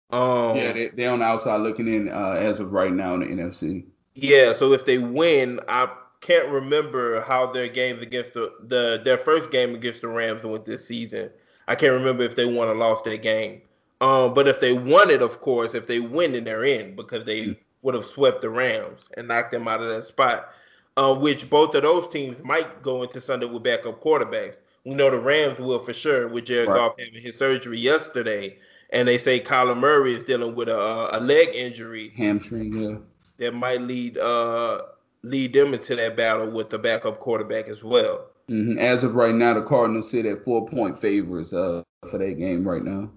Um, 0.09 0.57
yeah, 0.57 0.71
they, 0.71 0.89
they're 0.89 1.11
on 1.11 1.19
the 1.19 1.25
outside 1.25 1.57
looking 1.57 1.87
in 1.87 2.09
uh, 2.09 2.31
as 2.31 2.59
of 2.59 2.71
right 2.71 2.91
now 2.91 3.13
in 3.13 3.19
the 3.19 3.27
NFC. 3.27 3.85
Yeah, 4.15 4.53
so 4.53 4.73
if 4.73 4.85
they 4.85 4.97
win, 4.97 5.59
I 5.67 5.89
can't 6.21 6.49
remember 6.49 7.21
how 7.21 7.51
their 7.51 7.67
games 7.67 8.01
against 8.01 8.33
the, 8.33 8.53
the 8.63 9.01
their 9.03 9.17
first 9.17 9.51
game 9.51 9.75
against 9.75 10.01
the 10.01 10.07
Rams 10.07 10.43
went 10.43 10.65
this 10.65 10.87
season. 10.87 11.29
I 11.67 11.75
can't 11.75 11.93
remember 11.93 12.23
if 12.23 12.35
they 12.35 12.45
won 12.45 12.67
or 12.67 12.75
lost 12.75 13.03
that 13.05 13.21
game. 13.21 13.61
Um, 14.01 14.33
but 14.33 14.47
if 14.47 14.59
they 14.59 14.73
won 14.73 15.09
it, 15.09 15.21
of 15.21 15.41
course, 15.41 15.73
if 15.73 15.87
they 15.87 15.99
win, 15.99 16.31
then 16.31 16.45
they're 16.45 16.63
in 16.63 16.95
because 16.95 17.25
they 17.25 17.41
mm. 17.41 17.57
would 17.81 17.95
have 17.95 18.05
swept 18.05 18.41
the 18.41 18.49
Rams 18.49 19.09
and 19.17 19.27
knocked 19.27 19.51
them 19.51 19.67
out 19.67 19.81
of 19.81 19.89
that 19.89 20.03
spot. 20.03 20.49
Uh, 20.97 21.13
which 21.13 21.47
both 21.47 21.75
of 21.75 21.83
those 21.83 22.09
teams 22.09 22.35
might 22.43 22.81
go 22.81 23.03
into 23.03 23.21
Sunday 23.21 23.45
with 23.45 23.61
backup 23.61 24.03
quarterbacks. 24.03 24.57
We 24.83 24.95
know 24.95 25.11
the 25.11 25.19
Rams 25.19 25.59
will 25.59 25.77
for 25.77 25.93
sure 25.93 26.27
with 26.27 26.45
Jared 26.45 26.69
right. 26.69 26.75
Goff 26.75 26.95
having 26.97 27.21
his 27.21 27.37
surgery 27.37 27.77
yesterday, 27.77 28.57
and 28.89 29.07
they 29.07 29.19
say 29.19 29.39
Kyler 29.39 29.77
Murray 29.77 30.15
is 30.15 30.23
dealing 30.23 30.55
with 30.55 30.69
a, 30.69 31.15
a 31.15 31.19
leg 31.19 31.49
injury, 31.53 32.13
hamstring, 32.17 32.73
yeah, 32.73 32.97
that 33.37 33.53
might 33.53 33.81
lead 33.81 34.17
uh, 34.17 34.81
lead 35.21 35.53
them 35.53 35.75
into 35.75 35.95
that 35.95 36.17
battle 36.17 36.49
with 36.49 36.71
the 36.71 36.79
backup 36.79 37.19
quarterback 37.19 37.67
as 37.67 37.83
well. 37.83 38.25
Mm-hmm. 38.49 38.79
As 38.79 39.03
of 39.03 39.13
right 39.13 39.35
now, 39.35 39.53
the 39.53 39.63
Cardinals 39.63 40.09
sit 40.09 40.25
at 40.25 40.43
four 40.43 40.67
point 40.67 40.99
favorites 40.99 41.53
uh, 41.53 41.83
for 42.09 42.17
that 42.17 42.39
game 42.39 42.67
right 42.67 42.83
now. 42.83 43.09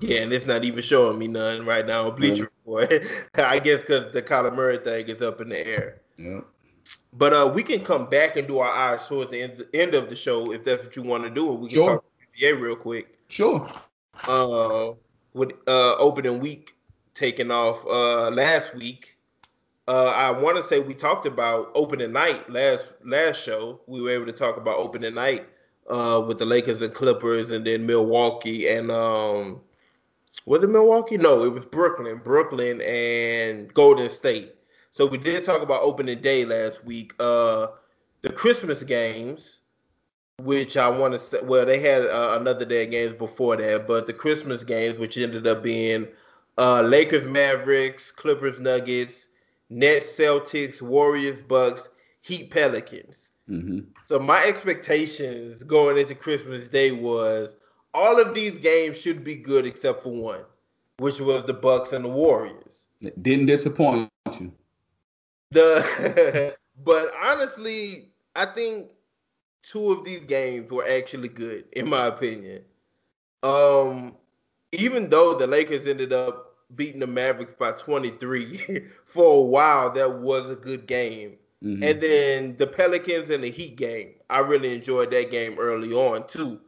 Yeah, 0.00 0.18
and 0.18 0.32
it's 0.32 0.46
not 0.46 0.64
even 0.64 0.82
showing 0.82 1.18
me 1.18 1.28
none 1.28 1.64
right 1.64 1.86
now 1.86 2.10
Bleacher 2.10 2.50
Report. 2.66 3.04
I 3.36 3.58
guess 3.58 3.80
because 3.80 4.12
the 4.12 4.20
Kyler 4.20 4.54
Murray 4.54 4.78
thing 4.78 5.08
is 5.08 5.22
up 5.22 5.40
in 5.40 5.48
the 5.50 5.66
air. 5.66 6.00
Yeah. 6.18 6.40
But 7.12 7.32
uh, 7.32 7.52
we 7.54 7.62
can 7.62 7.84
come 7.84 8.08
back 8.08 8.36
and 8.36 8.48
do 8.48 8.58
our 8.58 8.70
eyes 8.70 9.06
towards 9.06 9.30
the 9.30 9.42
end, 9.42 9.58
the 9.58 9.80
end 9.80 9.94
of 9.94 10.08
the 10.08 10.16
show 10.16 10.52
if 10.52 10.64
that's 10.64 10.84
what 10.84 10.96
you 10.96 11.02
want 11.02 11.24
to 11.24 11.30
do. 11.30 11.48
Or 11.48 11.58
we 11.58 11.68
can 11.68 11.76
sure. 11.76 11.90
talk 11.96 12.04
NBA 12.38 12.60
real 12.60 12.76
quick. 12.76 13.18
Sure. 13.28 13.68
Uh, 14.26 14.92
with 15.34 15.52
uh 15.66 15.94
opening 15.96 16.40
week 16.40 16.74
taking 17.14 17.50
off 17.50 17.84
uh 17.86 18.30
last 18.30 18.74
week, 18.74 19.16
uh, 19.88 20.12
I 20.14 20.30
want 20.30 20.56
to 20.56 20.62
say 20.62 20.80
we 20.80 20.94
talked 20.94 21.26
about 21.26 21.70
opening 21.74 22.12
night 22.12 22.48
last 22.48 22.84
last 23.04 23.42
show. 23.42 23.80
We 23.86 24.00
were 24.00 24.10
able 24.10 24.26
to 24.26 24.32
talk 24.32 24.56
about 24.56 24.78
opening 24.78 25.14
night 25.14 25.46
uh, 25.88 26.22
with 26.26 26.38
the 26.38 26.46
Lakers 26.46 26.82
and 26.82 26.94
Clippers, 26.94 27.50
and 27.50 27.66
then 27.66 27.86
Milwaukee 27.86 28.68
and 28.68 28.90
um, 28.90 29.60
was 30.46 30.62
it 30.62 30.70
Milwaukee? 30.70 31.18
No, 31.18 31.44
it 31.44 31.52
was 31.52 31.64
Brooklyn, 31.64 32.20
Brooklyn 32.22 32.80
and 32.82 33.72
Golden 33.74 34.08
State. 34.08 34.54
So 34.92 35.06
we 35.06 35.16
did 35.16 35.42
talk 35.42 35.62
about 35.62 35.82
opening 35.82 36.20
day 36.20 36.44
last 36.44 36.84
week. 36.84 37.14
Uh, 37.18 37.68
the 38.20 38.30
Christmas 38.30 38.82
games, 38.82 39.60
which 40.38 40.76
I 40.76 40.86
want 40.86 41.14
to 41.14 41.18
say, 41.18 41.38
well, 41.42 41.64
they 41.64 41.80
had 41.80 42.02
uh, 42.02 42.36
another 42.38 42.66
day 42.66 42.84
of 42.84 42.90
games 42.90 43.14
before 43.14 43.56
that, 43.56 43.88
but 43.88 44.06
the 44.06 44.12
Christmas 44.12 44.62
games, 44.62 44.98
which 44.98 45.16
ended 45.16 45.46
up 45.46 45.62
being 45.62 46.06
uh, 46.58 46.82
Lakers, 46.82 47.26
Mavericks, 47.26 48.12
Clippers, 48.12 48.60
Nuggets, 48.60 49.28
Nets, 49.70 50.14
Celtics, 50.14 50.82
Warriors, 50.82 51.40
Bucks, 51.40 51.88
Heat, 52.20 52.50
Pelicans. 52.50 53.30
Mm-hmm. 53.48 53.80
So 54.04 54.18
my 54.18 54.44
expectations 54.44 55.62
going 55.62 55.96
into 55.96 56.14
Christmas 56.14 56.68
Day 56.68 56.92
was 56.92 57.56
all 57.94 58.20
of 58.20 58.34
these 58.34 58.58
games 58.58 59.00
should 59.00 59.24
be 59.24 59.36
good 59.36 59.64
except 59.64 60.02
for 60.02 60.12
one, 60.12 60.42
which 60.98 61.18
was 61.18 61.46
the 61.46 61.54
Bucks 61.54 61.94
and 61.94 62.04
the 62.04 62.10
Warriors. 62.10 62.88
It 63.00 63.22
didn't 63.22 63.46
disappoint 63.46 64.10
you. 64.38 64.52
The 65.52 66.56
but 66.84 67.12
honestly, 67.22 68.08
I 68.34 68.46
think 68.46 68.88
two 69.62 69.92
of 69.92 70.04
these 70.04 70.20
games 70.20 70.70
were 70.70 70.86
actually 70.88 71.28
good, 71.28 71.64
in 71.72 71.88
my 71.88 72.06
opinion. 72.06 72.62
Um, 73.42 74.16
even 74.72 75.10
though 75.10 75.34
the 75.34 75.46
Lakers 75.46 75.86
ended 75.86 76.12
up 76.12 76.56
beating 76.74 77.00
the 77.00 77.06
Mavericks 77.06 77.54
by 77.58 77.72
23 77.72 78.88
for 79.04 79.38
a 79.38 79.42
while, 79.42 79.90
that 79.92 80.20
was 80.20 80.50
a 80.50 80.56
good 80.56 80.86
game. 80.86 81.36
Mm-hmm. 81.62 81.82
And 81.82 82.00
then 82.00 82.56
the 82.56 82.66
Pelicans 82.66 83.30
and 83.30 83.44
the 83.44 83.50
Heat 83.50 83.76
game, 83.76 84.14
I 84.30 84.40
really 84.40 84.74
enjoyed 84.74 85.10
that 85.12 85.30
game 85.30 85.56
early 85.58 85.92
on 85.92 86.26
too. 86.26 86.58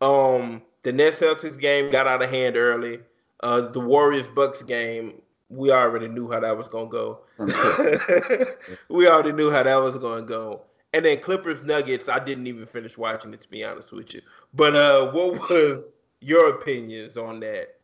Um, 0.00 0.62
the 0.82 0.92
Nets 0.92 1.18
Celtics 1.18 1.58
game 1.58 1.90
got 1.90 2.06
out 2.06 2.22
of 2.22 2.30
hand 2.30 2.56
early. 2.56 3.00
Uh, 3.40 3.62
the 3.62 3.80
Warriors 3.80 4.28
Bucks 4.28 4.62
game, 4.62 5.20
we 5.48 5.70
already 5.70 6.08
knew 6.08 6.30
how 6.30 6.40
that 6.40 6.56
was 6.56 6.68
gonna 6.68 6.88
go. 6.88 7.20
we 8.88 9.08
already 9.08 9.32
knew 9.32 9.50
how 9.50 9.62
that 9.62 9.76
was 9.76 9.96
gonna 9.96 10.22
go. 10.22 10.62
And 10.92 11.04
then 11.04 11.20
Clippers 11.20 11.62
Nuggets, 11.62 12.08
I 12.08 12.24
didn't 12.24 12.46
even 12.46 12.66
finish 12.66 12.96
watching 12.96 13.32
it 13.34 13.40
to 13.42 13.48
be 13.48 13.64
honest 13.64 13.92
with 13.92 14.14
you. 14.14 14.22
But 14.54 14.74
uh, 14.74 15.12
what 15.12 15.34
was 15.34 15.84
your 16.20 16.50
opinions 16.50 17.16
on 17.16 17.40
that? 17.40 17.74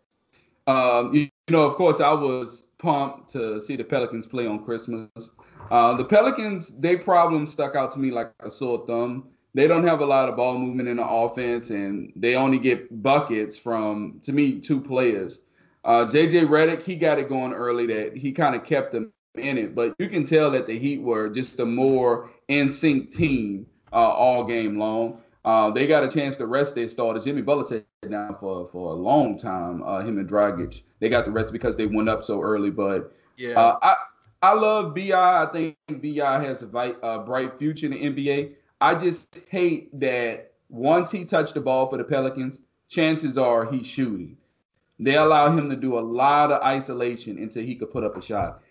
Um, 0.67 1.13
you, 1.13 1.21
you, 1.21 1.31
know, 1.51 1.63
of 1.63 1.75
course, 1.75 2.01
I 2.01 2.13
was 2.13 2.69
pumped 2.79 3.31
to 3.33 3.61
see 3.61 3.77
the 3.77 3.85
Pelicans 3.85 4.27
play 4.27 4.47
on 4.47 4.65
Christmas. 4.65 5.31
Uh, 5.71 5.97
the 5.97 6.05
Pelicans, 6.05 6.69
their 6.79 6.99
problem 6.99 7.47
stuck 7.47 7.75
out 7.75 7.91
to 7.93 7.99
me 7.99 8.11
like 8.11 8.33
a 8.41 8.51
sore 8.51 8.87
thumb. 8.87 9.29
They 9.55 9.67
don't 9.67 9.87
have 9.87 10.01
a 10.01 10.07
lot 10.07 10.29
of 10.29 10.37
ball 10.37 10.57
movement 10.59 10.89
in 10.89 10.97
the 10.97 11.07
offense, 11.07 11.71
and 11.71 12.13
they 12.17 12.35
only 12.35 12.59
get 12.59 13.03
buckets 13.03 13.59
from, 13.59 14.21
to 14.23 14.33
me, 14.33 14.61
two 14.61 14.81
players. 14.81 15.41
Uh, 15.85 16.07
JJ 16.07 16.47
Redick, 16.47 16.83
he 16.83 16.97
got 16.97 17.19
it 17.19 17.29
going 17.29 17.53
early 17.53 17.87
that 17.87 18.17
he 18.17 18.33
kind 18.33 18.55
of 18.55 18.65
kept 18.65 18.93
them 18.93 19.13
in 19.35 19.59
it, 19.59 19.75
but 19.75 19.95
you 19.99 20.09
can 20.09 20.25
tell 20.25 20.51
that 20.51 20.67
the 20.67 20.79
Heat 20.79 21.01
were 21.03 21.29
just 21.29 21.59
a 21.61 21.67
more 21.67 22.31
in 22.49 22.71
sync 22.71 23.11
team 23.11 23.67
uh, 23.93 23.97
all 23.97 24.45
game 24.45 24.79
long. 24.79 25.19
Uh, 25.45 25.71
they 25.71 25.87
got 25.87 26.05
a 26.05 26.09
chance 26.09 26.37
to 26.37 26.47
rest 26.47 26.75
their 26.75 26.89
starters. 26.89 27.25
Jimmy 27.25 27.43
Butler 27.43 27.65
said 27.65 27.85
now 28.05 28.37
for 28.39 28.69
for 28.69 28.93
a 28.93 28.95
long 28.95 29.37
time. 29.37 29.83
Uh, 29.83 30.01
him 30.01 30.19
and 30.19 30.29
Dragic, 30.29 30.83
they 31.01 31.09
got 31.09 31.25
the 31.25 31.33
rest 31.33 31.53
because 31.53 31.77
they 31.77 31.87
went 31.87 32.09
up 32.09 32.23
so 32.23 32.41
early. 32.41 32.71
But 32.71 33.13
yeah, 33.37 33.59
uh, 33.59 33.79
I 33.83 33.97
I 34.43 34.53
love 34.55 34.95
Bi. 34.95 35.11
I 35.13 35.47
think 35.53 35.77
Bi 35.89 36.45
has 36.45 36.63
a 36.63 36.67
bright, 36.67 37.01
bright 37.01 37.59
future 37.59 37.87
in 37.87 37.93
the 37.93 37.99
NBA. 37.99 38.53
I 38.81 38.95
just 38.95 39.41
hate 39.49 39.99
that 39.99 40.53
once 40.69 41.11
he 41.11 41.25
touched 41.25 41.55
the 41.55 41.61
ball 41.61 41.89
for 41.89 41.97
the 41.99 42.05
Pelicans, 42.05 42.63
chances 42.89 43.37
are 43.37 43.71
he's 43.71 43.87
shooting. 43.87 44.37
They 45.05 45.17
allow 45.17 45.51
him 45.51 45.69
to 45.71 45.77
do 45.77 45.99
a 45.99 46.01
lot 46.01 46.53
of 46.53 46.63
isolation 46.63 47.39
until 47.39 47.63
he 47.63 47.75
could 47.75 47.91
put 47.91 48.05
up 48.05 48.17
a 48.17 48.23
shot, 48.23 48.63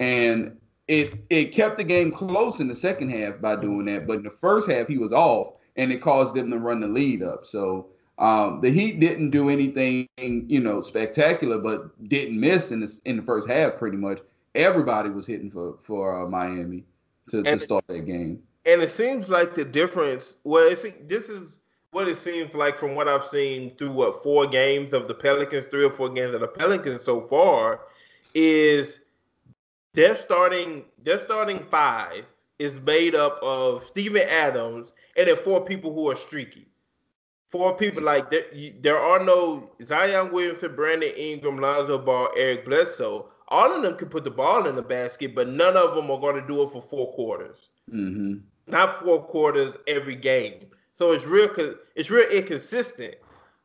and 0.00 0.56
it 0.88 1.20
it 1.30 1.52
kept 1.52 1.78
the 1.78 1.84
game 1.84 2.12
close 2.12 2.60
in 2.60 2.68
the 2.68 2.74
second 2.74 3.10
half 3.10 3.40
by 3.40 3.56
doing 3.56 3.86
that. 3.86 4.06
But 4.06 4.18
in 4.18 4.22
the 4.22 4.30
first 4.30 4.70
half, 4.70 4.88
he 4.88 4.98
was 4.98 5.12
off 5.12 5.54
and 5.76 5.92
it 5.92 6.00
caused 6.00 6.34
them 6.34 6.50
to 6.50 6.58
run 6.58 6.80
the 6.80 6.88
lead 6.88 7.22
up. 7.22 7.44
So 7.44 7.88
um, 8.18 8.60
the 8.60 8.70
Heat 8.70 8.98
didn't 8.98 9.30
do 9.30 9.48
anything, 9.48 10.08
you 10.16 10.60
know, 10.60 10.80
spectacular, 10.82 11.58
but 11.58 12.08
didn't 12.08 12.38
miss 12.38 12.72
in 12.72 12.80
the 12.80 13.00
in 13.04 13.16
the 13.16 13.22
first 13.22 13.48
half. 13.48 13.76
Pretty 13.76 13.96
much 13.96 14.20
everybody 14.54 15.10
was 15.10 15.26
hitting 15.26 15.50
for 15.50 15.76
for 15.82 16.24
uh, 16.24 16.28
Miami 16.28 16.84
to, 17.28 17.42
to 17.42 17.58
start 17.58 17.84
that 17.88 18.06
game. 18.06 18.42
And 18.64 18.82
it 18.82 18.90
seems 18.90 19.28
like 19.28 19.54
the 19.54 19.64
difference. 19.64 20.36
Well, 20.42 20.66
it's, 20.68 20.84
this 21.04 21.28
is 21.28 21.60
what 21.96 22.08
it 22.08 22.18
seems 22.18 22.52
like 22.52 22.78
from 22.78 22.94
what 22.94 23.08
I've 23.08 23.24
seen 23.24 23.70
through 23.70 23.92
what 23.92 24.22
four 24.22 24.46
games 24.46 24.92
of 24.92 25.08
the 25.08 25.14
Pelicans, 25.14 25.64
three 25.64 25.82
or 25.82 25.90
four 25.90 26.10
games 26.10 26.34
of 26.34 26.42
the 26.42 26.46
Pelicans 26.46 27.02
so 27.02 27.22
far, 27.22 27.80
is 28.34 29.00
they're 29.94 30.14
starting 30.14 30.84
they're 31.02 31.18
starting 31.18 31.64
five 31.70 32.26
is 32.58 32.78
made 32.80 33.14
up 33.14 33.38
of 33.42 33.82
Steven 33.82 34.28
Adams 34.28 34.92
and 35.16 35.26
then 35.26 35.38
four 35.38 35.64
people 35.64 35.94
who 35.94 36.10
are 36.10 36.16
streaky. 36.16 36.68
Four 37.48 37.74
people 37.78 38.02
like 38.02 38.30
there, 38.30 38.44
there 38.82 38.98
are 38.98 39.24
no 39.24 39.70
Zion 39.82 40.30
Williamson, 40.32 40.76
Brandon 40.76 41.14
Ingram, 41.16 41.56
Lonzo 41.56 41.96
Ball, 41.96 42.28
Eric 42.36 42.66
Bledsoe. 42.66 43.30
All 43.48 43.72
of 43.72 43.80
them 43.80 43.96
can 43.96 44.10
put 44.10 44.24
the 44.24 44.30
ball 44.30 44.66
in 44.66 44.76
the 44.76 44.82
basket, 44.82 45.34
but 45.34 45.48
none 45.48 45.78
of 45.78 45.94
them 45.94 46.10
are 46.10 46.20
going 46.20 46.38
to 46.38 46.46
do 46.46 46.62
it 46.62 46.72
for 46.72 46.82
four 46.82 47.14
quarters. 47.14 47.68
Mm-hmm. 47.90 48.40
Not 48.66 49.02
four 49.02 49.24
quarters 49.24 49.78
every 49.86 50.16
game. 50.16 50.66
So 50.96 51.12
it's 51.12 51.24
real. 51.24 51.50
It's 51.94 52.10
real 52.10 52.28
inconsistent. 52.28 53.14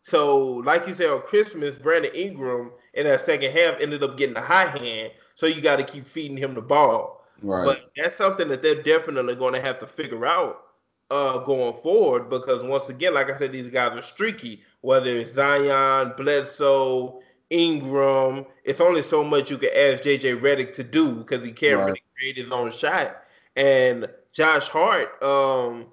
So, 0.04 0.46
like 0.66 0.88
you 0.88 0.94
said 0.94 1.10
on 1.10 1.22
Christmas, 1.22 1.76
Brandon 1.76 2.12
Ingram 2.14 2.72
in 2.94 3.06
that 3.06 3.22
second 3.22 3.52
half 3.52 3.80
ended 3.80 4.04
up 4.04 4.18
getting 4.18 4.34
the 4.34 4.42
high 4.42 4.66
hand. 4.66 5.12
So 5.36 5.46
you 5.46 5.62
got 5.62 5.78
to 5.78 5.84
keep 5.84 6.08
feeding 6.08 6.38
him 6.38 6.54
the 6.54 6.62
ball. 6.62 7.26
Right. 7.42 7.66
But 7.66 7.92
that's 7.96 8.16
something 8.16 8.48
that 8.50 8.62
they're 8.62 8.84
definitely 8.84 9.36
going 9.36 9.54
to 9.54 9.62
have 9.62 9.80
to 9.80 9.88
figure 9.88 10.26
out 10.26 10.64
uh, 11.10 11.40
going 11.40 11.74
forward 11.82 12.30
because 12.30 12.64
once 12.64 12.90
again, 12.90 13.14
like 13.14 13.30
I 13.30 13.38
said, 13.38 13.52
these 13.52 13.70
guys 13.70 13.98
are 13.98 14.02
streaky. 14.02 14.62
Whether 14.82 15.12
it's 15.12 15.34
Zion, 15.34 16.14
Bledsoe, 16.18 17.22
Ingram, 17.50 18.46
it's 18.64 18.82
only 18.82 19.02
so 19.02 19.24
much 19.24 19.52
you 19.52 19.58
can 19.58 19.70
ask 19.76 20.04
JJ 20.04 20.42
Redick 20.42 20.74
to 20.74 20.84
do 20.84 21.16
because 21.18 21.44
he 21.46 21.52
can't 21.52 21.78
right. 21.78 21.86
really 21.86 22.04
create 22.18 22.38
his 22.38 22.52
own 22.52 22.72
shot. 22.72 23.18
And 23.56 24.08
Josh 24.32 24.70
Hart, 24.70 25.22
um, 25.22 25.88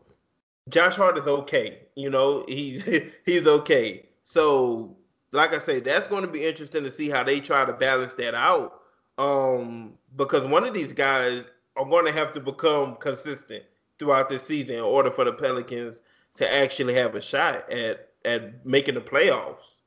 Josh 0.70 0.94
Hart 0.94 1.18
is 1.18 1.26
okay. 1.26 1.80
You 1.94 2.10
know, 2.10 2.44
he's 2.48 2.88
he's 3.26 3.46
okay. 3.46 4.06
So, 4.24 4.96
like 5.32 5.54
I 5.54 5.58
say, 5.58 5.80
that's 5.80 6.06
going 6.06 6.22
to 6.22 6.30
be 6.30 6.44
interesting 6.44 6.84
to 6.84 6.90
see 6.90 7.08
how 7.08 7.22
they 7.22 7.40
try 7.40 7.64
to 7.64 7.72
balance 7.72 8.14
that 8.14 8.34
out. 8.34 8.80
Um, 9.18 9.94
because 10.16 10.46
one 10.46 10.64
of 10.64 10.74
these 10.74 10.92
guys 10.92 11.42
are 11.76 11.84
going 11.84 12.06
to 12.06 12.12
have 12.12 12.32
to 12.34 12.40
become 12.40 12.96
consistent 12.96 13.64
throughout 13.98 14.28
this 14.28 14.46
season 14.46 14.76
in 14.76 14.82
order 14.82 15.10
for 15.10 15.24
the 15.24 15.32
Pelicans 15.32 16.00
to 16.36 16.54
actually 16.54 16.94
have 16.94 17.14
a 17.14 17.20
shot 17.20 17.70
at 17.70 18.10
at 18.24 18.64
making 18.64 18.94
the 18.94 19.00
playoffs. 19.00 19.80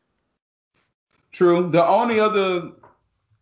True. 1.32 1.69
The 1.69 1.86
only 1.86 2.19
other 2.19 2.71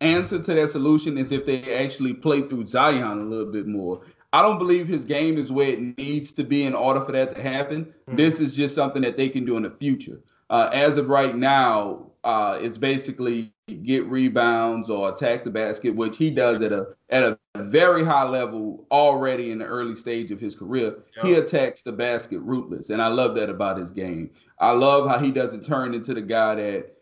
answer 0.00 0.38
to 0.42 0.54
that 0.54 0.70
solution 0.70 1.18
is 1.18 1.32
if 1.32 1.44
they 1.46 1.74
actually 1.74 2.14
play 2.14 2.42
through 2.42 2.66
Zion 2.66 3.18
a 3.18 3.24
little 3.24 3.52
bit 3.52 3.66
more. 3.66 4.02
I 4.32 4.42
don't 4.42 4.58
believe 4.58 4.86
his 4.86 5.04
game 5.04 5.38
is 5.38 5.50
where 5.50 5.68
it 5.68 5.98
needs 5.98 6.32
to 6.34 6.44
be 6.44 6.64
in 6.64 6.74
order 6.74 7.00
for 7.00 7.12
that 7.12 7.34
to 7.34 7.42
happen. 7.42 7.86
Mm-hmm. 7.86 8.16
This 8.16 8.40
is 8.40 8.54
just 8.54 8.74
something 8.74 9.02
that 9.02 9.16
they 9.16 9.28
can 9.28 9.44
do 9.44 9.56
in 9.56 9.64
the 9.64 9.70
future. 9.70 10.20
Uh, 10.50 10.70
as 10.72 10.96
of 10.96 11.08
right 11.08 11.36
now, 11.36 12.10
uh, 12.24 12.58
it's 12.60 12.78
basically 12.78 13.52
get 13.82 14.04
rebounds 14.06 14.90
or 14.90 15.08
attack 15.08 15.44
the 15.44 15.50
basket, 15.50 15.94
which 15.94 16.16
he 16.16 16.30
does 16.30 16.60
at 16.60 16.72
a 16.72 16.88
at 17.08 17.22
a 17.22 17.38
very 17.56 18.04
high 18.04 18.28
level 18.28 18.86
already 18.90 19.50
in 19.50 19.58
the 19.58 19.64
early 19.64 19.94
stage 19.94 20.30
of 20.30 20.40
his 20.40 20.54
career. 20.54 20.98
Yep. 21.16 21.24
He 21.24 21.34
attacks 21.34 21.82
the 21.82 21.92
basket 21.92 22.40
rootless, 22.40 22.90
and 22.90 23.00
I 23.00 23.08
love 23.08 23.34
that 23.36 23.48
about 23.48 23.78
his 23.78 23.90
game. 23.90 24.30
I 24.58 24.72
love 24.72 25.08
how 25.08 25.18
he 25.18 25.30
doesn't 25.30 25.64
turn 25.64 25.94
into 25.94 26.14
the 26.14 26.22
guy 26.22 26.56
that 26.56 26.96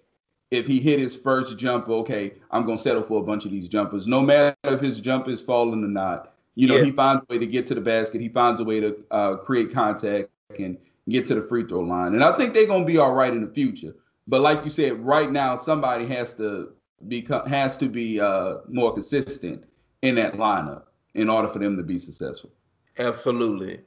if 0.51 0.67
he 0.67 0.81
hit 0.81 0.99
his 0.99 1.17
first 1.17 1.59
jump, 1.59 1.89
okay, 1.89 2.35
I'm 2.51 2.65
gonna 2.65 2.79
settle 2.79 3.03
for 3.03 3.21
a 3.21 3.25
bunch 3.25 3.45
of 3.45 3.51
these 3.51 3.69
jumpers, 3.69 4.07
no 4.07 4.23
matter 4.23 4.57
if 4.65 4.81
his 4.81 5.01
jump 5.01 5.29
is 5.29 5.43
falling 5.43 5.85
or 5.85 5.89
not. 5.89 6.35
You 6.59 6.67
know, 6.67 6.79
yeah. 6.79 6.87
he 6.87 6.91
finds 6.91 7.23
a 7.23 7.33
way 7.33 7.39
to 7.39 7.47
get 7.47 7.67
to 7.69 7.75
the 7.77 7.81
basket. 7.81 8.21
He 8.21 8.29
finds 8.29 8.61
a 8.61 8.65
way 8.65 8.81
to 8.81 8.97
uh, 9.13 9.37
create 9.37 9.73
contact 9.73 10.29
and 10.59 10.77
get 11.09 11.25
to 11.29 11.37
the 11.37 11.43
free 11.43 11.65
throw 11.65 11.79
line. 11.83 12.15
And 12.15 12.25
I 12.25 12.37
think 12.37 12.53
they're 12.53 12.67
gonna 12.67 12.85
be 12.85 12.99
all 12.99 13.13
right 13.13 13.33
in 13.33 13.43
the 13.43 13.55
future. 13.55 13.95
But 14.27 14.41
like 14.41 14.65
you 14.65 14.71
said, 14.71 14.99
right 14.99 15.31
now 15.31 15.55
somebody 15.55 16.05
has 16.07 16.35
to 16.35 16.73
become 17.07 17.47
has 17.47 17.77
to 17.77 17.89
be 17.89 18.21
uh, 18.21 18.57
more 18.67 18.93
consistent 18.93 19.63
in 20.03 20.17
that 20.17 20.33
lineup 20.33 20.87
in 21.15 21.31
order 21.31 21.47
for 21.47 21.61
them 21.61 21.77
to 21.77 21.85
be 21.85 21.97
successful. 21.97 22.51
Absolutely. 22.99 23.79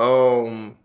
Um. 0.00 0.76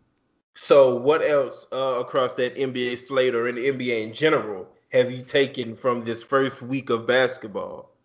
So, 0.54 0.96
what 0.96 1.24
else 1.24 1.66
uh, 1.72 1.98
across 2.02 2.36
that 2.36 2.56
NBA 2.56 3.08
slate 3.08 3.34
or 3.34 3.48
in 3.48 3.56
the 3.56 3.68
NBA 3.68 4.04
in 4.04 4.14
general 4.14 4.68
have 4.92 5.12
you 5.12 5.24
taken 5.24 5.76
from 5.76 6.06
this 6.06 6.22
first 6.22 6.62
week 6.62 6.92
of 6.92 7.08
basketball? 7.08 7.96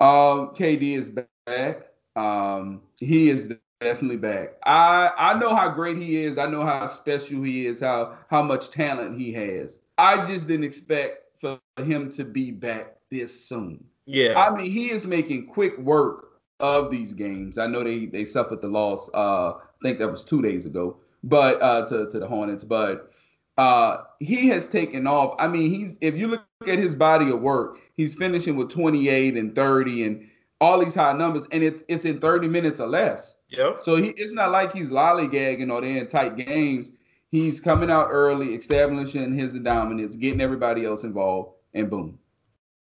Um, 0.00 0.54
KD 0.56 0.96
is 0.96 1.10
back. 1.10 1.89
Um, 2.16 2.82
he 2.98 3.30
is 3.30 3.52
definitely 3.80 4.16
back. 4.16 4.54
I 4.64 5.10
I 5.16 5.38
know 5.38 5.54
how 5.54 5.68
great 5.70 5.96
he 5.96 6.22
is. 6.24 6.38
I 6.38 6.46
know 6.46 6.64
how 6.64 6.86
special 6.86 7.42
he 7.42 7.66
is. 7.66 7.80
How 7.80 8.16
how 8.28 8.42
much 8.42 8.70
talent 8.70 9.18
he 9.18 9.32
has. 9.32 9.78
I 9.98 10.24
just 10.24 10.48
didn't 10.48 10.64
expect 10.64 11.40
for 11.40 11.58
him 11.78 12.10
to 12.12 12.24
be 12.24 12.50
back 12.50 12.96
this 13.10 13.48
soon. 13.48 13.84
Yeah. 14.06 14.38
I 14.38 14.54
mean, 14.54 14.70
he 14.70 14.90
is 14.90 15.06
making 15.06 15.46
quick 15.46 15.78
work 15.78 16.40
of 16.58 16.90
these 16.90 17.14
games. 17.14 17.58
I 17.58 17.66
know 17.66 17.82
they 17.82 18.06
they 18.06 18.24
suffered 18.24 18.60
the 18.60 18.68
loss. 18.68 19.08
Uh, 19.14 19.52
I 19.52 19.82
think 19.82 19.98
that 19.98 20.10
was 20.10 20.24
two 20.24 20.42
days 20.42 20.66
ago, 20.66 20.96
but 21.24 21.60
uh, 21.62 21.86
to 21.88 22.10
to 22.10 22.18
the 22.18 22.26
Hornets. 22.26 22.64
But 22.64 23.10
uh, 23.56 24.04
he 24.20 24.48
has 24.48 24.68
taken 24.68 25.06
off. 25.06 25.34
I 25.38 25.48
mean, 25.48 25.70
he's 25.70 25.98
if 26.00 26.16
you 26.16 26.28
look 26.28 26.42
at 26.66 26.78
his 26.78 26.94
body 26.94 27.30
of 27.30 27.40
work, 27.40 27.78
he's 27.96 28.14
finishing 28.14 28.56
with 28.56 28.70
28 28.70 29.36
and 29.36 29.54
30 29.54 30.04
and 30.04 30.28
all 30.60 30.78
these 30.78 30.94
high 30.94 31.12
numbers, 31.12 31.46
and 31.52 31.62
it's 31.62 31.82
it's 31.88 32.04
in 32.04 32.20
30 32.20 32.48
minutes 32.48 32.80
or 32.80 32.88
less. 32.88 33.36
Yeah. 33.48 33.74
So 33.80 33.96
he 33.96 34.08
it's 34.10 34.32
not 34.32 34.50
like 34.50 34.72
he's 34.72 34.90
lollygagging 34.90 35.72
or 35.72 35.80
they're 35.80 35.98
in 35.98 36.06
tight 36.06 36.36
games. 36.36 36.92
He's 37.30 37.60
coming 37.60 37.90
out 37.90 38.08
early, 38.10 38.54
establishing 38.54 39.32
his 39.32 39.52
dominance, 39.54 40.16
getting 40.16 40.40
everybody 40.40 40.84
else 40.84 41.04
involved, 41.04 41.52
and 41.74 41.88
boom. 41.88 42.18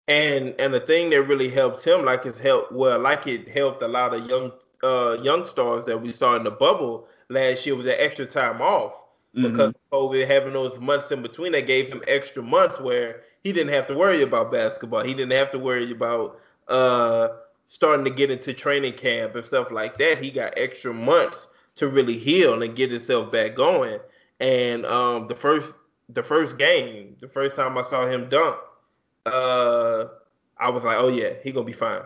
And 0.08 0.56
and 0.58 0.74
the 0.74 0.80
thing 0.80 1.10
that 1.12 1.24
really 1.24 1.50
helps 1.50 1.84
him, 1.84 2.06
like 2.06 2.26
it's 2.26 2.40
helped 2.40 2.72
well, 2.72 3.00
like 3.00 3.28
it 3.28 3.48
helped 3.50 3.82
a 3.82 3.88
lot 3.88 4.14
of 4.14 4.26
young 4.26 4.52
uh 4.84 5.18
young 5.22 5.46
stars 5.46 5.86
that 5.86 6.02
we 6.02 6.12
saw 6.12 6.36
in 6.36 6.44
the 6.44 6.52
bubble 6.52 7.08
last 7.30 7.66
year 7.66 7.76
was 7.76 7.86
that 7.86 8.02
extra 8.02 8.26
time 8.26 8.62
off 8.62 8.94
mm-hmm. 9.36 9.52
because 9.52 9.74
COVID 9.92 10.28
having 10.28 10.54
those 10.54 10.80
months 10.80 11.12
in 11.12 11.22
between 11.22 11.52
that 11.54 11.68
gave 11.68 11.88
him 11.88 12.02
extra 12.08 12.42
months 12.42 12.80
where 12.80 13.22
he 13.44 13.52
didn't 13.52 13.74
have 13.74 13.88
to 13.88 13.96
worry 13.96 14.22
about 14.22 14.52
basketball. 14.52 15.04
He 15.04 15.14
didn't 15.14 15.34
have 15.34 15.52
to 15.52 15.60
worry 15.60 15.92
about 15.92 16.40
uh 16.68 17.30
starting 17.68 18.06
to 18.06 18.12
get 18.12 18.32
into 18.32 18.54
training 18.54 18.94
camp 18.94 19.36
and 19.36 19.46
stuff 19.46 19.72
like 19.72 19.98
that. 19.98 20.24
He 20.24 20.32
got 20.32 20.54
extra 20.58 20.94
months 20.94 21.48
to 21.76 21.88
really 21.88 22.18
heal 22.18 22.62
and 22.64 22.76
get 22.76 22.92
himself 22.92 23.32
back 23.32 23.56
going. 23.56 24.00
And 24.40 24.86
um, 24.86 25.28
the 25.28 25.36
first 25.36 25.74
the 26.10 26.24
first 26.24 26.58
game, 26.58 27.16
the 27.20 27.28
first 27.28 27.56
time 27.56 27.78
I 27.78 27.82
saw 27.82 28.08
him 28.08 28.30
dunk, 28.30 28.58
uh, 29.26 30.06
I 30.58 30.70
was 30.70 30.84
like, 30.84 30.98
oh 31.00 31.10
yeah, 31.10 31.34
he 31.44 31.52
gonna 31.52 31.66
be 31.66 31.74
fine. 31.74 32.02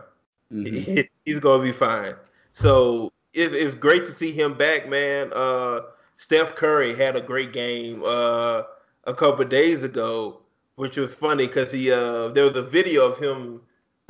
Mm-hmm. 0.52 1.02
He's 1.26 1.40
gonna 1.40 1.64
be 1.64 1.72
fine. 1.72 2.16
So 2.54 3.12
it, 3.34 3.54
it's 3.54 3.76
great 3.76 4.04
to 4.04 4.12
see 4.12 4.32
him 4.32 4.56
back, 4.56 4.90
man. 4.90 5.32
Uh, 5.34 5.82
Steph 6.18 6.56
Curry 6.56 6.96
had 6.96 7.16
a 7.16 7.22
great 7.22 7.54
game 7.54 8.04
uh, 8.06 8.64
a 9.06 9.14
couple 9.14 9.46
days 9.46 9.84
ago, 9.84 10.42
which 10.76 10.98
was 10.98 11.14
funny 11.14 11.48
because 11.48 11.72
he 11.72 11.92
uh, 11.92 12.30
there 12.30 12.46
was 12.46 12.56
a 12.56 12.64
video 12.64 13.06
of 13.06 13.18
him 13.18 13.62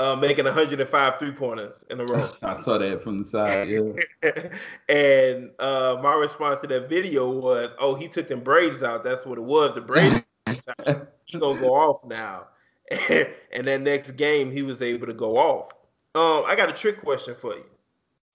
uh, 0.01 0.15
making 0.15 0.45
105 0.45 1.19
three 1.19 1.31
pointers 1.31 1.85
in 1.91 1.99
a 1.99 2.05
row. 2.05 2.27
I 2.41 2.59
saw 2.59 2.79
that 2.79 3.03
from 3.03 3.19
the 3.19 3.25
side. 3.25 3.69
Yeah. 3.69 4.49
and 4.89 5.51
uh, 5.59 5.99
my 6.01 6.15
response 6.15 6.59
to 6.61 6.67
that 6.67 6.89
video 6.89 7.29
was, 7.29 7.69
"Oh, 7.77 7.93
he 7.93 8.07
took 8.07 8.27
them 8.27 8.41
braids 8.41 8.81
out. 8.81 9.03
That's 9.03 9.25
what 9.25 9.37
it 9.37 9.43
was. 9.43 9.75
The 9.75 9.81
braids. 9.81 10.23
He's 10.47 11.39
gonna 11.39 11.59
go 11.59 11.67
off 11.67 12.03
now." 12.03 12.47
and 13.53 13.67
that 13.67 13.81
next 13.81 14.11
game, 14.11 14.51
he 14.51 14.63
was 14.63 14.81
able 14.81 15.07
to 15.07 15.13
go 15.13 15.37
off. 15.37 15.71
Um, 16.15 16.43
I 16.45 16.55
got 16.57 16.69
a 16.69 16.73
trick 16.73 16.99
question 17.01 17.35
for 17.35 17.55
you. 17.55 17.65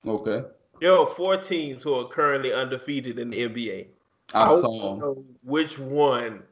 Okay. 0.07 0.47
There 0.81 0.97
are 0.97 1.07
four 1.07 1.37
teams 1.37 1.83
who 1.83 1.95
are 1.95 2.07
currently 2.07 2.53
undefeated 2.53 3.19
in 3.19 3.31
the 3.31 3.49
NBA. 3.49 3.87
I, 4.33 4.45
I 4.45 4.61
saw. 4.61 5.15
which 5.43 5.79
one 5.79 6.43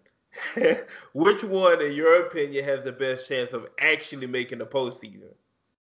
Which 1.12 1.44
one, 1.44 1.82
in 1.82 1.92
your 1.92 2.26
opinion, 2.26 2.64
has 2.64 2.84
the 2.84 2.92
best 2.92 3.28
chance 3.28 3.52
of 3.52 3.68
actually 3.80 4.26
making 4.26 4.58
the 4.58 4.66
postseason? 4.66 5.32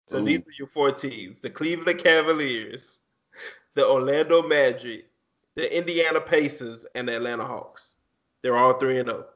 So 0.08 0.20
Ooh. 0.20 0.26
these 0.26 0.40
are 0.40 0.58
your 0.58 0.68
four 0.68 0.92
teams: 0.92 1.40
the 1.42 1.50
Cleveland 1.50 2.00
Cavaliers, 2.00 3.00
the 3.74 3.88
Orlando 3.88 4.44
Magic, 4.44 5.08
the 5.56 5.76
Indiana 5.76 6.22
Pacers, 6.22 6.86
and 6.96 7.08
the 7.08 7.16
Atlanta 7.16 7.46
Hawks. 7.46 7.96
They're 8.42 8.58
all 8.58 8.74
three 8.74 9.00
and 9.00 9.10
zero. 9.10 9.26
Oh. 9.28 9.32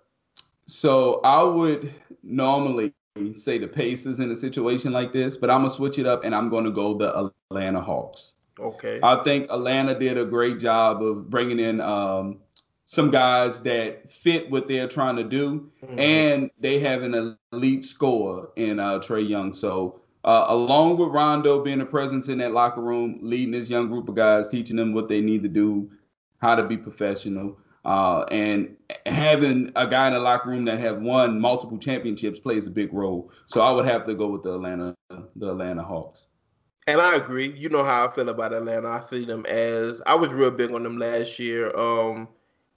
So 0.68 1.22
I 1.24 1.42
would 1.42 1.94
normally 2.22 2.94
say 3.34 3.58
the 3.58 3.68
Pacers 3.68 4.20
in 4.20 4.32
a 4.32 4.36
situation 4.36 4.92
like 4.92 5.12
this, 5.12 5.36
but 5.36 5.50
I'm 5.50 5.62
gonna 5.62 5.74
switch 5.74 5.98
it 5.98 6.06
up 6.06 6.24
and 6.24 6.36
I'm 6.36 6.50
gonna 6.50 6.72
go 6.72 6.98
the 6.98 7.32
Atlanta 7.52 7.82
Hawks. 7.82 8.36
Okay. 8.60 9.00
I 9.02 9.24
think 9.24 9.50
Atlanta 9.50 9.98
did 9.98 10.18
a 10.18 10.26
great 10.26 10.60
job 10.60 11.02
of 11.02 11.30
bringing 11.30 11.60
in 11.60 11.82
um, 11.82 12.40
some 12.90 13.12
guys 13.12 13.62
that 13.62 14.10
fit 14.10 14.50
what 14.50 14.68
they're 14.68 14.88
trying 14.88 15.16
to 15.16 15.24
do, 15.24 15.70
mm-hmm. 15.84 16.00
and 16.00 16.50
they 16.60 16.80
have 16.80 17.04
an 17.04 17.38
elite 17.52 17.84
scorer 17.84 18.50
in 18.56 18.80
uh, 18.80 18.98
Trae 18.98 19.30
Young. 19.30 19.54
So, 19.54 20.02
uh, 20.24 20.46
along 20.48 20.98
with 20.98 21.10
Rondo 21.10 21.64
being 21.64 21.82
a 21.82 21.86
presence 21.86 22.30
in 22.30 22.40
that 22.40 22.52
locker 22.52 22.82
room, 22.82 23.20
leading 23.22 23.52
this 23.52 23.70
young 23.70 23.90
group 23.90 24.10
of 24.10 24.16
guys, 24.16 24.50
teaching 24.50 24.76
them 24.76 24.96
what 24.96 25.08
they 25.08 25.22
need 25.22 25.44
to 25.44 25.50
do, 25.50 25.92
how 26.40 26.56
to 26.56 26.64
be 26.64 26.78
professional, 26.78 27.60
uh, 27.86 28.24
and 28.32 28.76
having 29.06 29.72
a 29.76 29.86
guy 29.86 30.08
in 30.08 30.14
the 30.14 30.20
locker 30.20 30.50
room 30.50 30.66
that 30.66 30.80
have 30.80 31.00
won 31.00 31.40
multiple 31.40 31.78
championships 31.78 32.40
plays 32.40 32.66
a 32.66 32.72
big 32.72 32.92
role. 32.92 33.32
So, 33.46 33.62
I 33.62 33.70
would 33.70 33.86
have 33.86 34.08
to 34.08 34.16
go 34.16 34.30
with 34.30 34.42
the 34.42 34.56
Atlanta, 34.56 34.96
the 35.36 35.52
Atlanta 35.52 35.84
Hawks. 35.84 36.26
And 36.88 37.00
I 37.00 37.18
agree. 37.18 37.54
You 37.56 37.70
know 37.70 37.84
how 37.84 38.08
I 38.08 38.12
feel 38.12 38.30
about 38.30 38.52
Atlanta. 38.52 38.88
I 38.88 39.02
see 39.02 39.26
them 39.26 39.46
as 39.46 40.02
I 40.08 40.16
was 40.16 40.34
real 40.34 40.50
big 40.50 40.72
on 40.72 40.82
them 40.82 40.98
last 40.98 41.38
year. 41.38 41.72
Um, 41.78 42.28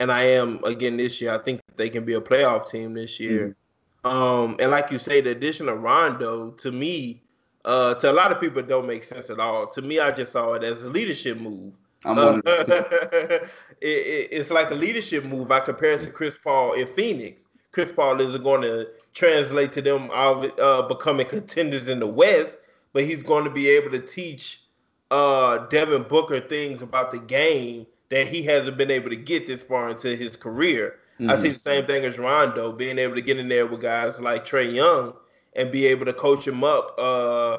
and 0.03 0.11
I 0.11 0.24
am 0.24 0.62
again 0.64 0.96
this 0.96 1.20
year. 1.20 1.32
I 1.32 1.38
think 1.38 1.61
they 1.76 1.88
can 1.88 2.05
be 2.05 2.14
a 2.14 2.20
playoff 2.20 2.68
team 2.68 2.92
this 2.92 3.20
year. 3.20 3.57
Mm-hmm. 4.05 4.11
Um, 4.11 4.57
and 4.59 4.72
like 4.72 4.90
you 4.90 4.98
say, 4.98 5.20
the 5.20 5.30
addition 5.30 5.68
of 5.68 5.80
Rondo 5.80 6.50
to 6.50 6.72
me, 6.72 7.22
uh, 7.64 7.94
to 7.94 8.11
a 8.11 8.12
lot 8.12 8.32
of 8.32 8.40
people, 8.40 8.62
don't 8.62 8.88
make 8.88 9.05
sense 9.05 9.30
at 9.30 9.38
all. 9.38 9.68
To 9.68 9.80
me, 9.80 10.00
I 10.00 10.11
just 10.11 10.32
saw 10.32 10.55
it 10.55 10.64
as 10.64 10.84
a 10.84 10.90
leadership 10.90 11.38
move. 11.38 11.74
Uh, 12.05 12.40
it, 12.46 13.48
it, 13.80 14.28
it's 14.32 14.50
like 14.50 14.72
a 14.72 14.74
leadership 14.74 15.24
move. 15.24 15.53
I 15.53 15.61
compare 15.61 15.92
it 15.92 16.03
to 16.03 16.11
Chris 16.11 16.36
Paul 16.42 16.72
in 16.72 16.88
Phoenix. 16.88 17.46
Chris 17.70 17.92
Paul 17.92 18.20
isn't 18.20 18.42
going 18.42 18.62
to 18.62 18.88
translate 19.14 19.72
to 19.74 19.82
them 19.82 20.11
uh, 20.12 20.82
becoming 20.82 21.26
contenders 21.26 21.86
in 21.86 22.00
the 22.00 22.09
West, 22.09 22.59
but 22.92 23.05
he's 23.05 23.22
going 23.22 23.44
to 23.44 23.50
be 23.50 23.68
able 23.68 23.92
to 23.92 24.00
teach 24.00 24.64
uh, 25.12 25.59
Devin 25.68 26.03
Booker 26.09 26.40
things 26.40 26.82
about 26.82 27.12
the 27.12 27.20
game 27.20 27.86
that 28.12 28.28
he 28.28 28.42
hasn't 28.42 28.76
been 28.76 28.90
able 28.90 29.10
to 29.10 29.16
get 29.16 29.46
this 29.46 29.62
far 29.62 29.88
into 29.88 30.14
his 30.14 30.36
career. 30.36 30.96
Mm-hmm. 31.18 31.30
I 31.30 31.36
see 31.36 31.48
the 31.48 31.58
same 31.58 31.86
thing 31.86 32.04
as 32.04 32.18
Rondo, 32.18 32.70
being 32.72 32.98
able 32.98 33.14
to 33.14 33.22
get 33.22 33.38
in 33.38 33.48
there 33.48 33.66
with 33.66 33.80
guys 33.80 34.20
like 34.20 34.46
Trae 34.46 34.72
Young 34.72 35.14
and 35.54 35.72
be 35.72 35.86
able 35.86 36.04
to 36.04 36.12
coach 36.12 36.46
him 36.46 36.62
up. 36.62 36.94
Uh, 36.98 37.58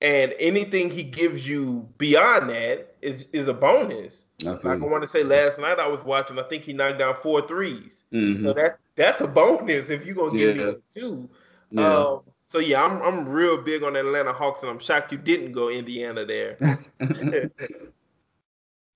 and 0.00 0.32
anything 0.38 0.90
he 0.90 1.02
gives 1.02 1.48
you 1.48 1.88
beyond 1.98 2.50
that, 2.50 2.88
is 3.02 3.26
is 3.32 3.48
a 3.48 3.54
bonus. 3.54 4.24
I 4.44 4.50
like 4.50 4.66
I 4.66 4.76
want 4.76 5.02
to 5.02 5.08
say 5.08 5.22
last 5.22 5.58
night 5.58 5.78
I 5.78 5.88
was 5.88 6.04
watching, 6.04 6.38
I 6.38 6.42
think 6.44 6.64
he 6.64 6.72
knocked 6.72 6.98
down 6.98 7.14
four 7.14 7.46
threes. 7.46 8.04
Mm-hmm. 8.12 8.42
So 8.44 8.52
that 8.54 8.78
that's 8.96 9.20
a 9.20 9.28
bonus 9.28 9.90
if 9.90 10.04
you're 10.04 10.14
gonna 10.14 10.36
give 10.36 10.56
yeah. 10.56 10.64
me 10.64 10.74
two. 10.94 11.30
Yeah. 11.70 11.94
Um, 11.94 12.20
so 12.46 12.58
yeah, 12.58 12.84
I'm 12.84 13.02
I'm 13.02 13.28
real 13.28 13.60
big 13.62 13.82
on 13.82 13.96
Atlanta 13.96 14.32
Hawks, 14.32 14.62
and 14.62 14.70
I'm 14.70 14.78
shocked 14.78 15.12
you 15.12 15.18
didn't 15.18 15.52
go 15.52 15.68
Indiana 15.68 16.24
there. 16.24 16.56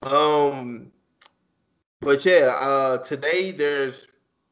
um, 0.02 0.90
but 2.00 2.24
yeah, 2.24 2.56
uh, 2.58 2.98
today 2.98 3.52
there's 3.52 4.08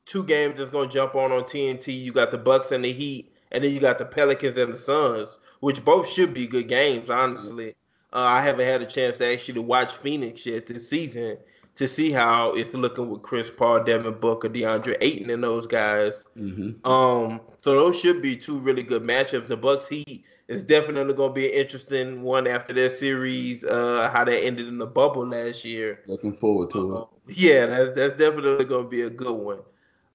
two 0.07 0.24
games 0.24 0.59
that's 0.59 0.70
gonna 0.70 0.90
jump 0.90 1.14
on 1.14 1.32
on 1.32 1.42
TNT. 1.42 1.98
You 1.98 2.12
got 2.12 2.30
the 2.30 2.38
Bucks 2.38 2.72
and 2.72 2.84
the 2.84 2.92
Heat, 2.92 3.32
and 3.53 3.64
then 3.64 3.72
you 3.72 3.80
got 3.80 3.98
the 3.98 4.05
Pelicans 4.05 4.57
and 4.57 4.72
the 4.72 4.76
Suns, 4.76 5.38
which 5.61 5.84
both 5.84 6.09
should 6.09 6.32
be 6.32 6.46
good 6.46 6.68
games, 6.68 7.11
honestly. 7.11 7.74
Uh, 8.12 8.18
I 8.18 8.42
haven't 8.42 8.66
had 8.66 8.82
a 8.82 8.86
chance 8.86 9.18
to 9.18 9.32
actually 9.32 9.61
watch 9.61 9.94
Phoenix 9.94 10.44
yet 10.44 10.66
this 10.66 10.88
season 10.88 11.38
to 11.76 11.88
see 11.88 12.11
how 12.11 12.53
it's 12.53 12.74
looking 12.74 13.09
with 13.09 13.22
Chris 13.22 13.51
Paul, 13.51 13.84
Devin 13.84 14.14
Booker, 14.14 14.48
DeAndre 14.48 14.96
Ayton, 15.01 15.30
and 15.30 15.42
those 15.42 15.66
guys. 15.66 16.24
Mm-hmm. 16.36 16.86
Um, 16.88 17.40
so 17.59 17.74
those 17.74 17.98
should 17.98 18.20
be 18.20 18.36
two 18.36 18.59
really 18.59 18.82
good 18.82 19.03
matchups. 19.03 19.46
The 19.46 19.57
Bucks 19.57 19.88
Heat 19.88 20.24
is 20.51 20.62
definitely 20.62 21.14
going 21.14 21.30
to 21.30 21.34
be 21.34 21.46
an 21.46 21.55
interesting 21.55 22.22
one 22.22 22.48
after 22.48 22.72
that 22.72 22.90
series. 22.90 23.64
Uh, 23.64 24.11
how 24.12 24.24
they 24.24 24.42
ended 24.42 24.66
in 24.66 24.78
the 24.78 24.86
bubble 24.86 25.24
last 25.24 25.64
year. 25.64 26.01
Looking 26.09 26.36
forward 26.36 26.70
to 26.72 26.96
it. 26.98 27.36
Yeah, 27.36 27.66
that's 27.66 27.90
that's 27.94 28.16
definitely 28.16 28.64
going 28.64 28.84
to 28.84 28.90
be 28.90 29.03
a 29.03 29.11
good 29.11 29.32
one. 29.32 29.61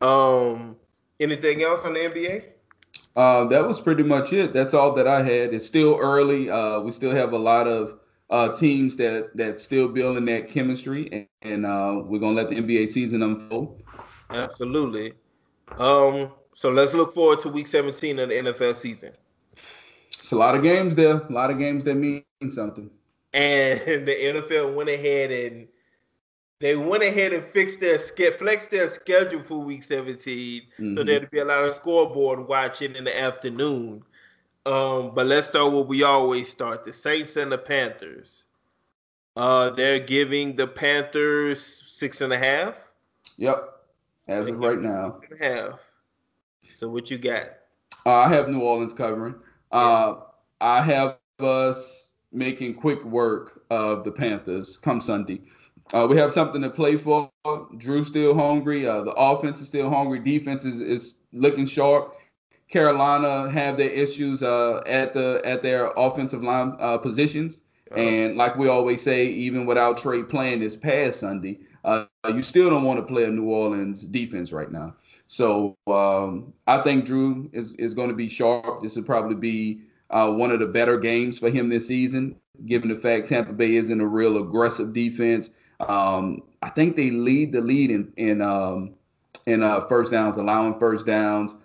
Um, 0.02 0.76
anything 1.22 1.64
else 1.64 1.86
on 1.86 1.94
the 1.94 2.00
NBA? 2.00 2.44
Uh, 3.16 3.48
that 3.48 3.66
was 3.66 3.80
pretty 3.80 4.04
much 4.04 4.34
it. 4.34 4.52
That's 4.52 4.74
all 4.74 4.94
that 4.96 5.08
I 5.08 5.24
had. 5.24 5.54
It's 5.54 5.66
still 5.66 5.98
early. 6.02 6.50
Uh, 6.50 6.82
we 6.82 6.92
still 6.92 7.16
have 7.16 7.32
a 7.32 7.38
lot 7.38 7.66
of 7.66 7.98
uh, 8.30 8.54
teams 8.56 8.98
that 8.98 9.32
that 9.36 9.62
still 9.62 9.88
building 9.88 10.26
that 10.26 10.50
chemistry, 10.50 11.08
and, 11.14 11.28
and 11.54 11.66
uh, 11.66 12.02
we're 12.04 12.20
gonna 12.20 12.36
let 12.36 12.50
the 12.50 12.58
NBA 12.58 12.90
season 12.90 13.22
unfold. 13.22 13.82
Absolutely. 14.32 15.14
Um, 15.78 16.32
so 16.54 16.70
let's 16.72 16.94
look 16.94 17.14
forward 17.14 17.40
to 17.42 17.50
Week 17.50 17.68
17 17.68 18.20
of 18.20 18.30
the 18.30 18.36
NFL 18.36 18.76
season. 18.76 19.14
It's 20.26 20.32
a 20.32 20.36
lot 20.36 20.56
of 20.56 20.64
games 20.64 20.96
there. 20.96 21.18
A 21.18 21.32
lot 21.32 21.52
of 21.52 21.60
games 21.60 21.84
that 21.84 21.94
mean 21.94 22.24
something. 22.50 22.90
And 23.36 23.80
the 24.08 24.16
NFL 24.16 24.74
went 24.74 24.90
ahead 24.90 25.30
and 25.30 25.68
they 26.60 26.76
went 26.76 27.04
ahead 27.04 27.32
and 27.32 27.44
fixed 27.44 27.80
their 27.80 28.00
flexed 28.00 28.72
their 28.72 28.90
schedule 28.90 29.44
for 29.44 29.60
week 29.60 29.84
17 29.84 30.18
mm-hmm. 30.62 30.98
so 30.98 31.04
there'd 31.04 31.30
be 31.30 31.38
a 31.38 31.46
lot 31.46 31.64
of 31.64 31.74
scoreboard 31.74 32.48
watching 32.48 32.96
in 32.96 33.04
the 33.04 33.16
afternoon. 33.16 34.04
Um, 34.66 35.12
but 35.14 35.28
let's 35.28 35.46
start 35.46 35.72
where 35.72 35.84
we 35.84 36.02
always 36.02 36.50
start 36.50 36.86
the 36.86 36.94
saints 36.94 37.36
and 37.36 37.52
the 37.52 37.60
panthers. 37.60 38.46
Uh, 39.38 39.70
they're 39.70 40.00
giving 40.00 40.56
the 40.56 40.66
panthers 40.66 41.62
six 41.62 42.22
and 42.22 42.34
a 42.34 42.38
half? 42.40 42.74
Yep 43.38 43.74
as 44.28 44.48
of 44.48 44.58
right 44.58 44.80
now. 44.80 45.22
and 45.30 45.40
a 45.40 45.44
half. 45.44 45.80
So 46.74 46.90
what 46.90 47.12
you 47.12 47.20
got? 47.20 47.44
Uh, 48.08 48.22
i 48.22 48.28
have 48.28 48.50
new 48.50 48.62
orleans 48.62 48.92
covering 48.92 49.36
uh, 49.76 50.16
i 50.62 50.82
have 50.82 51.18
us 51.40 52.08
making 52.32 52.74
quick 52.74 53.04
work 53.06 53.62
of 53.70 54.04
the 54.04 54.12
panthers 54.12 54.78
come 54.78 55.02
sunday 55.02 55.40
uh, 55.94 56.08
we 56.10 56.18
have 56.18 56.32
something 56.32 56.62
to 56.62 56.70
play 56.70 56.98
for. 56.98 57.32
Drew's 57.78 58.08
still 58.08 58.34
hungry. 58.34 58.88
Uh, 58.88 59.02
the 59.04 59.12
offense 59.12 59.62
is 59.62 59.68
still 59.68 59.90
hungry. 59.90 60.20
Defense 60.20 60.66
is, 60.66 60.82
is 60.82 61.16
looking 61.32 61.66
sharp. 61.66 62.16
Carolina 62.70 63.50
have 63.52 63.78
their 63.78 63.90
issues 63.90 64.42
uh, 64.42 64.82
at 64.88 65.14
the 65.14 65.42
at 65.46 65.62
their 65.62 65.92
offensive 65.96 66.42
line 66.42 66.76
uh, 66.80 66.98
positions. 66.98 67.62
And 67.96 68.36
like 68.36 68.58
we 68.58 68.68
always 68.68 69.02
say, 69.02 69.28
even 69.28 69.66
without 69.66 69.98
Trey 69.98 70.24
playing 70.24 70.60
this 70.60 70.76
past 70.76 71.20
Sunday, 71.20 71.60
uh, 71.86 72.06
you 72.34 72.42
still 72.42 72.70
don't 72.70 72.84
want 72.84 73.00
to 73.00 73.06
play 73.06 73.24
a 73.24 73.30
New 73.30 73.46
Orleans 73.46 74.04
defense 74.04 74.52
right 74.52 74.72
now. 74.72 74.96
So 75.28 75.78
um, 75.88 76.52
I 76.66 76.82
think 76.82 77.06
Drew 77.06 77.50
is, 77.54 77.74
is 77.74 77.94
going 77.94 78.10
to 78.10 78.16
be 78.16 78.28
sharp. 78.28 78.82
This 78.82 78.96
will 78.96 79.04
probably 79.04 79.36
be 79.36 79.82
uh, 80.10 80.32
one 80.32 80.52
of 80.52 80.60
the 80.60 80.66
better 80.66 80.98
games 80.98 81.38
for 81.38 81.50
him 81.50 81.70
this 81.70 81.88
season, 81.88 82.36
given 82.66 82.90
the 82.90 83.00
fact 83.00 83.28
Tampa 83.28 83.54
Bay 83.54 83.76
isn't 83.76 84.02
a 84.02 84.06
real 84.06 84.38
aggressive 84.38 84.94
defense. 84.94 85.52
Um, 85.80 86.42
I 86.64 86.70
think 86.70 86.96
they 86.96 87.12
lead 87.12 87.52
the 87.52 87.62
lead 87.62 87.92
in 87.92 88.12
in 88.18 88.42
um, 88.42 88.96
in 89.46 89.62
uh, 89.62 89.82
first 89.82 90.12
downs, 90.12 90.38
allowing 90.38 90.80
first 90.80 91.06
downs. 91.06 91.56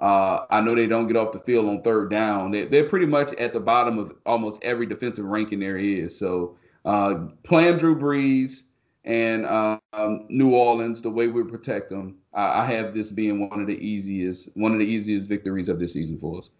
Uh, 0.00 0.46
I 0.50 0.62
know 0.62 0.74
they 0.74 0.86
don't 0.86 1.06
get 1.06 1.16
off 1.16 1.32
the 1.32 1.40
field 1.40 1.68
on 1.68 1.82
third 1.82 2.10
down. 2.10 2.50
They, 2.50 2.64
they're 2.66 2.88
pretty 2.88 3.06
much 3.06 3.34
at 3.34 3.52
the 3.52 3.60
bottom 3.60 3.98
of 3.98 4.14
almost 4.24 4.58
every 4.62 4.86
defensive 4.86 5.26
ranking 5.26 5.60
there 5.60 5.76
is. 5.76 6.18
So 6.18 6.56
uh, 6.86 7.26
playing 7.44 7.76
Drew 7.76 7.94
Brees 7.94 8.62
and 9.04 9.46
um, 9.46 10.26
New 10.28 10.54
Orleans, 10.54 11.00
the 11.00 11.10
way 11.10 11.26
we 11.26 11.42
protect 11.44 11.88
them, 11.90 12.18
I, 12.34 12.60
I 12.60 12.66
have 12.66 12.94
this 12.94 13.10
being 13.10 13.48
one 13.48 13.60
of 13.60 13.66
the 13.66 13.78
easiest 13.78 14.50
one 14.56 14.72
of 14.72 14.78
the 14.78 14.84
easiest 14.84 15.28
victories 15.28 15.68
of 15.68 15.78
this 15.78 15.92
season 15.92 16.18
for 16.18 16.38
us. 16.38 16.50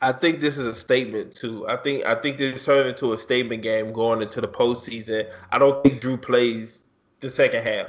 I 0.00 0.12
think 0.12 0.38
this 0.40 0.58
is 0.58 0.66
a 0.66 0.74
statement 0.74 1.34
too. 1.34 1.66
I 1.68 1.76
think 1.76 2.06
I 2.06 2.14
think 2.14 2.38
this 2.38 2.64
turned 2.64 2.88
into 2.88 3.12
a 3.12 3.18
statement 3.18 3.62
game 3.62 3.92
going 3.92 4.22
into 4.22 4.40
the 4.40 4.48
postseason. 4.48 5.28
I 5.50 5.58
don't 5.58 5.82
think 5.82 6.00
Drew 6.00 6.16
plays 6.16 6.82
the 7.20 7.28
second 7.28 7.64
half, 7.64 7.88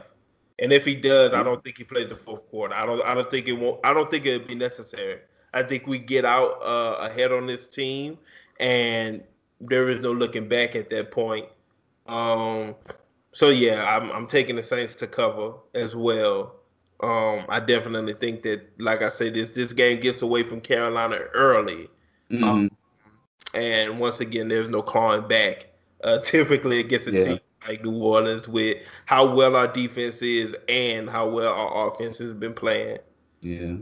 and 0.57 0.73
if 0.73 0.85
he 0.85 0.95
does, 0.95 1.33
I 1.33 1.43
don't 1.43 1.63
think 1.63 1.77
he 1.77 1.83
plays 1.83 2.09
the 2.09 2.15
fourth 2.15 2.49
quarter. 2.49 2.73
I 2.73 2.85
don't. 2.87 3.01
I 3.05 3.13
don't 3.13 3.29
think 3.29 3.47
it 3.47 3.53
won't. 3.53 3.79
I 3.83 3.93
don't 3.93 4.09
think 4.09 4.25
it'd 4.25 4.47
be 4.47 4.55
necessary. 4.55 5.19
I 5.53 5.61
think 5.61 5.85
we 5.85 5.99
get 5.99 6.25
out 6.25 6.59
uh, 6.63 6.97
ahead 6.99 7.31
on 7.31 7.45
this 7.45 7.67
team, 7.67 8.17
and 8.59 9.23
there 9.61 9.87
is 9.89 9.99
no 10.01 10.11
looking 10.11 10.47
back 10.47 10.75
at 10.75 10.89
that 10.89 11.11
point. 11.11 11.45
Um, 12.07 12.75
so 13.31 13.49
yeah, 13.49 13.85
I'm 13.95 14.11
I'm 14.11 14.27
taking 14.27 14.55
the 14.55 14.63
Saints 14.63 14.95
to 14.95 15.07
cover 15.07 15.53
as 15.73 15.95
well. 15.95 16.55
Um, 17.01 17.45
I 17.47 17.61
definitely 17.61 18.13
think 18.13 18.43
that, 18.43 18.69
like 18.77 19.01
I 19.01 19.09
said, 19.09 19.33
this 19.33 19.51
this 19.51 19.71
game 19.71 20.01
gets 20.01 20.21
away 20.21 20.43
from 20.43 20.59
Carolina 20.59 21.15
early 21.33 21.89
Mm-hmm. 22.31 22.43
Um, 22.43 22.71
and 23.53 23.99
once 23.99 24.19
again, 24.19 24.47
there's 24.49 24.69
no 24.69 24.81
clawing 24.81 25.27
back. 25.27 25.67
Uh, 26.03 26.19
typically, 26.23 26.79
it 26.79 26.89
gets 26.89 27.07
a 27.07 27.11
yeah. 27.11 27.25
team 27.25 27.39
like 27.67 27.83
New 27.83 28.01
Orleans 28.01 28.47
with 28.47 28.83
how 29.05 29.33
well 29.33 29.55
our 29.55 29.67
defense 29.67 30.21
is 30.21 30.55
and 30.69 31.09
how 31.09 31.29
well 31.29 31.53
our 31.53 31.89
offense 31.89 32.17
has 32.19 32.33
been 32.33 32.53
playing. 32.53 32.99
Yeah. 33.41 33.75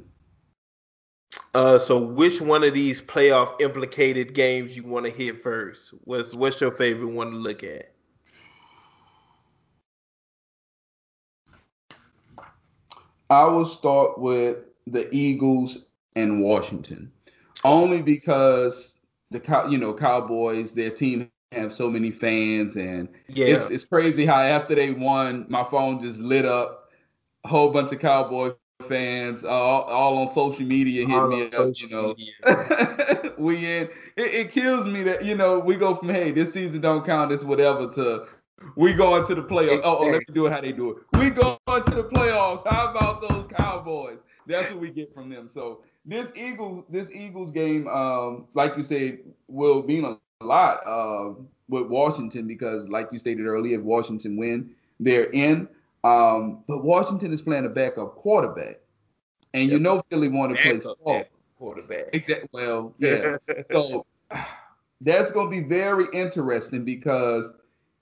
Uh, 1.54 1.78
so 1.78 2.04
which 2.04 2.42
one 2.42 2.64
of 2.64 2.74
these 2.74 3.02
playoff 3.02 3.60
implicated 3.62 4.34
games 4.34 4.76
you 4.76 4.84
want 4.84 5.06
to 5.06 5.12
hit 5.12 5.44
first? 5.44 5.90
What's 6.06 6.34
what's 6.34 6.62
your 6.62 6.72
favorite 6.72 7.10
one 7.10 7.32
to 7.32 7.38
look 7.38 7.64
at? 7.64 7.94
I 13.30 13.46
will 13.46 13.66
start 13.66 14.18
with 14.18 14.58
the 14.86 15.14
Eagles 15.14 15.88
and 16.16 16.42
Washington 16.42 17.12
only 17.64 18.02
because 18.02 18.94
the 19.32 19.66
you 19.70 19.78
know 19.78 19.94
Cowboys, 19.94 20.74
their 20.74 20.90
team 20.90 21.30
have 21.52 21.74
so 21.74 21.90
many 21.90 22.12
fans, 22.12 22.76
and 22.76 23.08
yeah. 23.28 23.48
it's 23.48 23.70
it's 23.70 23.86
crazy 23.86 24.26
how 24.26 24.40
after 24.40 24.76
they 24.76 24.92
won, 24.92 25.46
my 25.50 25.64
phone 25.64 26.00
just 26.00 26.20
lit 26.20 26.46
up. 26.46 26.90
A 27.44 27.48
whole 27.48 27.72
bunch 27.72 27.92
of 27.92 28.00
Cowboy 28.00 28.54
fans, 28.88 29.44
uh, 29.44 29.48
all, 29.48 29.84
all, 29.84 30.18
on 30.18 30.34
social 30.34 30.66
media 30.66 31.06
hit 31.06 31.16
all 31.16 31.28
me 31.28 31.46
up. 31.46 31.74
You 31.76 31.90
know, 31.90 32.16
we 33.38 33.58
in. 33.58 33.90
It, 34.18 34.34
it, 34.34 34.52
kills 34.52 34.88
me 34.88 35.04
that 35.04 35.24
you 35.24 35.36
know 35.36 35.60
we 35.60 35.76
go 35.76 35.96
from 35.96 36.10
hey 36.10 36.32
this 36.32 36.54
season 36.54 36.82
don't 36.82 37.06
count 37.06 37.30
this 37.30 37.44
whatever 37.44 37.90
to 37.94 38.28
we 38.76 38.94
go 38.94 39.16
into 39.16 39.36
the 39.36 39.44
playoffs. 39.44 39.82
Oh, 39.84 39.98
oh, 40.00 40.04
let 40.04 40.20
me 40.20 40.34
do 40.34 40.46
it 40.46 40.52
how 40.52 40.62
they 40.62 40.72
do 40.72 40.92
it. 40.92 40.98
We 41.18 41.30
go 41.30 41.60
into 41.68 41.92
the 41.92 42.04
playoffs. 42.04 42.66
How 42.68 42.90
about 42.92 43.28
those 43.28 43.48
Cowboys? 43.48 44.20
That's 44.46 44.70
what 44.72 44.80
we 44.80 44.90
get 44.90 45.14
from 45.14 45.30
them. 45.30 45.48
So 45.48 45.82
this 46.06 46.32
Eagles 46.36 46.86
this 46.90 47.12
Eagles 47.12 47.52
game, 47.52 47.88
um, 47.88 48.46
like 48.54 48.78
you 48.78 48.84
said, 48.84 49.20
will 49.48 49.84
mean 49.84 50.06
a 50.06 50.46
lot 50.46 50.80
uh, 50.88 51.34
with 51.68 51.88
Washington 51.88 52.48
because, 52.48 52.88
like 52.88 53.10
you 53.12 53.20
stated 53.20 53.46
earlier, 53.46 53.78
if 53.78 53.84
Washington 53.84 54.38
win, 54.38 54.72
they're 55.00 55.30
in. 55.32 55.68
Um, 56.04 56.64
but 56.68 56.84
Washington 56.84 57.34
is 57.34 57.42
playing 57.42 57.66
a 57.66 57.70
backup 57.70 58.16
quarterback, 58.16 58.80
and 59.54 59.64
yep. 59.64 59.72
you 59.74 59.80
know 59.80 60.02
Philly 60.10 60.30
want 60.30 60.56
to 60.56 60.62
play 60.62 60.80
small 60.80 61.24
quarterback. 61.60 62.08
Exactly. 62.14 62.48
Well, 62.54 62.94
yeah. 63.00 63.38
so 63.70 64.06
that's 65.02 65.32
going 65.32 65.52
to 65.52 65.62
be 65.62 65.68
very 65.68 66.08
interesting 66.14 66.86
because 66.86 67.52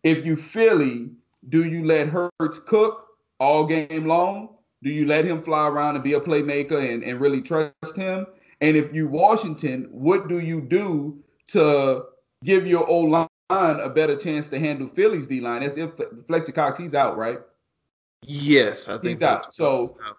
if 0.06 0.24
you 0.24 0.38
Philly, 0.38 1.10
do 1.50 1.66
you 1.66 1.84
let 1.84 2.08
Hurts 2.08 2.60
cook 2.60 3.08
all 3.40 3.66
game 3.66 4.06
long? 4.06 4.56
Do 4.84 4.92
you 4.92 5.08
let 5.08 5.26
him 5.26 5.42
fly 5.42 5.68
around 5.68 5.96
and 5.96 6.04
be 6.04 6.14
a 6.14 6.20
playmaker 6.20 6.94
and, 6.94 7.04
and 7.04 7.20
really 7.20 7.42
trust 7.42 7.96
him? 7.96 8.28
And 8.62 8.78
if 8.78 8.94
you 8.94 9.08
Washington, 9.08 9.88
what 9.92 10.30
do 10.30 10.40
you 10.40 10.62
do 10.62 11.22
to 11.48 12.04
give 12.44 12.68
your 12.68 12.88
old 12.88 13.10
line 13.10 13.28
a 13.50 13.90
better 13.90 14.16
chance 14.16 14.48
to 14.50 14.60
handle 14.60 14.88
Philly's 14.88 15.26
D 15.26 15.42
line? 15.42 15.64
As 15.64 15.76
if 15.76 15.90
Fletcher 16.28 16.52
Cox, 16.52 16.78
he's 16.78 16.94
out, 16.94 17.18
right? 17.18 17.40
Yes, 18.22 18.88
I 18.88 18.94
think 18.94 19.06
he's 19.06 19.24
out. 19.24 19.56
So, 19.56 19.98
out. 20.06 20.18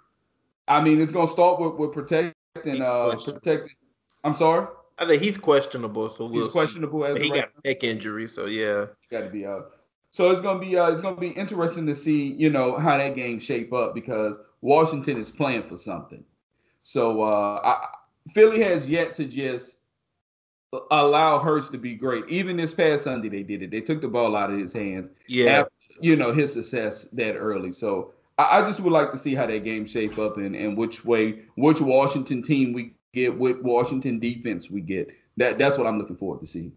I 0.66 0.82
mean, 0.82 1.00
it's 1.00 1.12
going 1.12 1.28
to 1.28 1.32
start 1.32 1.60
with, 1.60 1.74
with 1.74 1.92
protecting, 1.92 2.82
uh, 2.82 3.16
protecting. 3.24 3.76
I'm 4.24 4.34
sorry. 4.34 4.66
I 4.98 5.06
think 5.06 5.22
he's 5.22 5.36
questionable. 5.36 6.08
So 6.08 6.26
we'll 6.26 6.42
he's 6.42 6.52
questionable 6.52 7.04
as 7.04 7.20
he 7.20 7.30
right 7.30 7.42
got 7.42 7.64
neck 7.64 7.84
injury. 7.84 8.26
So 8.26 8.46
yeah, 8.46 8.86
got 9.10 9.20
to 9.20 9.30
be 9.30 9.46
out. 9.46 9.75
So 10.16 10.30
it's 10.30 10.40
gonna 10.40 10.58
be 10.58 10.78
uh, 10.78 10.88
it's 10.88 11.02
gonna 11.02 11.14
be 11.14 11.32
interesting 11.32 11.84
to 11.84 11.94
see 11.94 12.32
you 12.38 12.48
know 12.48 12.78
how 12.78 12.96
that 12.96 13.16
game 13.16 13.38
shape 13.38 13.74
up 13.74 13.94
because 13.94 14.38
Washington 14.62 15.18
is 15.18 15.30
playing 15.30 15.64
for 15.64 15.76
something. 15.76 16.24
So 16.80 17.22
uh, 17.22 17.60
I, 17.62 17.86
Philly 18.32 18.62
has 18.62 18.88
yet 18.88 19.14
to 19.16 19.26
just 19.26 19.76
allow 20.90 21.38
Hurts 21.38 21.68
to 21.68 21.76
be 21.76 21.92
great. 21.92 22.26
Even 22.30 22.56
this 22.56 22.72
past 22.72 23.04
Sunday, 23.04 23.28
they 23.28 23.42
did 23.42 23.62
it. 23.62 23.70
They 23.70 23.82
took 23.82 24.00
the 24.00 24.08
ball 24.08 24.34
out 24.36 24.50
of 24.50 24.58
his 24.58 24.72
hands. 24.72 25.10
Yeah, 25.28 25.50
after, 25.50 25.72
you 26.00 26.16
know 26.16 26.32
his 26.32 26.50
success 26.54 27.08
that 27.12 27.34
early. 27.34 27.70
So 27.70 28.14
I, 28.38 28.60
I, 28.60 28.62
just 28.62 28.80
would 28.80 28.94
like 28.94 29.12
to 29.12 29.18
see 29.18 29.34
how 29.34 29.44
that 29.44 29.64
game 29.64 29.84
shape 29.84 30.18
up 30.18 30.38
and, 30.38 30.56
and 30.56 30.78
which 30.78 31.04
way, 31.04 31.40
which 31.56 31.82
Washington 31.82 32.42
team 32.42 32.72
we 32.72 32.94
get, 33.12 33.36
what 33.36 33.62
Washington 33.62 34.18
defense 34.18 34.70
we 34.70 34.80
get. 34.80 35.08
That 35.36 35.58
that's 35.58 35.76
what 35.76 35.86
I'm 35.86 35.98
looking 35.98 36.16
forward 36.16 36.40
to 36.40 36.46
see. 36.46 36.72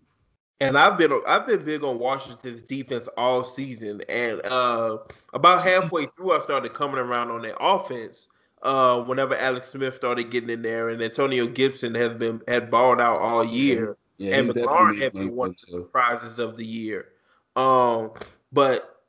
And 0.62 0.78
I've 0.78 0.98
been 0.98 1.14
I've 1.28 1.48
been 1.48 1.64
big 1.64 1.84
on 1.84 2.00
Washington's 2.00 2.62
defense 2.62 3.08
all 3.16 3.46
season, 3.46 4.02
and 4.10 4.42
uh, 4.46 4.98
about 5.34 5.64
halfway 5.64 6.06
through, 6.08 6.34
I 6.34 6.42
started 6.42 6.74
coming 6.74 7.00
around 7.00 7.32
on 7.32 7.42
their 7.42 7.56
offense. 7.60 8.28
Uh, 8.62 9.02
whenever 9.04 9.38
Alex 9.38 9.70
Smith 9.70 9.96
started 9.96 10.32
getting 10.32 10.50
in 10.50 10.62
there, 10.62 10.90
and 10.90 11.02
Antonio 11.02 11.48
Gibson 11.48 11.96
has 11.96 12.14
been 12.14 12.42
had 12.50 12.70
balled 12.70 13.00
out 13.00 13.20
all 13.20 13.46
year, 13.46 13.96
yeah, 14.18 14.36
and 14.36 14.50
McLaurin 14.50 15.02
has 15.02 15.12
been 15.12 15.34
one 15.34 15.52
of 15.52 15.58
the 15.58 15.68
surprises 15.68 16.40
of 16.40 16.58
the 16.58 16.66
year. 16.66 17.08
Um, 17.56 18.12
but 18.52 19.02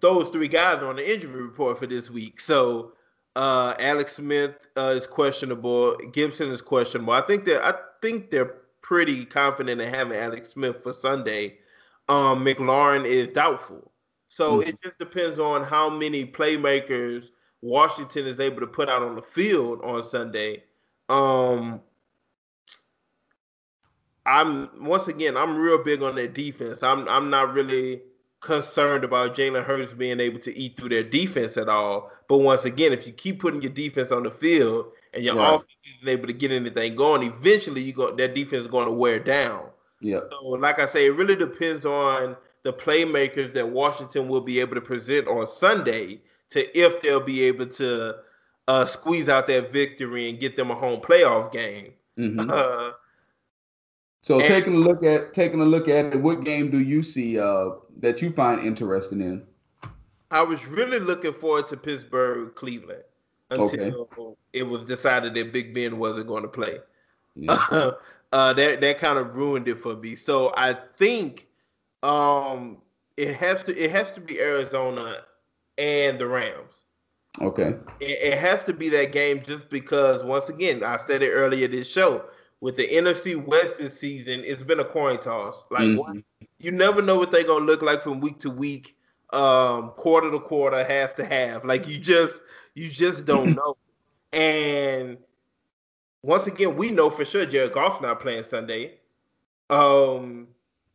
those 0.00 0.30
three 0.30 0.48
guys 0.48 0.82
are 0.82 0.88
on 0.88 0.96
the 0.96 1.14
injury 1.14 1.42
report 1.42 1.78
for 1.78 1.86
this 1.86 2.10
week. 2.10 2.40
So 2.40 2.92
uh, 3.36 3.74
Alex 3.78 4.16
Smith 4.16 4.66
uh, 4.76 4.92
is 4.96 5.06
questionable. 5.06 5.96
Gibson 6.12 6.50
is 6.50 6.60
questionable. 6.60 7.12
I 7.12 7.20
think 7.20 7.44
that 7.44 7.64
I 7.64 7.74
think 8.02 8.30
they're 8.30 8.54
pretty 8.84 9.24
confident 9.24 9.80
in 9.80 9.92
having 9.92 10.16
Alex 10.16 10.50
Smith 10.50 10.82
for 10.82 10.92
Sunday. 10.92 11.56
Um, 12.08 12.44
McLaurin 12.44 13.06
is 13.06 13.32
doubtful. 13.32 13.90
So 14.28 14.58
mm-hmm. 14.58 14.68
it 14.68 14.82
just 14.82 14.98
depends 14.98 15.38
on 15.38 15.64
how 15.64 15.88
many 15.88 16.26
playmakers 16.26 17.30
Washington 17.62 18.26
is 18.26 18.40
able 18.40 18.60
to 18.60 18.66
put 18.66 18.90
out 18.90 19.02
on 19.02 19.16
the 19.16 19.22
field 19.22 19.80
on 19.82 20.04
Sunday. 20.04 20.64
Um, 21.08 21.80
I'm 24.26 24.68
once 24.84 25.08
again, 25.08 25.36
I'm 25.36 25.56
real 25.56 25.82
big 25.82 26.02
on 26.02 26.14
their 26.14 26.28
defense. 26.28 26.82
I'm 26.82 27.08
I'm 27.08 27.30
not 27.30 27.54
really 27.54 28.02
concerned 28.40 29.04
about 29.04 29.34
Jalen 29.34 29.64
Hurts 29.64 29.94
being 29.94 30.20
able 30.20 30.40
to 30.40 30.56
eat 30.58 30.76
through 30.76 30.90
their 30.90 31.02
defense 31.02 31.56
at 31.56 31.70
all. 31.70 32.10
But 32.28 32.38
once 32.38 32.66
again, 32.66 32.92
if 32.92 33.06
you 33.06 33.14
keep 33.14 33.40
putting 33.40 33.62
your 33.62 33.72
defense 33.72 34.12
on 34.12 34.24
the 34.24 34.30
field 34.30 34.92
and 35.14 35.24
your 35.24 35.36
right. 35.36 35.54
offense 35.54 35.70
isn't 35.96 36.08
able 36.08 36.26
to 36.26 36.32
get 36.32 36.52
anything 36.52 36.94
going, 36.94 37.22
eventually 37.22 37.80
you 37.80 37.92
go 37.92 38.14
that 38.14 38.34
defense 38.34 38.62
is 38.62 38.68
going 38.68 38.86
to 38.86 38.92
wear 38.92 39.18
down. 39.18 39.66
Yeah. 40.00 40.20
So, 40.30 40.48
like 40.48 40.78
I 40.78 40.86
say, 40.86 41.06
it 41.06 41.14
really 41.14 41.36
depends 41.36 41.86
on 41.86 42.36
the 42.62 42.72
playmakers 42.72 43.52
that 43.54 43.68
Washington 43.68 44.28
will 44.28 44.40
be 44.40 44.60
able 44.60 44.74
to 44.74 44.80
present 44.80 45.28
on 45.28 45.46
Sunday 45.46 46.20
to 46.50 46.78
if 46.78 47.00
they'll 47.00 47.20
be 47.20 47.42
able 47.44 47.66
to 47.66 48.16
uh, 48.68 48.84
squeeze 48.86 49.28
out 49.28 49.46
that 49.46 49.72
victory 49.72 50.28
and 50.28 50.40
get 50.40 50.56
them 50.56 50.70
a 50.70 50.74
home 50.74 51.00
playoff 51.00 51.52
game. 51.52 51.92
Mm-hmm. 52.18 52.50
Uh, 52.50 52.90
so 54.22 54.38
and, 54.40 54.48
taking 54.48 54.74
a 54.74 54.78
look 54.78 55.04
at 55.04 55.34
taking 55.34 55.60
a 55.60 55.64
look 55.64 55.88
at 55.88 56.06
it, 56.06 56.20
what 56.20 56.44
game 56.44 56.70
do 56.70 56.80
you 56.80 57.02
see 57.02 57.38
uh, 57.38 57.70
that 58.00 58.22
you 58.22 58.30
find 58.30 58.66
interesting 58.66 59.20
in? 59.20 59.42
I 60.30 60.42
was 60.42 60.66
really 60.66 60.98
looking 60.98 61.34
forward 61.34 61.68
to 61.68 61.76
Pittsburgh 61.76 62.54
Cleveland 62.54 63.04
until 63.60 64.08
okay. 64.12 64.36
it 64.52 64.62
was 64.62 64.86
decided 64.86 65.34
that 65.34 65.52
Big 65.52 65.74
Ben 65.74 65.98
wasn't 65.98 66.26
going 66.26 66.42
to 66.42 66.48
play. 66.48 66.78
Yeah. 67.36 67.56
uh, 68.32 68.52
that 68.52 68.80
that 68.80 68.98
kind 68.98 69.18
of 69.18 69.34
ruined 69.34 69.68
it 69.68 69.78
for 69.78 69.96
me. 69.96 70.16
So 70.16 70.52
I 70.56 70.76
think 70.96 71.48
um, 72.02 72.78
it 73.16 73.34
has 73.36 73.64
to 73.64 73.76
it 73.76 73.90
has 73.90 74.12
to 74.12 74.20
be 74.20 74.40
Arizona 74.40 75.18
and 75.78 76.18
the 76.18 76.26
Rams. 76.26 76.84
Okay. 77.40 77.74
It, 78.00 78.18
it 78.22 78.38
has 78.38 78.62
to 78.64 78.72
be 78.72 78.88
that 78.90 79.12
game 79.12 79.42
just 79.42 79.70
because 79.70 80.24
once 80.24 80.48
again 80.48 80.84
I 80.84 80.98
said 80.98 81.22
it 81.22 81.30
earlier 81.30 81.66
this 81.68 81.88
show 81.88 82.24
with 82.60 82.76
the 82.76 82.88
NFC 82.88 83.44
West 83.44 83.76
this 83.76 83.98
season, 83.98 84.42
it's 84.42 84.62
been 84.62 84.80
a 84.80 84.84
coin 84.84 85.18
toss. 85.18 85.54
Like 85.70 85.82
mm-hmm. 85.82 86.20
you 86.58 86.72
never 86.72 87.02
know 87.02 87.18
what 87.18 87.30
they're 87.30 87.44
gonna 87.44 87.64
look 87.64 87.82
like 87.82 88.02
from 88.02 88.20
week 88.20 88.40
to 88.40 88.50
week, 88.50 88.96
um, 89.32 89.90
quarter 89.96 90.30
to 90.30 90.40
quarter, 90.40 90.82
half 90.82 91.14
to 91.16 91.24
half. 91.24 91.62
Like 91.64 91.86
you 91.86 91.98
just 91.98 92.40
you 92.74 92.88
just 92.88 93.24
don't 93.24 93.54
know. 93.56 93.76
And 94.32 95.18
once 96.22 96.46
again, 96.46 96.76
we 96.76 96.90
know 96.90 97.10
for 97.10 97.24
sure 97.24 97.46
Jared 97.46 97.72
Goff's 97.72 98.00
not 98.00 98.20
playing 98.20 98.42
Sunday. 98.44 98.98
Um, 99.70 100.48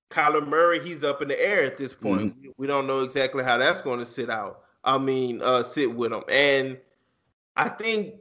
Kyler 0.09 0.45
Murray, 0.45 0.79
he's 0.79 1.03
up 1.03 1.21
in 1.21 1.27
the 1.27 1.39
air 1.39 1.63
at 1.63 1.77
this 1.77 1.93
point. 1.93 2.35
Mm-hmm. 2.35 2.49
We 2.57 2.67
don't 2.67 2.87
know 2.87 3.01
exactly 3.01 3.43
how 3.43 3.57
that's 3.57 3.81
going 3.81 3.99
to 3.99 4.05
sit 4.05 4.29
out. 4.29 4.61
I 4.83 4.97
mean, 4.97 5.41
uh, 5.41 5.63
sit 5.63 5.93
with 5.93 6.11
him. 6.11 6.23
And 6.29 6.77
I 7.55 7.69
think 7.69 8.15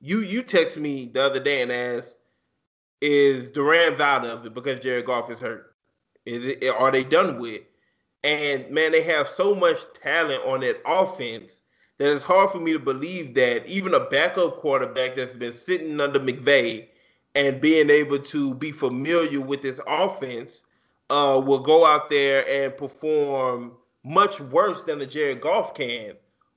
you 0.00 0.20
you 0.20 0.42
text 0.42 0.76
me 0.76 1.10
the 1.12 1.22
other 1.22 1.40
day 1.40 1.62
and 1.62 1.70
asked, 1.70 2.16
is 3.00 3.50
the 3.50 3.62
Rams 3.62 4.00
out 4.00 4.24
of 4.24 4.46
it 4.46 4.54
because 4.54 4.80
Jared 4.80 5.06
Goff 5.06 5.30
is 5.30 5.40
hurt? 5.40 5.74
Is 6.24 6.44
it, 6.44 6.68
are 6.68 6.90
they 6.90 7.04
done 7.04 7.38
with? 7.40 7.62
And 8.24 8.70
man, 8.70 8.92
they 8.92 9.02
have 9.02 9.28
so 9.28 9.54
much 9.54 9.78
talent 9.94 10.44
on 10.44 10.60
that 10.60 10.80
offense 10.86 11.61
that 12.02 12.12
it's 12.14 12.24
hard 12.24 12.50
for 12.50 12.58
me 12.58 12.72
to 12.72 12.78
believe 12.78 13.34
that 13.34 13.64
even 13.66 13.94
a 13.94 14.00
backup 14.00 14.58
quarterback 14.60 15.14
that's 15.14 15.32
been 15.32 15.52
sitting 15.52 16.00
under 16.00 16.18
McVay 16.18 16.88
and 17.34 17.60
being 17.60 17.90
able 17.90 18.18
to 18.18 18.54
be 18.56 18.72
familiar 18.72 19.40
with 19.40 19.62
this 19.62 19.80
offense 19.86 20.64
uh, 21.10 21.40
will 21.44 21.60
go 21.60 21.86
out 21.86 22.10
there 22.10 22.44
and 22.48 22.76
perform 22.76 23.72
much 24.04 24.40
worse 24.40 24.82
than 24.82 25.00
a 25.00 25.06
Jared 25.06 25.40
Goff 25.40 25.74
can 25.74 26.14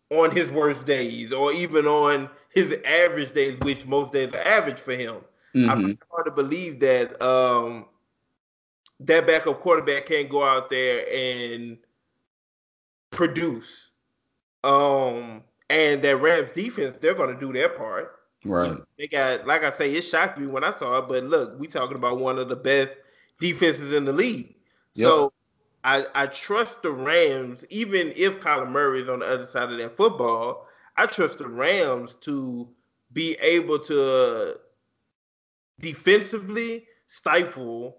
on 0.10 0.32
his 0.32 0.50
worst 0.52 0.86
days 0.86 1.32
or 1.32 1.52
even 1.54 1.86
on 1.86 2.30
his 2.50 2.74
average 2.86 3.34
days, 3.34 3.60
which 3.60 3.86
most 3.86 4.14
days 4.14 4.34
are 4.34 4.40
average 4.40 4.80
for 4.80 4.94
him. 4.94 5.16
Mm-hmm. 5.56 5.70
I 5.70 5.74
find 5.74 5.90
it 5.92 6.00
hard 6.10 6.26
to 6.26 6.32
believe 6.32 6.80
that 6.80 7.22
um, 7.22 7.86
that 9.02 9.28
backup 9.28 9.62
quarterback 9.62 10.08
can't 10.08 10.30
go 10.30 10.44
out 10.44 10.70
there 10.70 11.06
and 11.14 11.78
produce. 13.12 13.85
Um, 14.66 15.44
and 15.70 16.02
that 16.02 16.18
Rams 16.18 16.52
defense, 16.52 16.98
they're 17.00 17.14
going 17.14 17.34
to 17.34 17.40
do 17.40 17.54
their 17.54 17.70
part. 17.70 18.20
Right. 18.44 18.78
They 18.98 19.08
got, 19.08 19.48
like 19.48 19.64
I 19.64 19.72
say, 19.72 19.92
it 19.94 20.02
shocked 20.02 20.38
me 20.38 20.48
when 20.48 20.64
I 20.64 20.74
saw 20.78 21.00
it. 21.00 21.08
But 21.08 21.24
look, 21.24 21.60
we 21.60 21.68
talking 21.68 21.96
about 21.96 22.20
one 22.20 22.38
of 22.38 22.50
the 22.50 22.56
best 22.56 22.92
defenses 23.40 23.94
in 23.94 24.06
the 24.06 24.12
league. 24.12 24.56
Yep. 24.96 25.08
So 25.08 25.34
I, 25.84 26.06
I 26.16 26.28
trust 26.28 26.82
the 26.82 26.92
Rams, 26.92 27.66
even 27.70 28.12
if 28.16 28.40
Kyler 28.40 28.70
Murray 28.70 29.02
is 29.02 29.10
on 29.10 29.20
the 29.20 29.28
other 29.28 29.46
side 29.46 29.72
of 29.72 29.78
that 29.78 29.96
football. 29.96 30.68
I 30.98 31.06
trust 31.06 31.40
the 31.40 31.48
Rams 31.48 32.16
to 32.22 32.68
be 33.14 33.36
able 33.42 33.80
to 33.80 34.60
defensively 35.80 36.86
stifle 37.08 37.98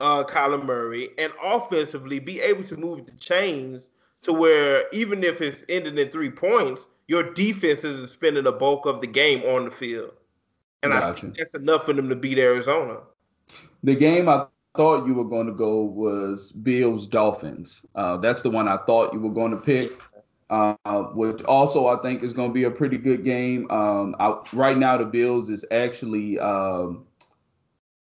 uh, 0.00 0.24
Kyler 0.24 0.64
Murray 0.64 1.10
and 1.18 1.32
offensively 1.42 2.18
be 2.18 2.40
able 2.40 2.64
to 2.64 2.76
move 2.76 3.06
the 3.06 3.12
chains 3.12 3.88
to 4.22 4.32
where 4.32 4.84
even 4.92 5.24
if 5.24 5.40
it's 5.40 5.64
ended 5.68 5.98
in 5.98 6.08
three 6.10 6.30
points, 6.30 6.86
your 7.08 7.32
defense 7.34 7.84
isn't 7.84 8.10
spending 8.10 8.44
the 8.44 8.52
bulk 8.52 8.86
of 8.86 9.00
the 9.00 9.06
game 9.06 9.42
on 9.42 9.64
the 9.64 9.70
field. 9.70 10.12
And 10.82 10.92
gotcha. 10.92 11.06
I 11.06 11.20
think 11.20 11.36
that's 11.36 11.54
enough 11.54 11.86
for 11.86 11.92
them 11.92 12.08
to 12.08 12.16
beat 12.16 12.38
Arizona. 12.38 12.98
The 13.82 13.94
game 13.94 14.28
I 14.28 14.46
thought 14.76 15.06
you 15.06 15.14
were 15.14 15.24
going 15.24 15.46
to 15.46 15.52
go 15.52 15.82
was 15.82 16.52
Bills 16.52 17.06
Dolphins. 17.06 17.84
Uh, 17.94 18.16
that's 18.18 18.42
the 18.42 18.50
one 18.50 18.68
I 18.68 18.76
thought 18.78 19.12
you 19.12 19.20
were 19.20 19.32
going 19.32 19.50
to 19.50 19.56
pick. 19.56 19.92
Uh, 20.50 20.74
which 21.14 21.40
also 21.44 21.86
I 21.86 22.02
think 22.02 22.24
is 22.24 22.32
going 22.32 22.50
to 22.50 22.52
be 22.52 22.64
a 22.64 22.70
pretty 22.72 22.98
good 22.98 23.22
game. 23.22 23.70
Um, 23.70 24.16
I, 24.18 24.36
right 24.52 24.76
now, 24.76 24.96
the 24.96 25.04
Bills 25.04 25.48
is 25.48 25.64
actually 25.70 26.40
um, 26.40 27.06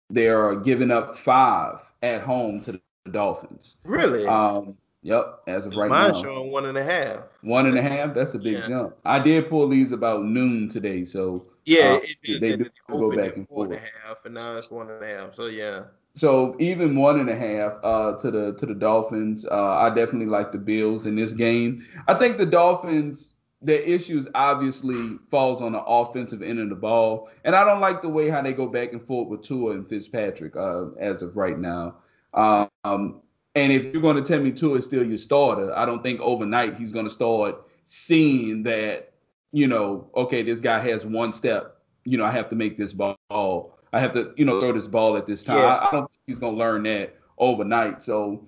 they 0.10 0.30
are 0.30 0.56
giving 0.56 0.90
up 0.90 1.16
five 1.16 1.80
at 2.02 2.22
home 2.22 2.60
to 2.62 2.72
the 2.72 3.12
Dolphins. 3.12 3.78
Really? 3.84 4.26
Um, 4.26 4.76
yep. 5.02 5.40
As 5.48 5.66
of 5.66 5.76
right 5.76 5.90
now. 5.90 6.08
Mine's 6.08 6.24
now, 6.24 6.30
showing 6.30 6.52
one 6.52 6.66
and 6.66 6.78
a 6.78 6.84
half. 6.84 7.28
One 7.42 7.66
and 7.66 7.78
a 7.78 7.82
half. 7.82 8.14
That's 8.14 8.34
a 8.34 8.40
big 8.40 8.54
yeah. 8.54 8.68
jump. 8.68 8.96
I 9.06 9.20
did 9.20 9.50
pull 9.50 9.68
these 9.70 9.92
about 9.92 10.26
noon 10.26 10.70
today, 10.70 11.04
so 11.04 11.46
yeah, 11.66 12.00
uh, 12.02 12.34
they 12.40 12.58
do 12.58 12.66
go 12.90 13.16
back 13.16 13.38
and 13.38 13.48
forth. 13.48 13.72
And 13.72 13.80
a 13.80 14.08
half, 14.08 14.26
and 14.26 14.36
now 14.36 14.56
it's 14.56 14.72
one 14.72 14.90
and 14.90 15.04
a 15.04 15.08
half. 15.08 15.36
So 15.36 15.48
yeah. 15.48 15.86
So 16.16 16.56
even 16.60 16.96
one 16.96 17.20
and 17.20 17.30
a 17.30 17.36
half 17.36 17.74
uh, 17.84 18.18
to 18.18 18.32
the 18.32 18.54
to 18.56 18.66
the 18.66 18.76
Dolphins. 18.76 19.46
Uh, 19.46 19.78
I 19.78 19.90
definitely 19.90 20.26
like 20.26 20.52
the 20.52 20.58
Bills 20.58 21.06
in 21.06 21.16
this 21.16 21.34
game. 21.34 21.86
I 22.08 22.14
think 22.16 22.38
the 22.38 22.46
Dolphins 22.46 23.34
their 23.62 23.82
issues 23.82 24.28
obviously 24.36 25.18
falls 25.30 25.62
on 25.62 25.74
the 25.74 25.84
offensive 25.84 26.42
end 26.42 26.60
of 26.60 26.70
the 26.70 26.76
ball, 26.76 27.30
and 27.44 27.56
I 27.56 27.66
don't 27.66 27.82
like 27.82 28.02
the 28.02 28.10
way 28.10 28.30
how 28.30 28.42
they 28.42 28.54
go 28.54 28.68
back 28.68 28.94
and 28.94 29.06
forth 29.06 29.28
with 29.28 29.44
Tua 29.44 29.74
and 29.74 29.88
Fitzpatrick 29.88 30.56
uh, 30.56 30.92
as 31.00 31.22
of 31.22 31.36
right 31.36 31.60
now. 31.60 31.96
Um, 32.34 33.22
and 33.60 33.74
if 33.74 33.94
you're 33.94 34.02
going 34.02 34.16
to 34.16 34.24
tell 34.24 34.40
me 34.40 34.52
Tua 34.52 34.78
is 34.78 34.86
still 34.86 35.06
your 35.06 35.18
starter, 35.18 35.76
I 35.78 35.86
don't 35.86 36.04
think 36.04 36.20
overnight 36.22 36.76
he's 36.76 36.92
going 36.92 37.06
to 37.06 37.12
start 37.12 37.56
seeing 37.86 38.64
that 38.64 39.10
you 39.52 39.68
know, 39.68 40.10
okay, 40.16 40.44
this 40.44 40.60
guy 40.60 40.80
has 40.80 41.06
one 41.06 41.34
step. 41.34 41.78
You 42.06 42.18
know, 42.18 42.26
I 42.26 42.32
have 42.32 42.50
to 42.50 42.56
make 42.56 42.78
this 42.78 42.94
ball. 42.94 43.78
I 43.92 44.00
have 44.00 44.14
to, 44.14 44.34
you 44.38 44.46
know, 44.46 44.60
throw 44.60 44.72
this 44.72 44.88
ball 44.88 45.18
at 45.18 45.26
this 45.26 45.44
time. 45.44 45.58
Yeah. 45.58 45.66
I, 45.66 45.88
I 45.88 45.92
don't 45.92 46.12
think 46.12 46.22
he's 46.28 46.40
going 46.40 46.54
to 46.54 46.60
learn 46.60 46.84
that 46.84 47.18
overnight. 47.38 48.02
So 48.02 48.46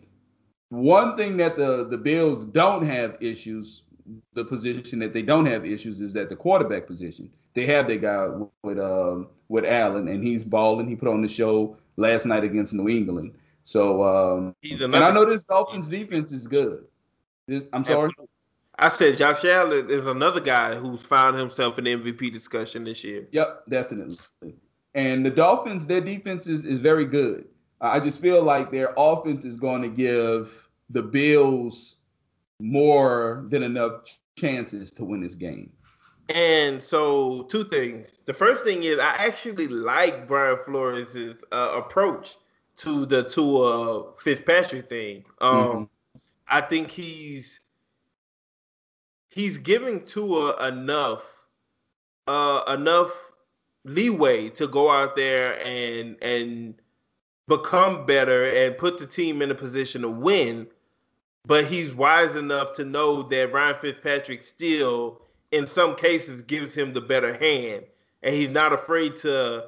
one 0.69 1.17
thing 1.17 1.37
that 1.37 1.57
the 1.57 1.87
the 1.89 1.97
Bills 1.97 2.45
don't 2.45 2.85
have 2.85 3.17
issues, 3.19 3.83
the 4.33 4.45
position 4.45 4.99
that 4.99 5.13
they 5.13 5.21
don't 5.21 5.45
have 5.45 5.65
issues 5.65 6.01
is 6.01 6.13
that 6.13 6.29
the 6.29 6.35
quarterback 6.35 6.87
position. 6.87 7.29
They 7.53 7.65
have 7.65 7.87
their 7.87 7.97
guy 7.97 8.29
with 8.63 8.79
um, 8.79 9.27
with 9.49 9.65
Allen, 9.65 10.07
and 10.07 10.23
he's 10.23 10.43
balling. 10.45 10.87
He 10.87 10.95
put 10.95 11.09
on 11.09 11.21
the 11.21 11.27
show 11.27 11.75
last 11.97 12.25
night 12.25 12.43
against 12.43 12.73
New 12.73 12.87
England. 12.87 13.33
So, 13.63 14.03
um, 14.03 14.55
and 14.63 14.95
I 14.95 15.11
know 15.11 15.25
this 15.25 15.43
Dolphins 15.43 15.87
defense 15.87 16.31
is 16.31 16.47
good. 16.47 16.85
This, 17.47 17.63
I'm 17.73 17.83
sorry. 17.83 18.11
I 18.79 18.89
said 18.89 19.17
Josh 19.17 19.43
Allen 19.45 19.89
is 19.89 20.07
another 20.07 20.39
guy 20.39 20.75
who's 20.75 21.01
found 21.03 21.37
himself 21.37 21.77
in 21.77 21.83
the 21.83 21.95
MVP 21.95 22.33
discussion 22.33 22.83
this 22.83 23.03
year. 23.03 23.27
Yep, 23.31 23.63
definitely. 23.69 24.17
And 24.95 25.25
the 25.25 25.29
Dolphins, 25.29 25.85
their 25.85 26.01
defense 26.01 26.47
is, 26.47 26.65
is 26.65 26.79
very 26.79 27.05
good. 27.05 27.45
I 27.79 27.99
just 27.99 28.21
feel 28.21 28.43
like 28.43 28.71
their 28.71 28.93
offense 28.97 29.45
is 29.45 29.57
going 29.57 29.81
to 29.83 29.89
give 29.89 30.67
the 30.89 31.01
Bills 31.01 31.97
more 32.59 33.45
than 33.49 33.63
enough 33.63 34.03
chances 34.37 34.91
to 34.93 35.05
win 35.05 35.21
this 35.21 35.35
game. 35.35 35.71
And 36.29 36.81
so, 36.81 37.43
two 37.43 37.65
things. 37.65 38.07
The 38.25 38.33
first 38.33 38.63
thing 38.63 38.83
is, 38.83 38.99
I 38.99 39.15
actually 39.17 39.67
like 39.67 40.27
Brian 40.27 40.57
Flores' 40.65 41.43
uh, 41.51 41.73
approach 41.75 42.37
to 42.81 43.05
the 43.05 43.23
Tua 43.23 44.13
Fitzpatrick 44.19 44.89
thing. 44.89 45.23
Um, 45.39 45.53
mm-hmm. 45.55 45.83
I 46.47 46.61
think 46.61 46.89
he's 46.89 47.59
he's 49.29 49.57
giving 49.57 50.05
Tua 50.05 50.67
enough 50.67 51.23
uh, 52.27 52.63
enough 52.67 53.11
leeway 53.83 54.49
to 54.49 54.67
go 54.67 54.89
out 54.89 55.15
there 55.15 55.59
and 55.63 56.17
and 56.21 56.75
become 57.47 58.05
better 58.05 58.49
and 58.49 58.77
put 58.77 58.97
the 58.97 59.05
team 59.05 59.41
in 59.41 59.51
a 59.51 59.55
position 59.55 60.01
to 60.01 60.09
win. 60.09 60.67
But 61.45 61.65
he's 61.65 61.93
wise 61.93 62.35
enough 62.35 62.73
to 62.75 62.85
know 62.85 63.23
that 63.23 63.51
Ryan 63.51 63.75
Fitzpatrick 63.81 64.43
still, 64.43 65.21
in 65.51 65.65
some 65.65 65.95
cases, 65.95 66.43
gives 66.43 66.75
him 66.75 66.93
the 66.93 67.01
better 67.01 67.33
hand. 67.33 67.85
And 68.21 68.35
he's 68.35 68.49
not 68.49 68.71
afraid 68.71 69.17
to 69.19 69.65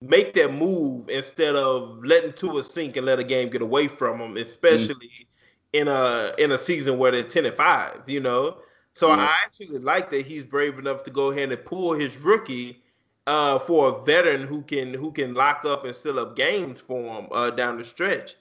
make 0.00 0.34
that 0.34 0.52
move 0.52 1.08
instead 1.08 1.56
of 1.56 2.04
letting 2.04 2.32
Tua 2.32 2.62
sink 2.62 2.96
and 2.96 3.06
let 3.06 3.18
a 3.18 3.24
game 3.24 3.48
get 3.48 3.62
away 3.62 3.88
from 3.88 4.18
them, 4.18 4.36
especially 4.36 4.94
mm. 4.94 5.26
in 5.72 5.88
a 5.88 6.32
in 6.38 6.52
a 6.52 6.58
season 6.58 6.98
where 6.98 7.10
they're 7.10 7.22
10 7.22 7.46
and 7.46 7.56
5, 7.56 8.02
you 8.06 8.20
know. 8.20 8.58
So 8.92 9.08
mm. 9.08 9.18
I 9.18 9.34
actually 9.44 9.78
like 9.78 10.10
that 10.10 10.26
he's 10.26 10.44
brave 10.44 10.78
enough 10.78 11.02
to 11.04 11.10
go 11.10 11.30
ahead 11.30 11.52
and 11.52 11.64
pull 11.64 11.92
his 11.92 12.20
rookie 12.22 12.82
uh, 13.26 13.58
for 13.58 13.88
a 13.88 14.04
veteran 14.04 14.46
who 14.46 14.62
can 14.62 14.94
who 14.94 15.12
can 15.12 15.34
lock 15.34 15.64
up 15.64 15.84
and 15.84 15.94
seal 15.94 16.18
up 16.18 16.36
games 16.36 16.80
for 16.80 17.20
him 17.20 17.28
uh, 17.32 17.50
down 17.50 17.78
the 17.78 17.84
stretch. 17.84 18.36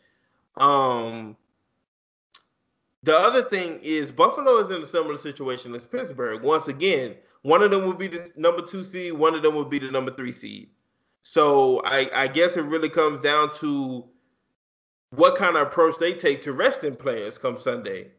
Um, 0.58 1.36
the 3.04 3.18
other 3.18 3.44
thing 3.44 3.80
is 3.84 4.12
Buffalo 4.12 4.58
is 4.60 4.72
in 4.72 4.82
a 4.82 4.86
similar 4.86 5.18
situation 5.18 5.74
as 5.76 5.86
Pittsburgh. 5.86 6.42
Once 6.42 6.68
again, 6.68 7.16
one 7.44 7.62
of 7.62 7.72
them 7.72 7.86
will 7.86 7.94
be 7.94 8.08
the 8.08 8.32
number 8.36 8.62
two 8.62 8.84
seed, 8.84 9.14
one 9.14 9.36
of 9.36 9.44
them 9.44 9.56
will 9.56 9.66
be 9.66 9.80
the 9.80 9.92
number 9.92 10.12
three 10.12 10.32
seed. 10.32 10.70
So 11.30 11.82
I, 11.84 12.10
I 12.14 12.28
guess 12.30 12.56
it 12.56 12.64
really 12.64 12.88
comes 12.88 13.20
down 13.20 13.54
to 13.56 14.06
what 15.10 15.36
kind 15.36 15.58
of 15.58 15.68
approach 15.68 15.96
they 16.00 16.14
take 16.14 16.42
to 16.44 16.54
resting 16.54 16.96
players 16.96 17.38
come 17.38 17.58
Sunday. 17.58 18.12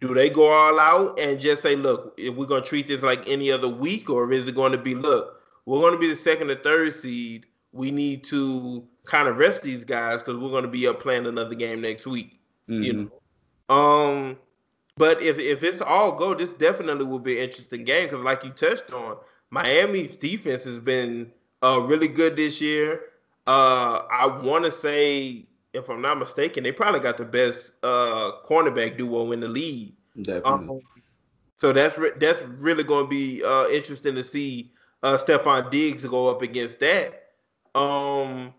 Do 0.00 0.12
they 0.12 0.28
go 0.28 0.48
all 0.48 0.80
out 0.80 1.16
and 1.16 1.40
just 1.40 1.62
say, 1.62 1.76
look, 1.76 2.12
if 2.18 2.34
we're 2.34 2.46
going 2.46 2.64
to 2.64 2.68
treat 2.68 2.88
this 2.88 3.04
like 3.04 3.28
any 3.28 3.52
other 3.52 3.68
week, 3.68 4.10
or 4.10 4.32
is 4.32 4.48
it 4.48 4.56
going 4.56 4.72
to 4.72 4.78
be, 4.78 4.96
look, 4.96 5.40
we're 5.64 5.78
going 5.78 5.92
to 5.92 5.98
be 5.98 6.08
the 6.08 6.16
second 6.16 6.50
or 6.50 6.56
third 6.56 6.92
seed. 6.92 7.46
We 7.70 7.92
need 7.92 8.24
to 8.24 8.84
kind 9.04 9.28
of 9.28 9.38
rest 9.38 9.62
these 9.62 9.84
guys 9.84 10.18
because 10.18 10.36
we're 10.36 10.50
going 10.50 10.64
to 10.64 10.68
be 10.68 10.88
up 10.88 11.00
playing 11.00 11.26
another 11.26 11.54
game 11.54 11.80
next 11.80 12.04
week. 12.04 12.40
Mm-hmm. 12.68 12.82
You 12.82 13.10
know, 13.68 13.74
um, 13.74 14.38
but 14.96 15.22
if 15.22 15.38
if 15.38 15.62
it's 15.62 15.82
all 15.82 16.18
go, 16.18 16.34
this 16.34 16.54
definitely 16.54 17.04
will 17.04 17.20
be 17.20 17.36
an 17.36 17.44
interesting 17.44 17.84
game 17.84 18.06
because, 18.06 18.24
like 18.24 18.42
you 18.42 18.50
touched 18.50 18.92
on, 18.92 19.18
Miami's 19.50 20.16
defense 20.16 20.64
has 20.64 20.78
been 20.78 21.30
uh, 21.62 21.84
really 21.86 22.08
good 22.08 22.36
this 22.36 22.60
year. 22.60 23.00
Uh, 23.46 24.02
I 24.10 24.26
want 24.26 24.64
to 24.64 24.70
say, 24.70 25.46
if 25.72 25.88
I'm 25.88 26.02
not 26.02 26.18
mistaken, 26.18 26.64
they 26.64 26.72
probably 26.72 27.00
got 27.00 27.16
the 27.16 27.24
best 27.24 27.72
uh, 27.82 28.32
cornerback 28.44 28.96
duo 28.96 29.32
in 29.32 29.40
the 29.40 29.48
league. 29.48 29.94
Definitely. 30.22 30.68
Um, 30.68 30.80
so 31.56 31.72
that's 31.72 31.96
re- 31.96 32.12
that's 32.18 32.42
really 32.42 32.84
going 32.84 33.04
to 33.04 33.10
be 33.10 33.42
uh, 33.44 33.68
interesting 33.68 34.14
to 34.14 34.24
see 34.24 34.72
uh 35.02 35.16
Stefon 35.16 35.70
Diggs 35.70 36.04
go 36.04 36.28
up 36.28 36.42
against 36.42 36.80
that. 36.80 37.30
Um 37.74 38.54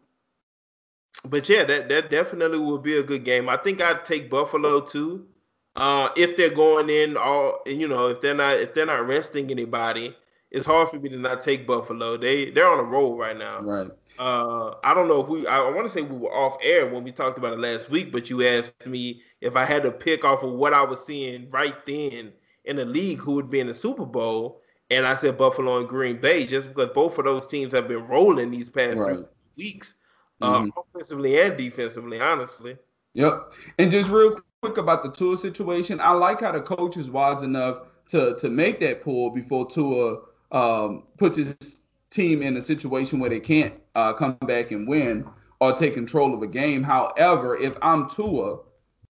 but 1.25 1.49
yeah, 1.49 1.63
that 1.63 1.89
that 1.89 2.09
definitely 2.09 2.59
will 2.59 2.77
be 2.77 2.97
a 2.97 3.03
good 3.03 3.23
game. 3.23 3.49
I 3.49 3.57
think 3.57 3.81
I'd 3.81 4.05
take 4.05 4.29
Buffalo 4.29 4.81
too. 4.81 5.27
Uh 5.75 6.09
if 6.15 6.37
they're 6.37 6.49
going 6.53 6.89
in 6.89 7.17
all 7.17 7.61
you 7.65 7.87
know, 7.87 8.07
if 8.07 8.21
they're 8.21 8.35
not 8.35 8.59
if 8.59 8.73
they're 8.73 8.85
not 8.85 9.07
resting 9.07 9.51
anybody, 9.51 10.15
it's 10.49 10.65
hard 10.65 10.89
for 10.89 10.97
me 10.99 11.09
to 11.09 11.17
not 11.17 11.41
take 11.41 11.67
Buffalo. 11.67 12.17
They 12.17 12.51
they're 12.51 12.67
on 12.67 12.79
a 12.79 12.83
roll 12.83 13.17
right 13.17 13.37
now. 13.37 13.61
Right. 13.61 13.89
Uh 14.17 14.75
I 14.83 14.93
don't 14.93 15.07
know 15.07 15.21
if 15.21 15.27
we 15.27 15.45
I, 15.47 15.59
I 15.59 15.73
want 15.73 15.87
to 15.87 15.93
say 15.93 16.01
we 16.01 16.17
were 16.17 16.33
off 16.33 16.57
air 16.61 16.87
when 16.87 17.03
we 17.03 17.11
talked 17.11 17.37
about 17.37 17.53
it 17.53 17.59
last 17.59 17.89
week, 17.89 18.11
but 18.11 18.29
you 18.29 18.45
asked 18.47 18.73
me 18.85 19.21
if 19.41 19.55
I 19.55 19.65
had 19.65 19.83
to 19.83 19.91
pick 19.91 20.23
off 20.23 20.43
of 20.43 20.53
what 20.53 20.73
I 20.73 20.83
was 20.83 21.05
seeing 21.05 21.49
right 21.49 21.85
then 21.85 22.31
in 22.65 22.75
the 22.75 22.85
league 22.85 23.19
who 23.19 23.33
would 23.33 23.49
be 23.49 23.59
in 23.59 23.67
the 23.67 23.73
Super 23.73 24.05
Bowl 24.05 24.61
and 24.89 25.05
I 25.05 25.15
said 25.15 25.37
Buffalo 25.37 25.79
and 25.79 25.87
Green 25.87 26.17
Bay 26.17 26.45
just 26.45 26.69
because 26.69 26.89
both 26.89 27.17
of 27.17 27.25
those 27.25 27.47
teams 27.47 27.73
have 27.73 27.87
been 27.87 28.05
rolling 28.07 28.51
these 28.51 28.69
past 28.69 28.97
right. 28.97 29.19
weeks, 29.57 29.95
uh, 30.41 30.61
mm-hmm. 30.61 30.79
offensively 30.79 31.39
and 31.39 31.57
defensively, 31.57 32.19
honestly. 32.19 32.77
Yep. 33.13 33.53
And 33.79 33.91
just 33.91 34.09
real 34.09 34.39
quick 34.61 34.77
about 34.77 35.03
the 35.03 35.11
Tua 35.11 35.37
situation, 35.37 35.99
I 35.99 36.11
like 36.11 36.41
how 36.41 36.51
the 36.51 36.61
coach 36.61 36.97
is 36.97 37.09
wise 37.09 37.41
enough 37.43 37.79
to 38.09 38.35
to 38.37 38.49
make 38.49 38.79
that 38.79 39.03
pull 39.03 39.31
before 39.31 39.69
Tua 39.69 40.19
um, 40.51 41.03
puts 41.17 41.37
his 41.37 41.81
team 42.09 42.41
in 42.41 42.57
a 42.57 42.61
situation 42.61 43.19
where 43.19 43.29
they 43.29 43.39
can't 43.39 43.73
uh, 43.95 44.13
come 44.13 44.37
back 44.47 44.71
and 44.71 44.87
win 44.87 45.25
or 45.59 45.73
take 45.73 45.93
control 45.93 46.33
of 46.33 46.41
a 46.41 46.47
game. 46.47 46.83
However, 46.83 47.57
if 47.57 47.75
I'm 47.81 48.09
Tua, 48.09 48.59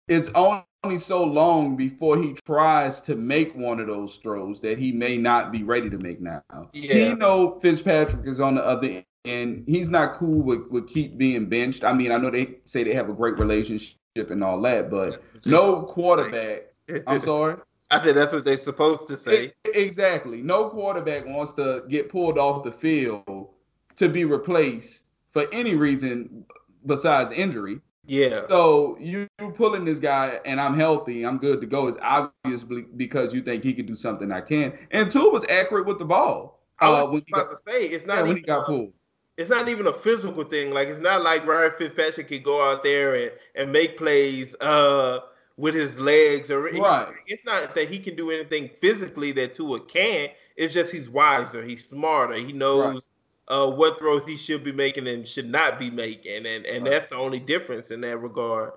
it's 0.08 0.30
only 0.36 0.98
so 0.98 1.24
long 1.24 1.76
before 1.76 2.18
he 2.18 2.36
tries 2.46 3.02
to 3.02 3.16
make 3.16 3.56
one 3.56 3.80
of 3.80 3.88
those 3.88 4.18
throws 4.18 4.62
that 4.62 4.78
he 4.78 4.92
may 4.92 5.18
not 5.18 5.52
be 5.52 5.64
ready 5.64 5.90
to 5.90 5.98
make 5.98 6.22
now. 6.22 6.42
Yeah. 6.74 6.94
He 6.94 7.14
know 7.14 7.60
Fitzpatrick 7.60 8.26
is 8.26 8.40
on 8.40 8.56
the 8.56 8.64
other 8.64 9.04
end. 9.26 9.66
He's 9.68 9.90
not 9.90 10.18
cool 10.18 10.44
with, 10.44 10.68
with 10.70 10.88
keep 10.88 11.18
being 11.18 11.48
benched. 11.48 11.84
I 11.84 11.94
mean, 11.94 12.12
I 12.12 12.18
know 12.18 12.30
they 12.30 12.60
say 12.66 12.84
they 12.84 12.94
have 12.94 13.10
a 13.10 13.14
great 13.14 13.38
relationship 13.38 13.98
and 14.16 14.44
all 14.44 14.62
that, 14.62 14.90
but 14.90 15.22
no 15.46 15.82
quarterback. 15.90 16.68
I'm 17.06 17.22
sorry. 17.22 17.58
I 17.90 18.00
think 18.00 18.16
that's 18.16 18.34
what 18.34 18.44
they're 18.44 18.58
supposed 18.58 19.08
to 19.08 19.18
say. 19.18 19.54
exactly. 19.66 20.42
No 20.42 20.70
quarterback 20.70 21.26
wants 21.26 21.54
to 21.54 21.84
get 21.88 22.10
pulled 22.10 22.38
off 22.38 22.64
the 22.64 22.72
field 22.72 23.50
to 23.96 24.10
be 24.10 24.26
replaced 24.26 25.06
for 25.32 25.46
any 25.54 25.76
reason 25.76 26.46
besides 26.86 27.32
injury. 27.32 27.80
Yeah. 28.06 28.48
So 28.48 28.98
you 29.00 29.28
pulling 29.56 29.86
this 29.86 30.00
guy 30.00 30.40
and 30.46 30.60
I'm 30.60 30.76
healthy, 30.76 31.26
I'm 31.26 31.38
good 31.38 31.62
to 31.62 31.68
go. 31.68 31.88
It's 31.88 31.98
obviously 32.02 32.86
because 32.96 33.34
you 33.34 33.42
think 33.42 33.64
he 33.64 33.74
can 33.74 33.86
do 33.86 33.96
something 33.96 34.32
I 34.32 34.42
can. 34.42 34.78
And 34.92 35.12
Tua 35.12 35.30
was 35.30 35.46
accurate 35.50 35.86
with 35.86 36.00
the 36.00 36.06
ball. 36.06 36.62
I 36.80 36.90
was 36.90 37.04
uh, 37.04 37.08
when 37.08 37.24
about 37.34 37.50
got, 37.50 37.66
to 37.66 37.72
say 37.72 37.84
it's 37.88 38.06
not 38.06 38.16
yeah, 38.16 38.20
even, 38.20 38.28
when 38.30 38.38
he 38.38 38.44
got 38.44 38.66
pulled. 38.66 38.94
It's 39.38 39.50
not 39.50 39.68
even 39.68 39.88
a 39.88 39.94
physical 39.94 40.44
thing. 40.44 40.72
Like 40.72 40.88
it's 40.88 41.02
not 41.02 41.22
like 41.22 41.46
Ryan 41.46 41.72
Fitzpatrick 41.78 42.30
can 42.30 42.44
go 42.44 42.64
out 42.64 42.84
there 42.84 43.16
and, 43.16 43.32
and 43.56 43.72
make 43.72 43.98
plays 43.98 44.56
uh 44.62 45.20
with 45.58 45.76
his 45.76 46.00
legs 46.00 46.50
or 46.50 46.62
right. 46.62 47.08
He, 47.26 47.34
it's 47.34 47.46
not 47.46 47.76
that 47.76 47.90
he 47.90 48.00
can 48.00 48.16
do 48.16 48.32
anything 48.32 48.70
physically 48.80 49.32
that 49.34 49.54
Tua 49.54 49.82
can. 49.82 50.30
It's 50.56 50.74
just 50.74 50.94
he's 50.94 51.10
wiser, 51.10 51.64
he's 51.64 51.88
smarter, 51.88 52.36
he 52.36 52.54
knows 52.54 52.96
right 52.96 53.04
uh, 53.48 53.70
what 53.72 53.98
throws 53.98 54.26
he 54.26 54.36
should 54.36 54.64
be 54.64 54.72
making 54.72 55.08
and 55.08 55.28
should 55.28 55.50
not 55.50 55.80
be 55.80 55.90
making, 55.90 56.46
and 56.46 56.66
and 56.66 56.84
right. 56.84 56.92
that's 56.92 57.08
the 57.08 57.16
only 57.16 57.40
difference 57.40 57.92
in 57.92 58.02
that 58.02 58.18
regard. 58.18 58.74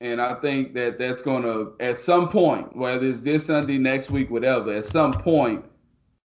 And 0.00 0.20
I 0.20 0.34
think 0.40 0.72
that 0.74 0.98
that's 0.98 1.22
going 1.22 1.42
to, 1.42 1.74
at 1.78 1.98
some 1.98 2.30
point, 2.30 2.74
whether 2.74 3.06
it's 3.06 3.20
this 3.20 3.46
Sunday, 3.46 3.76
next 3.76 4.10
week, 4.10 4.30
whatever, 4.30 4.72
at 4.72 4.86
some 4.86 5.12
point, 5.12 5.62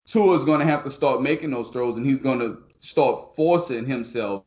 Tua 0.04 0.34
is 0.34 0.44
going 0.44 0.58
to 0.58 0.66
have 0.66 0.82
to 0.82 0.90
start 0.90 1.22
making 1.22 1.52
those 1.52 1.70
throws, 1.70 1.96
and 1.96 2.04
he's 2.04 2.20
going 2.20 2.40
to 2.40 2.58
start 2.80 3.36
forcing 3.36 3.86
himself 3.86 4.44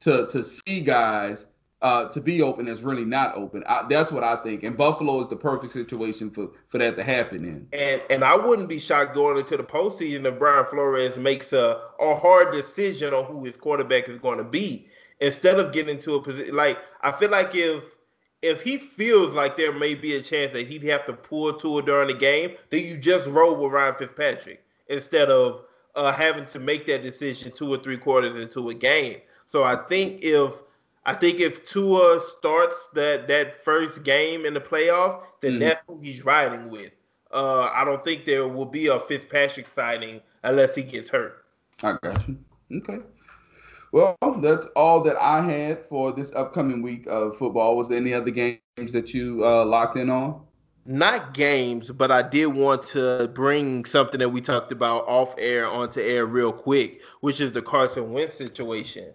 to 0.00 0.26
to 0.28 0.42
see 0.44 0.80
guys 0.80 1.46
uh, 1.82 2.08
to 2.08 2.20
be 2.20 2.42
open 2.42 2.66
that's 2.66 2.80
really 2.80 3.04
not 3.04 3.34
open. 3.34 3.64
I, 3.68 3.84
that's 3.88 4.12
what 4.12 4.22
I 4.22 4.36
think. 4.36 4.62
And 4.62 4.76
Buffalo 4.76 5.20
is 5.20 5.28
the 5.28 5.36
perfect 5.36 5.72
situation 5.72 6.30
for 6.30 6.50
for 6.68 6.78
that 6.78 6.96
to 6.96 7.02
happen 7.02 7.44
in. 7.44 7.66
And 7.72 8.00
and 8.08 8.24
I 8.24 8.36
wouldn't 8.36 8.68
be 8.68 8.78
shocked 8.78 9.14
going 9.14 9.36
into 9.36 9.56
the 9.56 9.64
postseason 9.64 10.24
if 10.24 10.38
Brian 10.38 10.64
Flores 10.66 11.16
makes 11.16 11.52
a, 11.52 11.82
a 12.00 12.14
hard 12.14 12.52
decision 12.52 13.12
on 13.12 13.24
who 13.24 13.44
his 13.44 13.56
quarterback 13.56 14.08
is 14.08 14.18
going 14.18 14.38
to 14.38 14.44
be 14.44 14.86
instead 15.20 15.58
of 15.58 15.72
getting 15.72 15.96
into 15.96 16.14
a 16.14 16.22
position 16.22 16.54
like 16.54 16.78
I 17.02 17.12
feel 17.12 17.30
like 17.30 17.54
if 17.54 17.82
if 18.42 18.60
he 18.60 18.76
feels 18.76 19.34
like 19.34 19.56
there 19.56 19.72
may 19.72 19.94
be 19.94 20.14
a 20.14 20.22
chance 20.22 20.52
that 20.52 20.68
he'd 20.68 20.84
have 20.84 21.04
to 21.06 21.12
pull 21.12 21.52
to 21.54 21.78
it 21.78 21.86
during 21.86 22.08
the 22.08 22.14
game, 22.14 22.52
then 22.70 22.84
you 22.84 22.96
just 22.98 23.26
roll 23.28 23.54
with 23.54 23.72
Ryan 23.72 23.94
Fitzpatrick 23.98 24.64
instead 24.88 25.30
of 25.30 25.62
uh, 25.94 26.12
having 26.12 26.46
to 26.46 26.58
make 26.58 26.86
that 26.86 27.02
decision 27.02 27.52
two 27.52 27.72
or 27.72 27.78
three 27.78 27.96
quarters 27.96 28.42
into 28.42 28.68
a 28.68 28.74
game. 28.74 29.18
So 29.46 29.62
I 29.62 29.76
think 29.88 30.22
if 30.22 30.52
I 31.04 31.14
think 31.14 31.40
if 31.40 31.68
Tua 31.68 32.20
starts 32.20 32.88
that 32.94 33.26
that 33.28 33.64
first 33.64 34.04
game 34.04 34.46
in 34.46 34.54
the 34.54 34.60
playoff, 34.60 35.22
then 35.40 35.52
mm-hmm. 35.52 35.60
that's 35.60 35.80
who 35.86 35.98
he's 36.00 36.24
riding 36.24 36.70
with. 36.70 36.92
Uh, 37.32 37.70
I 37.72 37.84
don't 37.84 38.04
think 38.04 38.24
there 38.24 38.46
will 38.46 38.66
be 38.66 38.88
a 38.88 39.00
Fitzpatrick 39.00 39.66
sighting 39.74 40.20
unless 40.44 40.74
he 40.74 40.82
gets 40.82 41.08
hurt. 41.08 41.44
I 41.82 41.96
got 42.02 42.28
you. 42.28 42.38
Okay. 42.72 42.98
Well, 43.90 44.16
that's 44.40 44.66
all 44.76 45.02
that 45.02 45.16
I 45.20 45.42
had 45.42 45.84
for 45.84 46.12
this 46.12 46.32
upcoming 46.34 46.82
week 46.82 47.06
of 47.06 47.36
football. 47.36 47.76
Was 47.76 47.88
there 47.88 47.98
any 47.98 48.14
other 48.14 48.30
games 48.30 48.92
that 48.92 49.12
you 49.12 49.44
uh, 49.44 49.64
locked 49.64 49.96
in 49.96 50.08
on? 50.08 50.40
Not 50.84 51.34
games, 51.34 51.92
but 51.92 52.10
I 52.10 52.22
did 52.22 52.46
want 52.46 52.82
to 52.88 53.30
bring 53.34 53.84
something 53.84 54.18
that 54.18 54.30
we 54.30 54.40
talked 54.40 54.72
about 54.72 55.06
off 55.06 55.34
air 55.38 55.66
onto 55.66 56.00
air 56.00 56.26
real 56.26 56.52
quick, 56.52 57.02
which 57.20 57.40
is 57.40 57.52
the 57.52 57.62
Carson 57.62 58.12
Wentz 58.12 58.34
situation. 58.34 59.12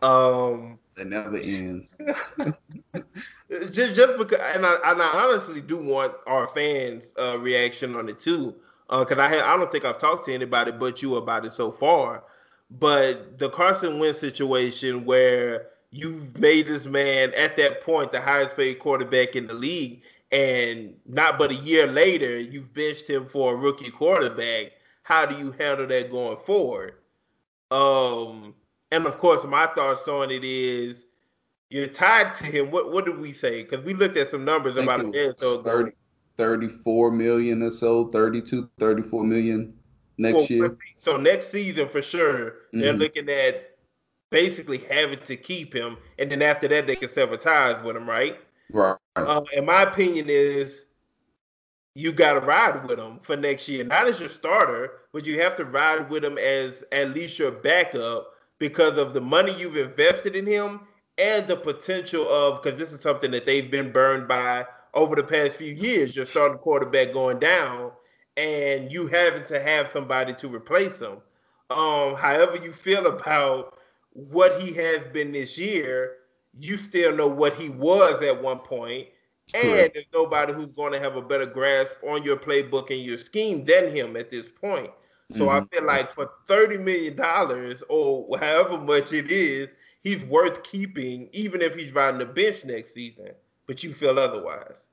Um, 0.00 0.78
it 1.00 1.06
never 1.08 1.36
ends. 1.38 1.96
just 3.72 3.94
just 3.94 4.18
because, 4.18 4.40
and 4.54 4.66
I, 4.66 4.74
and 4.84 5.02
I 5.02 5.10
honestly 5.24 5.60
do 5.60 5.78
want 5.78 6.14
our 6.26 6.46
fans' 6.48 7.12
uh, 7.18 7.38
reaction 7.38 7.94
on 7.96 8.08
it 8.08 8.20
too, 8.20 8.54
Uh, 8.88 9.04
because 9.04 9.18
uh, 9.18 9.22
I 9.22 9.54
I 9.54 9.56
don't 9.56 9.70
think 9.72 9.84
I've 9.84 9.98
talked 9.98 10.26
to 10.26 10.34
anybody 10.34 10.72
but 10.72 11.02
you 11.02 11.16
about 11.16 11.44
it 11.46 11.52
so 11.52 11.70
far. 11.72 12.24
But 12.70 13.38
the 13.38 13.50
Carson 13.50 13.98
Wentz 13.98 14.20
situation, 14.20 15.04
where 15.04 15.68
you've 15.90 16.38
made 16.38 16.68
this 16.68 16.86
man 16.86 17.32
at 17.34 17.56
that 17.56 17.80
point 17.82 18.12
the 18.12 18.20
highest 18.20 18.56
paid 18.56 18.78
quarterback 18.78 19.34
in 19.36 19.46
the 19.46 19.54
league, 19.54 20.02
and 20.32 20.94
not 21.06 21.38
but 21.38 21.50
a 21.50 21.54
year 21.56 21.86
later 21.86 22.38
you've 22.38 22.72
benched 22.74 23.08
him 23.08 23.26
for 23.26 23.54
a 23.54 23.56
rookie 23.56 23.90
quarterback. 23.90 24.72
How 25.02 25.26
do 25.26 25.36
you 25.36 25.50
handle 25.52 25.86
that 25.88 26.10
going 26.10 26.38
forward? 26.46 26.94
Um, 27.70 28.54
and 28.90 29.06
of 29.06 29.18
course, 29.18 29.44
my 29.44 29.66
thoughts 29.66 30.08
on 30.08 30.30
it 30.30 30.44
is 30.44 31.06
you're 31.70 31.86
tied 31.86 32.34
to 32.36 32.44
him. 32.44 32.70
What 32.70 32.92
what 32.92 33.06
did 33.06 33.18
we 33.18 33.32
say? 33.32 33.62
Because 33.62 33.84
we 33.84 33.94
looked 33.94 34.16
at 34.16 34.30
some 34.30 34.44
numbers 34.44 34.76
about 34.76 35.04
a 35.04 35.10
day 35.10 35.32
so 35.36 35.62
30, 35.62 35.92
34 36.36 37.10
million 37.12 37.62
or 37.62 37.70
so, 37.70 38.08
32, 38.08 38.68
34 38.78 39.24
million 39.24 39.74
next 40.18 40.34
well, 40.34 40.46
year. 40.46 40.76
So 40.98 41.16
next 41.16 41.50
season 41.50 41.88
for 41.88 42.02
sure, 42.02 42.50
mm-hmm. 42.50 42.80
they're 42.80 42.92
looking 42.92 43.28
at 43.28 43.76
basically 44.30 44.78
having 44.78 45.20
to 45.26 45.36
keep 45.36 45.72
him, 45.72 45.96
and 46.18 46.30
then 46.30 46.42
after 46.42 46.68
that 46.68 46.86
they 46.86 46.96
can 46.96 47.08
sever 47.08 47.36
ties 47.36 47.82
with 47.84 47.96
him, 47.96 48.08
right? 48.08 48.38
Right. 48.72 48.96
Uh, 49.16 49.42
and 49.56 49.66
my 49.66 49.82
opinion 49.82 50.26
is 50.28 50.86
you 51.94 52.12
got 52.12 52.34
to 52.34 52.40
ride 52.40 52.86
with 52.88 52.98
him 52.98 53.18
for 53.22 53.36
next 53.36 53.68
year, 53.68 53.84
not 53.84 54.06
as 54.06 54.20
your 54.20 54.28
starter, 54.28 54.92
but 55.12 55.26
you 55.26 55.40
have 55.40 55.56
to 55.56 55.64
ride 55.64 56.08
with 56.08 56.24
him 56.24 56.38
as 56.38 56.84
at 56.92 57.10
least 57.10 57.38
your 57.38 57.50
backup 57.50 58.32
because 58.60 58.98
of 58.98 59.14
the 59.14 59.20
money 59.20 59.52
you've 59.58 59.76
invested 59.76 60.36
in 60.36 60.46
him 60.46 60.82
and 61.18 61.48
the 61.48 61.56
potential 61.56 62.28
of 62.28 62.62
because 62.62 62.78
this 62.78 62.92
is 62.92 63.00
something 63.00 63.32
that 63.32 63.44
they've 63.44 63.70
been 63.70 63.90
burned 63.90 64.28
by 64.28 64.64
over 64.94 65.16
the 65.16 65.24
past 65.24 65.52
few 65.52 65.72
years. 65.72 66.14
Your 66.14 66.26
starting 66.26 66.58
quarterback 66.58 67.12
going 67.12 67.40
down, 67.40 67.90
and 68.36 68.92
you 68.92 69.06
having 69.06 69.44
to 69.46 69.60
have 69.60 69.90
somebody 69.92 70.34
to 70.34 70.48
replace 70.48 71.00
him. 71.00 71.18
Um, 71.70 72.14
however 72.14 72.56
you 72.56 72.72
feel 72.72 73.06
about 73.06 73.78
what 74.12 74.60
he 74.62 74.72
has 74.74 75.06
been 75.12 75.32
this 75.32 75.56
year, 75.56 76.16
you 76.58 76.76
still 76.76 77.14
know 77.14 77.28
what 77.28 77.54
he 77.54 77.68
was 77.68 78.22
at 78.22 78.42
one 78.42 78.58
point, 78.58 79.08
and 79.54 79.72
Correct. 79.72 79.94
there's 79.94 80.06
nobody 80.12 80.52
who's 80.52 80.72
going 80.72 80.92
to 80.92 81.00
have 81.00 81.16
a 81.16 81.22
better 81.22 81.46
grasp 81.46 81.92
on 82.06 82.22
your 82.22 82.36
playbook 82.36 82.90
and 82.90 83.00
your 83.00 83.18
scheme 83.18 83.64
than 83.64 83.94
him 83.94 84.16
at 84.16 84.30
this 84.30 84.46
point. 84.60 84.90
So 85.32 85.46
mm-hmm. 85.46 85.64
I 85.64 85.76
feel 85.76 85.86
like 85.86 86.12
for 86.12 86.30
thirty 86.46 86.78
million 86.78 87.16
dollars 87.16 87.82
or 87.88 88.26
however 88.38 88.78
much 88.78 89.12
it 89.12 89.30
is, 89.30 89.72
he's 90.02 90.24
worth 90.24 90.62
keeping, 90.62 91.28
even 91.32 91.62
if 91.62 91.74
he's 91.74 91.92
riding 91.92 92.18
the 92.18 92.26
bench 92.26 92.64
next 92.64 92.94
season. 92.94 93.30
But 93.66 93.82
you 93.82 93.94
feel 93.94 94.18
otherwise. 94.18 94.86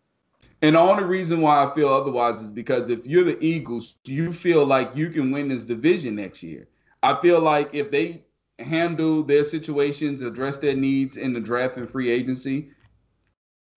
And 0.62 0.76
the 0.76 0.80
only 0.80 1.04
reason 1.04 1.42
why 1.42 1.64
I 1.64 1.74
feel 1.74 1.90
otherwise 1.90 2.42
is 2.42 2.50
because 2.50 2.90
if 2.90 3.06
you're 3.06 3.24
the 3.24 3.44
Eagles, 3.44 3.96
you 4.06 4.34
feel 4.34 4.66
like 4.66 4.96
you 4.96 5.10
can 5.10 5.32
win 5.32 5.50
this 5.50 5.64
division 5.64 6.16
next 6.16 6.42
year. 6.42 6.68
I 7.04 7.20
feel 7.22 7.40
like 7.40 7.74
if 7.74 7.92
they 7.92 8.24
handle 8.60 9.24
their 9.24 9.44
situations, 9.44 10.22
address 10.24 10.58
their 10.58 10.76
needs 10.76 11.18
in 11.18 11.34
the 11.34 11.40
draft 11.40 11.78
and 11.78 11.90
free 11.90 12.10
agency, 12.10 12.70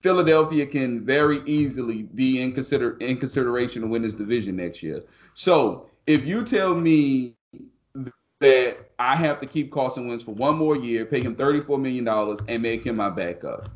Philadelphia 0.01 0.65
can 0.65 1.05
very 1.05 1.43
easily 1.45 2.03
be 2.03 2.41
in 2.41 2.53
consider 2.53 2.97
in 2.99 3.19
consideration 3.19 3.83
to 3.83 3.89
win 3.89 4.01
this 4.01 4.15
division 4.15 4.57
next 4.57 4.83
year. 4.83 5.03
So 5.35 5.90
if 6.11 6.27
you 6.27 6.45
tell 6.45 6.75
me 6.75 7.37
that 8.41 8.79
I 8.99 9.15
have 9.15 9.39
to 9.41 9.47
keep 9.47 9.71
Carson 9.71 10.09
Wentz 10.09 10.25
for 10.25 10.33
one 10.33 10.57
more 10.57 10.75
year, 10.75 11.05
pay 11.07 11.21
him 11.21 11.37
$34 11.37 11.81
million, 11.81 12.37
and 12.49 12.63
make 12.63 12.85
him 12.85 12.97
my 12.97 13.11
backup, 13.11 13.69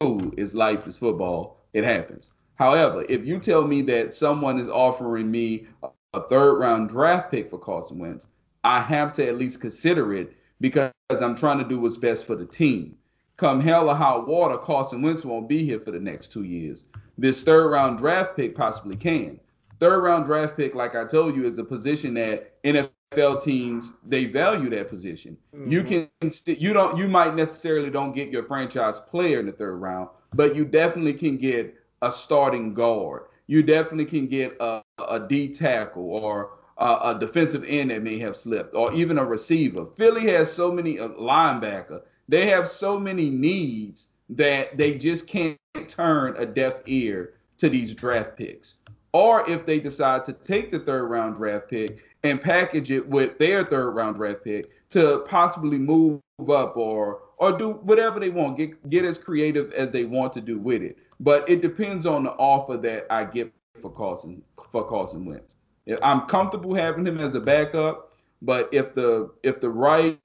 cool. 0.00 0.32
It's 0.36 0.54
life, 0.54 0.88
it's 0.88 0.98
football. 0.98 1.60
It 1.74 1.84
happens. 1.84 2.32
However, 2.56 3.04
if 3.08 3.24
you 3.24 3.38
tell 3.38 3.64
me 3.64 3.82
that 3.82 4.12
someone 4.12 4.58
is 4.58 4.68
offering 4.68 5.30
me 5.30 5.68
a 6.14 6.22
third 6.22 6.58
round 6.58 6.88
draft 6.88 7.30
pick 7.30 7.48
for 7.48 7.58
Carson 7.58 7.98
Wentz, 7.98 8.26
I 8.64 8.80
have 8.80 9.12
to 9.12 9.28
at 9.28 9.38
least 9.38 9.60
consider 9.60 10.12
it 10.14 10.32
because 10.60 10.90
I'm 11.20 11.36
trying 11.36 11.58
to 11.58 11.68
do 11.68 11.78
what's 11.78 11.96
best 11.96 12.24
for 12.24 12.34
the 12.34 12.46
team. 12.46 12.96
Come 13.36 13.60
hell 13.60 13.88
or 13.88 13.94
high 13.94 14.16
water, 14.16 14.58
Carson 14.58 15.00
Wentz 15.00 15.24
won't 15.24 15.48
be 15.48 15.64
here 15.64 15.78
for 15.78 15.92
the 15.92 16.00
next 16.00 16.32
two 16.32 16.42
years. 16.42 16.86
This 17.18 17.44
third 17.44 17.68
round 17.68 17.98
draft 17.98 18.36
pick 18.36 18.56
possibly 18.56 18.96
can. 18.96 19.38
Third 19.80 20.00
round 20.00 20.26
draft 20.26 20.56
pick, 20.56 20.74
like 20.74 20.96
I 20.96 21.04
told 21.04 21.36
you, 21.36 21.46
is 21.46 21.58
a 21.58 21.64
position 21.64 22.14
that 22.14 22.62
NFL 22.64 23.42
teams 23.42 23.92
they 24.06 24.26
value 24.26 24.68
that 24.70 24.88
position. 24.88 25.36
Mm-hmm. 25.54 25.72
You 25.72 25.82
can 25.82 26.30
st- 26.30 26.58
you 26.58 26.72
don't 26.72 26.98
you 26.98 27.08
might 27.08 27.34
necessarily 27.34 27.90
don't 27.90 28.12
get 28.12 28.30
your 28.30 28.44
franchise 28.44 28.98
player 28.98 29.40
in 29.40 29.46
the 29.46 29.52
third 29.52 29.76
round, 29.76 30.08
but 30.34 30.56
you 30.56 30.64
definitely 30.64 31.14
can 31.14 31.36
get 31.36 31.74
a 32.02 32.10
starting 32.10 32.74
guard. 32.74 33.22
You 33.46 33.62
definitely 33.62 34.04
can 34.04 34.26
get 34.26 34.56
a, 34.60 34.82
a 35.08 35.20
D 35.20 35.48
tackle 35.48 36.10
or 36.10 36.58
a, 36.76 36.98
a, 37.04 37.16
defensive 37.18 37.64
end 37.66 37.90
that 37.90 38.02
may 38.02 38.18
have 38.18 38.36
slipped, 38.36 38.74
or 38.74 38.92
even 38.92 39.18
a 39.18 39.24
receiver. 39.24 39.86
Philly 39.96 40.30
has 40.30 40.52
so 40.52 40.70
many 40.70 40.98
uh, 40.98 41.08
linebacker. 41.08 42.02
They 42.28 42.48
have 42.50 42.68
so 42.68 43.00
many 43.00 43.30
needs 43.30 44.08
that 44.28 44.76
they 44.76 44.98
just 44.98 45.26
can't 45.26 45.58
turn 45.88 46.36
a 46.36 46.44
deaf 46.44 46.82
ear 46.86 47.34
to 47.56 47.68
these 47.68 47.94
draft 47.94 48.36
picks 48.36 48.76
or 49.12 49.48
if 49.48 49.64
they 49.66 49.80
decide 49.80 50.24
to 50.24 50.32
take 50.32 50.70
the 50.70 50.78
third 50.78 51.06
round 51.06 51.36
draft 51.36 51.68
pick 51.68 52.04
and 52.24 52.40
package 52.40 52.90
it 52.90 53.06
with 53.08 53.38
their 53.38 53.64
third 53.64 53.92
round 53.92 54.16
draft 54.16 54.44
pick 54.44 54.70
to 54.90 55.24
possibly 55.28 55.78
move 55.78 56.20
up 56.48 56.76
or 56.76 57.22
or 57.38 57.56
do 57.56 57.70
whatever 57.70 58.18
they 58.18 58.30
want, 58.30 58.56
get 58.56 58.90
get 58.90 59.04
as 59.04 59.18
creative 59.18 59.72
as 59.72 59.90
they 59.92 60.04
want 60.04 60.32
to 60.32 60.40
do 60.40 60.58
with 60.58 60.82
it. 60.82 60.98
But 61.20 61.48
it 61.48 61.62
depends 61.62 62.06
on 62.06 62.24
the 62.24 62.32
offer 62.32 62.76
that 62.78 63.06
I 63.10 63.24
get 63.24 63.52
for 63.80 63.90
Carson 63.90 64.42
for 64.70 64.84
Carson 64.88 65.24
Wentz. 65.24 65.56
I'm 66.02 66.22
comfortable 66.22 66.74
having 66.74 67.06
him 67.06 67.18
as 67.18 67.34
a 67.34 67.40
backup, 67.40 68.12
but 68.42 68.68
if 68.72 68.94
the 68.94 69.30
if 69.42 69.60
the 69.60 69.70
right 69.70 70.18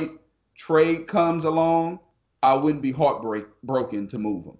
trade 0.55 1.07
comes 1.07 1.45
along, 1.45 1.99
I 2.41 2.53
wouldn't 2.55 2.81
be 2.81 2.91
heartbreak 2.91 3.45
broken 3.63 4.07
to 4.09 4.19
move 4.19 4.45
him. 4.45 4.57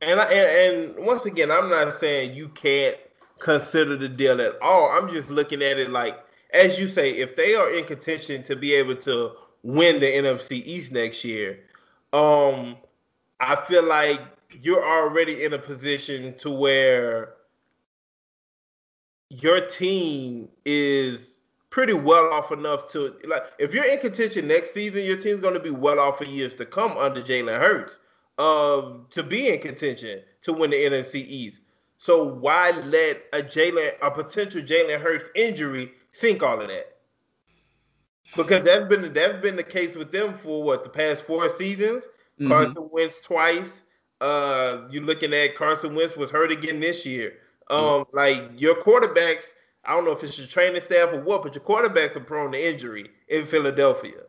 And, 0.00 0.20
I, 0.20 0.24
and 0.26 0.96
and 0.96 1.06
once 1.06 1.24
again, 1.24 1.50
I'm 1.50 1.68
not 1.68 1.98
saying 1.98 2.34
you 2.34 2.48
can't 2.48 2.96
consider 3.44 3.94
the 3.96 4.08
deal 4.08 4.40
at 4.40 4.60
all. 4.62 4.90
I'm 4.90 5.08
just 5.08 5.28
looking 5.28 5.62
at 5.62 5.78
it 5.78 5.90
like, 5.90 6.18
as 6.54 6.80
you 6.80 6.88
say, 6.88 7.10
if 7.10 7.36
they 7.36 7.54
are 7.54 7.70
in 7.70 7.84
contention 7.84 8.42
to 8.44 8.56
be 8.56 8.72
able 8.72 8.96
to 8.96 9.32
win 9.62 10.00
the 10.00 10.06
NFC 10.06 10.64
East 10.64 10.90
next 10.90 11.22
year, 11.24 11.60
um, 12.14 12.76
I 13.40 13.56
feel 13.68 13.84
like 13.84 14.20
you're 14.50 14.82
already 14.82 15.44
in 15.44 15.52
a 15.52 15.58
position 15.58 16.34
to 16.38 16.50
where 16.50 17.34
your 19.28 19.60
team 19.66 20.48
is 20.64 21.34
pretty 21.68 21.92
well 21.92 22.32
off 22.32 22.50
enough 22.50 22.88
to 22.92 23.14
like 23.26 23.42
if 23.58 23.74
you're 23.74 23.84
in 23.84 23.98
contention 23.98 24.48
next 24.48 24.72
season, 24.72 25.02
your 25.04 25.18
team's 25.18 25.40
going 25.40 25.54
to 25.54 25.60
be 25.60 25.70
well 25.70 26.00
off 26.00 26.16
for 26.18 26.24
years 26.24 26.54
to 26.54 26.64
come 26.64 26.92
under 26.92 27.20
Jalen 27.20 27.58
Hurts 27.58 27.98
um, 28.38 29.06
to 29.10 29.22
be 29.22 29.48
in 29.48 29.60
contention 29.60 30.22
to 30.42 30.52
win 30.54 30.70
the 30.70 30.76
NFC 30.76 31.16
East. 31.16 31.60
So 32.04 32.22
why 32.22 32.70
let 32.70 33.22
a 33.32 33.38
Jalen, 33.38 33.92
a 34.02 34.10
potential 34.10 34.60
Jalen 34.60 35.00
Hurts 35.00 35.24
injury 35.34 35.90
sink 36.10 36.42
all 36.42 36.60
of 36.60 36.68
that? 36.68 36.98
Because 38.36 38.62
that's 38.62 38.86
been 38.90 39.10
that's 39.14 39.40
been 39.40 39.56
the 39.56 39.62
case 39.62 39.94
with 39.94 40.12
them 40.12 40.34
for 40.34 40.62
what 40.62 40.84
the 40.84 40.90
past 40.90 41.24
four 41.24 41.48
seasons. 41.56 42.04
Mm-hmm. 42.38 42.48
Carson 42.48 42.90
Wentz 42.92 43.22
twice. 43.22 43.80
Uh, 44.20 44.82
you're 44.90 45.02
looking 45.02 45.32
at 45.32 45.54
Carson 45.54 45.94
Wentz 45.94 46.14
was 46.14 46.30
hurt 46.30 46.52
again 46.52 46.78
this 46.78 47.06
year. 47.06 47.38
Um, 47.70 47.80
mm-hmm. 47.80 48.16
like 48.18 48.60
your 48.60 48.74
quarterbacks, 48.74 49.46
I 49.86 49.94
don't 49.94 50.04
know 50.04 50.12
if 50.12 50.22
it's 50.22 50.36
your 50.36 50.46
training 50.46 50.82
staff 50.82 51.10
or 51.10 51.22
what, 51.22 51.42
but 51.42 51.54
your 51.54 51.64
quarterbacks 51.64 52.16
are 52.16 52.20
prone 52.20 52.52
to 52.52 52.70
injury 52.70 53.08
in 53.28 53.46
Philadelphia. 53.46 54.24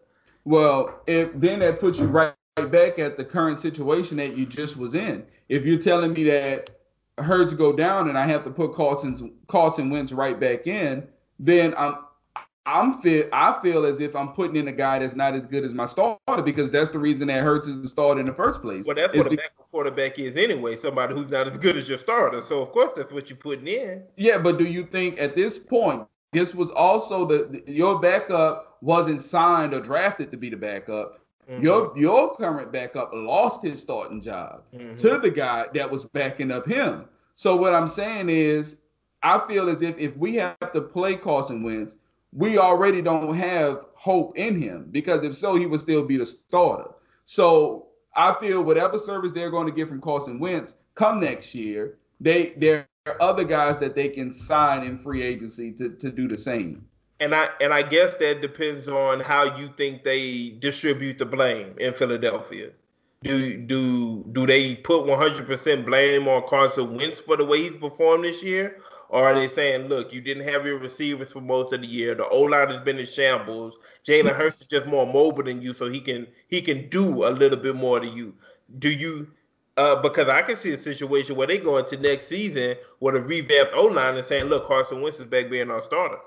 Well, 0.46 1.02
if 1.08 1.30
then 1.36 1.60
that 1.60 1.82
puts 1.82 2.00
you 2.00 2.06
right 2.06 2.34
back 2.56 3.00
at 3.00 3.18
the 3.18 3.26
current 3.26 3.60
situation 3.60 4.16
that 4.16 4.38
you 4.38 4.46
just 4.46 4.78
was 4.78 4.96
in. 4.96 5.26
If 5.50 5.66
you're 5.66 5.78
telling 5.78 6.14
me 6.14 6.24
that 6.24 6.70
Hurts 7.18 7.54
go 7.54 7.74
down 7.74 8.10
and 8.10 8.18
I 8.18 8.26
have 8.28 8.44
to 8.44 8.50
put 8.50 8.74
Carson 8.74 9.34
Carlton 9.48 9.90
Wentz 9.90 10.12
right 10.12 10.40
back 10.40 10.68
in, 10.68 11.08
then 11.40 11.74
I'm 11.78 11.98
I'm 12.68 13.00
feel 13.02 13.30
I 13.32 13.60
feel 13.62 13.86
as 13.86 14.00
if 14.00 14.16
I'm 14.16 14.30
putting 14.30 14.56
in 14.56 14.68
a 14.68 14.72
guy 14.72 15.00
that's 15.00 15.16
not 15.16 15.36
as 15.36 15.46
good 15.46 15.64
as 15.64 15.74
my 15.74 15.86
starter 15.86 16.42
because 16.44 16.72
that's 16.72 16.90
the 16.90 17.00
reason 17.00 17.28
that 17.28 17.44
Hurts 17.44 17.68
is 17.68 17.82
the 17.82 17.88
starter 17.88 18.20
in 18.20 18.26
the 18.26 18.34
first 18.34 18.62
place. 18.62 18.86
Well, 18.86 18.96
that's 18.96 19.16
what 19.16 19.28
a 19.28 19.30
backup 19.30 19.70
quarterback 19.72 20.18
is 20.18 20.36
anyway. 20.36 20.76
Somebody 20.76 21.14
who's 21.14 21.30
not 21.30 21.48
as 21.48 21.58
good 21.58 21.78
as 21.78 21.88
your 21.88 22.00
starter. 22.00 22.42
So 22.42 22.62
of 22.62 22.72
course 22.72 22.92
that's 22.96 23.12
what 23.12 23.30
you're 23.30 23.38
putting 23.38 23.68
in. 23.68 24.04
Yeah, 24.18 24.40
but 24.40 24.58
do 24.58 24.66
you 24.66 24.84
think 24.84 25.20
at 25.20 25.36
this 25.36 25.60
point 25.60 26.08
this 26.34 26.56
was 26.56 26.72
also 26.72 27.26
the 27.26 27.64
your 27.68 28.00
backup 28.00 28.78
wasn't 28.82 29.22
signed 29.22 29.74
or 29.74 29.80
drafted 29.80 30.32
to 30.32 30.38
be 30.38 30.50
the 30.50 30.58
backup? 30.58 31.25
Mm-hmm. 31.50 31.64
Your 31.64 31.94
your 31.96 32.36
current 32.36 32.72
backup 32.72 33.12
lost 33.14 33.64
his 33.64 33.82
starting 33.82 34.22
job 34.22 34.64
mm-hmm. 34.74 34.96
to 34.96 35.18
the 35.20 35.30
guy 35.30 35.68
that 35.74 35.90
was 35.90 36.06
backing 36.06 36.52
up 36.52 36.66
him. 36.66 37.06
So 37.36 37.56
what 37.56 37.74
I'm 37.74 37.88
saying 37.88 38.30
is, 38.30 38.82
I 39.22 39.46
feel 39.48 39.70
as 39.70 39.82
if 39.82 39.98
if 39.98 40.16
we 40.18 40.36
have 40.36 40.74
to 40.74 40.82
play 40.82 41.16
Carson 41.16 41.64
Wentz 41.64 41.96
we 42.36 42.58
already 42.58 43.02
don't 43.02 43.34
have 43.34 43.86
hope 43.94 44.38
in 44.38 44.62
him 44.62 44.88
because 44.92 45.24
if 45.24 45.36
so, 45.36 45.56
he 45.56 45.66
would 45.66 45.80
still 45.80 46.04
be 46.04 46.18
the 46.18 46.26
starter. 46.26 46.92
So 47.24 47.88
I 48.14 48.36
feel 48.40 48.62
whatever 48.62 49.00
service 49.00 49.32
they're 49.32 49.50
going 49.50 49.68
to 49.68 49.74
get 49.74 49.88
from 49.88 50.02
Carson 50.02 50.38
Wentz 50.38 50.74
come 50.96 51.22
next 51.22 51.56
year, 51.56 51.98
they 52.20 52.54
there 52.58 52.88
are 53.06 53.22
other 53.22 53.46
guys 53.46 53.80
that 53.80 53.96
they 53.96 54.10
can 54.10 54.34
sign 54.34 54.84
in 54.84 55.00
free 55.00 55.24
agency 55.24 55.72
to, 55.74 55.90
to 55.90 56.12
do 56.12 56.28
the 56.28 56.38
same. 56.38 56.86
And 57.20 57.34
I 57.34 57.50
and 57.62 57.74
I 57.74 57.82
guess 57.82 58.16
that 58.16 58.42
depends 58.42 58.88
on 58.88 59.22
how 59.22 59.56
you 59.58 59.70
think 59.78 60.04
they 60.04 60.58
distribute 60.60 61.18
the 61.18 61.26
blame 61.26 61.76
in 61.80 61.94
Philadelphia. 61.94 62.72
Do 63.24 63.58
do 63.58 64.24
do 64.34 64.46
they 64.46 64.76
put 64.76 65.06
100% 65.06 65.86
blame 65.86 66.28
on 66.28 66.48
Carson 66.48 66.96
Wentz 66.96 67.20
for 67.20 67.38
the 67.38 67.46
way 67.46 67.64
he's 67.64 67.78
performed 67.78 68.26
this 68.26 68.44
year, 68.44 68.80
or 69.10 69.24
are 69.24 69.34
they 69.34 69.48
saying, 69.48 69.88
look, 69.88 70.14
you 70.14 70.22
didn't 70.22 70.48
have 70.48 70.66
your 70.66 70.78
receivers 70.78 71.32
for 71.32 71.42
most 71.42 71.74
of 71.74 71.82
the 71.82 71.88
year. 71.88 72.16
The 72.16 72.28
O 72.28 72.42
line 72.42 72.70
has 72.70 72.82
been 72.82 73.00
in 73.00 73.06
shambles. 73.06 73.78
Jalen 74.06 74.36
Hurts 74.36 74.62
is 74.62 74.68
just 74.68 74.86
more 74.86 75.08
mobile 75.08 75.44
than 75.44 75.62
you, 75.62 75.74
so 75.74 75.90
he 75.90 76.02
can 76.02 76.28
he 76.48 76.62
can 76.62 76.90
do 76.90 77.26
a 77.26 77.32
little 77.32 77.58
bit 77.58 77.76
more 77.76 78.00
to 78.00 78.08
you. 78.08 78.34
Do 78.78 78.90
you 78.90 79.28
uh, 79.78 80.02
because 80.02 80.28
I 80.28 80.42
can 80.42 80.56
see 80.56 80.72
a 80.72 80.78
situation 80.78 81.36
where 81.36 81.48
they 81.48 81.58
go 81.58 81.78
into 81.78 81.98
next 81.98 82.28
season 82.28 82.76
with 83.00 83.16
a 83.16 83.22
revamped 83.22 83.74
O 83.74 83.86
line 83.86 84.16
and 84.16 84.26
saying, 84.26 84.46
"Look, 84.46 84.68
Carson 84.68 85.02
Wentz 85.02 85.20
is 85.20 85.26
back 85.26 85.50
being 85.50 85.72
our 85.72 85.82
starter." 85.82 86.20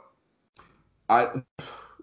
I 1.09 1.43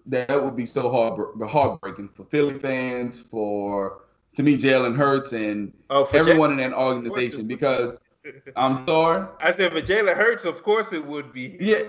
that 0.06 0.42
would 0.42 0.56
be 0.56 0.66
so 0.66 0.90
hard 0.90 1.48
heartbreaking 1.48 2.08
for 2.08 2.24
Philly 2.24 2.58
fans, 2.58 3.18
for 3.18 4.02
to 4.36 4.42
me 4.42 4.56
Jalen 4.56 4.96
Hurts, 4.96 5.32
and 5.32 5.72
oh, 5.90 6.08
everyone 6.12 6.52
in 6.52 6.56
that 6.58 6.72
organization 6.72 7.46
because 7.46 7.98
I'm 8.56 8.86
sorry. 8.86 9.26
I 9.40 9.54
said 9.54 9.72
for 9.72 9.80
Jalen 9.80 10.14
Hurts, 10.14 10.44
of 10.44 10.62
course 10.62 10.92
it 10.92 11.04
would 11.04 11.32
be. 11.32 11.56
Yeah, 11.60 11.82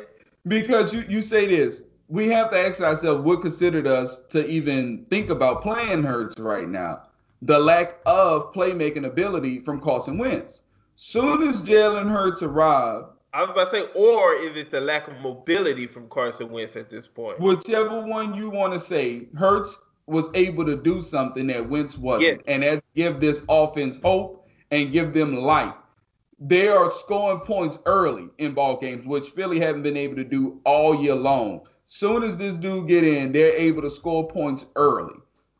because 0.47 0.93
you 0.93 1.03
you 1.07 1.21
say 1.21 1.47
this. 1.47 1.83
We 2.09 2.29
have 2.29 2.51
to 2.51 2.57
ask 2.57 2.81
ourselves 2.81 3.23
what 3.23 3.41
considered 3.41 3.85
us 3.85 4.21
to 4.29 4.47
even 4.47 5.05
think 5.09 5.29
about 5.29 5.61
playing 5.61 6.03
Hurts 6.03 6.39
right 6.39 6.67
now. 6.67 7.03
The 7.41 7.59
lack 7.59 7.97
of 8.05 8.53
playmaking 8.53 9.05
ability 9.05 9.59
from 9.59 9.81
Carson 9.81 10.17
Wentz. 10.17 10.61
Soon 10.95 11.43
as 11.47 11.61
Jalen 11.61 12.09
Hurts 12.09 12.41
arrived, 12.41 13.09
I 13.33 13.41
was 13.41 13.51
about 13.51 13.71
to 13.71 13.77
say, 13.77 13.85
or 13.93 14.33
is 14.35 14.57
it 14.57 14.71
the 14.71 14.81
lack 14.81 15.07
of 15.07 15.17
mobility 15.19 15.85
from 15.85 16.07
Carson 16.09 16.49
Wentz 16.49 16.75
at 16.75 16.89
this 16.89 17.07
point? 17.07 17.39
Whichever 17.39 18.01
one 18.05 18.33
you 18.33 18.49
want 18.49 18.73
to 18.73 18.79
say, 18.79 19.27
Hurts 19.35 19.79
was 20.05 20.29
able 20.33 20.65
to 20.65 20.75
do 20.75 21.01
something 21.01 21.47
that 21.47 21.69
Wentz 21.69 21.97
wasn't, 21.97 22.23
yes. 22.23 22.39
and 22.47 22.63
that 22.63 22.83
give 22.95 23.19
this 23.19 23.43
offense 23.49 23.99
hope 24.01 24.47
and 24.71 24.91
give 24.91 25.13
them 25.13 25.35
light 25.35 25.73
they 26.39 26.67
are 26.67 26.91
scoring 26.91 27.39
points 27.39 27.79
early 27.85 28.29
in 28.37 28.53
ball 28.53 28.79
games, 28.79 29.05
which 29.07 29.29
Philly 29.29 29.59
haven't 29.59 29.83
been 29.83 29.97
able 29.97 30.15
to 30.15 30.23
do 30.23 30.61
all 30.65 31.01
year 31.01 31.15
long. 31.15 31.61
Soon 31.87 32.23
as 32.23 32.37
this 32.37 32.57
dude 32.57 32.87
get 32.87 33.03
in, 33.03 33.31
they're 33.31 33.53
able 33.53 33.81
to 33.81 33.89
score 33.89 34.27
points 34.27 34.65
early. 34.75 35.15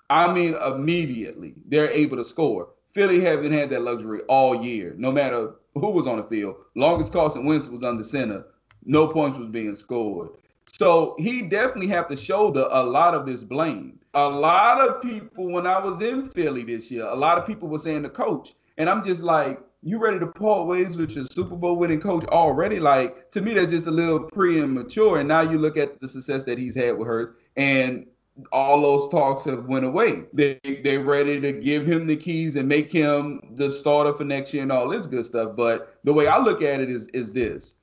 I 0.09 0.32
mean, 0.32 0.55
immediately 0.55 1.55
they're 1.68 1.89
able 1.89 2.18
to 2.18 2.24
score. 2.24 2.70
Philly 2.98 3.20
haven't 3.20 3.52
had 3.52 3.70
that 3.70 3.84
luxury 3.84 4.22
all 4.28 4.66
year, 4.66 4.95
no 4.98 5.12
matter 5.12 5.52
who 5.76 5.91
was 5.91 6.08
on 6.08 6.18
the 6.18 6.24
field. 6.24 6.56
Long 6.74 7.00
as 7.00 7.12
Carson 7.12 7.45
Wentz 7.45 7.70
was 7.70 7.84
under 7.84 8.04
center, 8.04 8.43
no 8.86 9.08
points 9.08 9.38
was 9.38 9.50
being 9.50 9.76
scored. 9.76 10.30
So 10.66 11.16
he 11.20 11.43
definitely 11.43 11.89
have 11.89 12.08
to 12.08 12.16
shoulder 12.16 12.68
a 12.72 12.82
lot 12.82 13.14
of 13.14 13.28
this 13.28 13.43
blame. 13.43 14.00
A 14.16 14.28
lot 14.28 14.82
of 14.82 15.00
people, 15.04 15.48
when 15.52 15.68
I 15.68 15.78
was 15.78 16.02
in 16.02 16.30
Philly 16.30 16.64
this 16.64 16.89
year, 16.89 17.06
a 17.06 17.16
lot 17.16 17.38
of 17.38 17.45
people 17.45 17.70
were 17.70 17.78
saying 17.78 18.02
the 18.02 18.10
coach, 18.10 18.56
and 18.80 18.89
I'm 18.89 19.04
just 19.04 19.22
like, 19.22 19.60
you 19.84 20.00
ready 20.00 20.18
to 20.18 20.26
part 20.26 20.66
ways 20.66 20.98
with 20.98 21.12
your 21.12 21.26
Super 21.26 21.56
Bowl 21.56 21.78
winning 21.78 22.02
coach 22.02 22.26
already? 22.26 22.80
Like 22.80 23.30
to 23.30 23.41
me, 23.41 23.54
that's 23.54 23.72
just 23.72 23.86
a 23.86 23.91
little 23.91 24.22
premature. 24.22 25.20
And 25.20 25.28
now 25.28 25.41
you 25.41 25.60
look 25.60 25.78
at 25.78 26.02
the 26.02 26.08
success 26.08 26.45
that 26.45 26.58
he's 26.58 26.74
had 26.74 26.98
with 26.98 27.08
Hurts. 27.08 27.32
and 27.58 28.08
all 28.52 28.82
those 28.82 29.10
talks 29.10 29.44
have 29.46 29.66
went 29.66 29.86
away. 29.86 30.24
They 30.34 30.60
they're 30.84 31.04
ready 31.04 31.40
to 31.42 31.52
give 31.52 31.86
him 31.86 32.08
the 32.08 32.16
keys 32.16 32.56
and 32.56 32.68
make 32.68 32.92
him 32.92 33.42
the 33.56 33.70
starter 33.70 34.14
for 34.14 34.24
next 34.24 34.54
year 34.54 34.64
and 34.64 34.72
all 34.72 34.88
this 34.90 35.06
good 35.06 35.26
stuff. 35.26 35.56
But 35.56 35.98
the 36.04 36.14
way 36.14 36.28
I 36.28 36.38
look 36.38 36.62
at 36.62 36.80
it 36.80 36.90
is 36.90 37.08
is 37.08 37.32
this. 37.32 37.76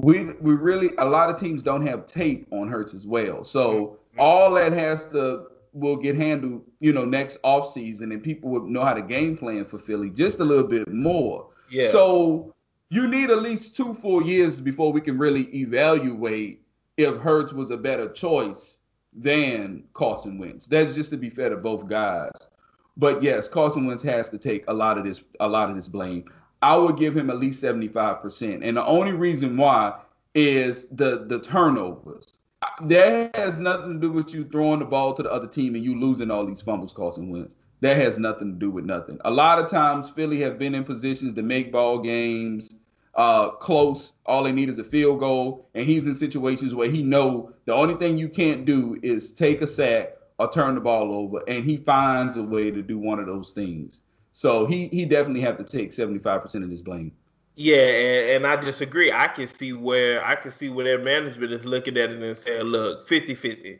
We 0.00 0.24
we 0.40 0.54
really 0.54 0.90
a 0.98 1.04
lot 1.04 1.30
of 1.30 1.38
teams 1.38 1.62
don't 1.62 1.86
have 1.86 2.06
tape 2.06 2.46
on 2.50 2.68
Hurts 2.68 2.94
as 2.94 3.06
well. 3.06 3.44
So 3.44 3.98
all 4.18 4.52
that 4.54 4.72
has 4.72 5.06
to 5.08 5.46
will 5.74 5.96
get 5.96 6.16
handled, 6.16 6.62
you 6.80 6.92
know, 6.92 7.04
next 7.04 7.38
off 7.42 7.72
season, 7.72 8.12
and 8.12 8.22
people 8.22 8.50
would 8.50 8.64
know 8.64 8.82
how 8.82 8.92
to 8.92 9.02
game 9.02 9.36
plan 9.36 9.64
for 9.64 9.78
Philly 9.78 10.10
just 10.10 10.40
a 10.40 10.44
little 10.44 10.66
bit 10.66 10.88
more. 10.88 11.48
Yeah. 11.70 11.90
So 11.90 12.52
you 12.90 13.08
need 13.08 13.30
at 13.30 13.40
least 13.40 13.74
two 13.74 13.94
full 13.94 14.22
years 14.26 14.60
before 14.60 14.92
we 14.92 15.00
can 15.00 15.16
really 15.16 15.44
evaluate 15.56 16.62
if 16.98 17.16
Hurts 17.16 17.54
was 17.54 17.70
a 17.70 17.76
better 17.76 18.10
choice 18.12 18.78
than 19.12 19.84
Carson 19.94 20.38
Wentz. 20.38 20.66
That's 20.66 20.94
just 20.94 21.10
to 21.10 21.16
be 21.16 21.30
fair 21.30 21.50
to 21.50 21.56
both 21.56 21.88
guys. 21.88 22.32
But 22.96 23.22
yes, 23.22 23.48
Carson 23.48 23.86
Wentz 23.86 24.02
has 24.02 24.28
to 24.30 24.38
take 24.38 24.64
a 24.68 24.72
lot 24.72 24.98
of 24.98 25.04
this 25.04 25.22
a 25.40 25.48
lot 25.48 25.70
of 25.70 25.76
this 25.76 25.88
blame. 25.88 26.30
I 26.60 26.76
would 26.76 26.96
give 26.96 27.16
him 27.16 27.30
at 27.30 27.38
least 27.38 27.62
75%. 27.62 28.60
And 28.62 28.76
the 28.76 28.84
only 28.84 29.12
reason 29.12 29.56
why 29.56 29.98
is 30.34 30.86
the 30.88 31.24
the 31.26 31.40
turnovers 31.40 32.38
that 32.82 33.34
has 33.34 33.58
nothing 33.58 33.94
to 33.94 34.00
do 34.00 34.12
with 34.12 34.32
you 34.32 34.44
throwing 34.44 34.78
the 34.78 34.84
ball 34.84 35.14
to 35.14 35.22
the 35.22 35.32
other 35.32 35.48
team 35.48 35.74
and 35.74 35.84
you 35.84 35.98
losing 35.98 36.30
all 36.30 36.46
these 36.46 36.62
fumbles, 36.62 36.92
Carson 36.92 37.30
Wentz. 37.30 37.56
That 37.80 37.96
has 37.96 38.18
nothing 38.18 38.52
to 38.52 38.58
do 38.58 38.70
with 38.70 38.84
nothing. 38.84 39.18
A 39.24 39.30
lot 39.30 39.58
of 39.58 39.68
times, 39.68 40.08
Philly 40.10 40.40
have 40.42 40.58
been 40.58 40.74
in 40.74 40.84
positions 40.84 41.34
to 41.34 41.42
make 41.42 41.72
ball 41.72 41.98
games 41.98 42.76
uh, 43.14 43.50
close. 43.50 44.12
All 44.26 44.42
they 44.42 44.52
need 44.52 44.68
is 44.68 44.78
a 44.78 44.84
field 44.84 45.20
goal, 45.20 45.68
and 45.74 45.84
he's 45.84 46.06
in 46.06 46.14
situations 46.14 46.74
where 46.74 46.90
he 46.90 47.02
know 47.02 47.52
the 47.64 47.74
only 47.74 47.94
thing 47.94 48.16
you 48.16 48.28
can't 48.28 48.64
do 48.64 48.98
is 49.02 49.32
take 49.32 49.62
a 49.62 49.66
sack 49.66 50.16
or 50.38 50.50
turn 50.50 50.74
the 50.74 50.80
ball 50.80 51.12
over, 51.12 51.42
and 51.48 51.64
he 51.64 51.76
finds 51.76 52.36
a 52.36 52.42
way 52.42 52.70
to 52.70 52.82
do 52.82 52.98
one 52.98 53.18
of 53.18 53.26
those 53.26 53.52
things. 53.52 54.02
So 54.32 54.64
he 54.64 54.88
he 54.88 55.04
definitely 55.04 55.42
have 55.42 55.58
to 55.58 55.64
take 55.64 55.92
seventy 55.92 56.18
five 56.18 56.42
percent 56.42 56.64
of 56.64 56.70
this 56.70 56.82
blame. 56.82 57.12
Yeah, 57.54 57.76
and, 57.76 58.30
and, 58.30 58.46
I 58.46 58.56
disagree. 58.56 59.12
I 59.12 59.28
can 59.28 59.46
see 59.46 59.74
where 59.74 60.24
I 60.24 60.36
can 60.36 60.50
see 60.50 60.70
where 60.70 60.86
their 60.86 60.98
management 60.98 61.52
is 61.52 61.66
looking 61.66 61.98
at 61.98 62.10
it 62.10 62.22
and 62.22 62.36
saying, 62.36 62.62
look, 62.62 63.06
50-50. 63.06 63.78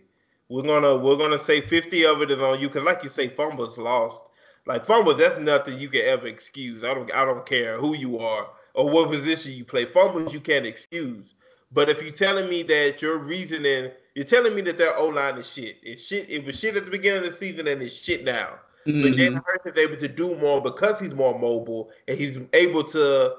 We're 0.51 0.63
gonna 0.63 0.99
we're 0.99 1.17
gonna 1.17 1.39
say 1.39 1.63
50 1.63 2.05
of 2.05 2.21
it 2.21 2.31
is 2.31 2.39
on 2.39 2.61
you 2.61 2.69
because 2.69 2.85
like 2.85 3.03
you 3.03 3.09
say, 3.09 3.29
fumbles 3.29 3.79
lost. 3.79 4.29
Like 4.67 4.85
fumbles, 4.85 5.17
that's 5.17 5.41
nothing 5.41 5.79
you 5.79 5.89
can 5.89 6.03
ever 6.03 6.27
excuse. 6.27 6.85
I 6.85 6.93
don't 6.93 7.11
I 7.15 7.25
don't 7.25 7.47
care 7.47 7.79
who 7.79 7.97
you 7.97 8.19
are 8.19 8.47
or 8.75 8.89
what 8.89 9.11
position 9.11 9.53
you 9.53 9.65
play. 9.65 9.85
Fumbles 9.85 10.33
you 10.33 10.41
can't 10.41 10.67
excuse. 10.67 11.35
But 11.73 11.89
if 11.89 12.03
you're 12.03 12.13
telling 12.13 12.49
me 12.49 12.63
that 12.65 13.01
your 13.01 13.19
reasoning, 13.19 13.91
you're 14.15 14.25
telling 14.25 14.55
me 14.55 14.61
that 14.63 14.79
their 14.79 14.97
O 14.97 15.07
line 15.07 15.39
is 15.39 15.49
shit. 15.51 15.77
It's 15.83 16.05
shit. 16.05 16.29
It 16.29 16.45
was 16.45 16.59
shit 16.59 16.77
at 16.77 16.85
the 16.85 16.91
beginning 16.91 17.25
of 17.25 17.33
the 17.33 17.39
season 17.39 17.67
and 17.67 17.83
it's 17.83 17.95
shit 17.95 18.25
now. 18.25 18.59
Mm-hmm. 18.87 19.03
But 19.03 19.13
Jalen 19.13 19.43
Hurts 19.47 19.67
is 19.67 19.83
able 19.83 19.97
to 19.97 20.09
do 20.09 20.37
more 20.37 20.61
because 20.61 21.01
he's 21.01 21.15
more 21.15 21.39
mobile 21.39 21.91
and 22.09 22.19
he's 22.19 22.39
able 22.53 22.85
to 22.85 23.37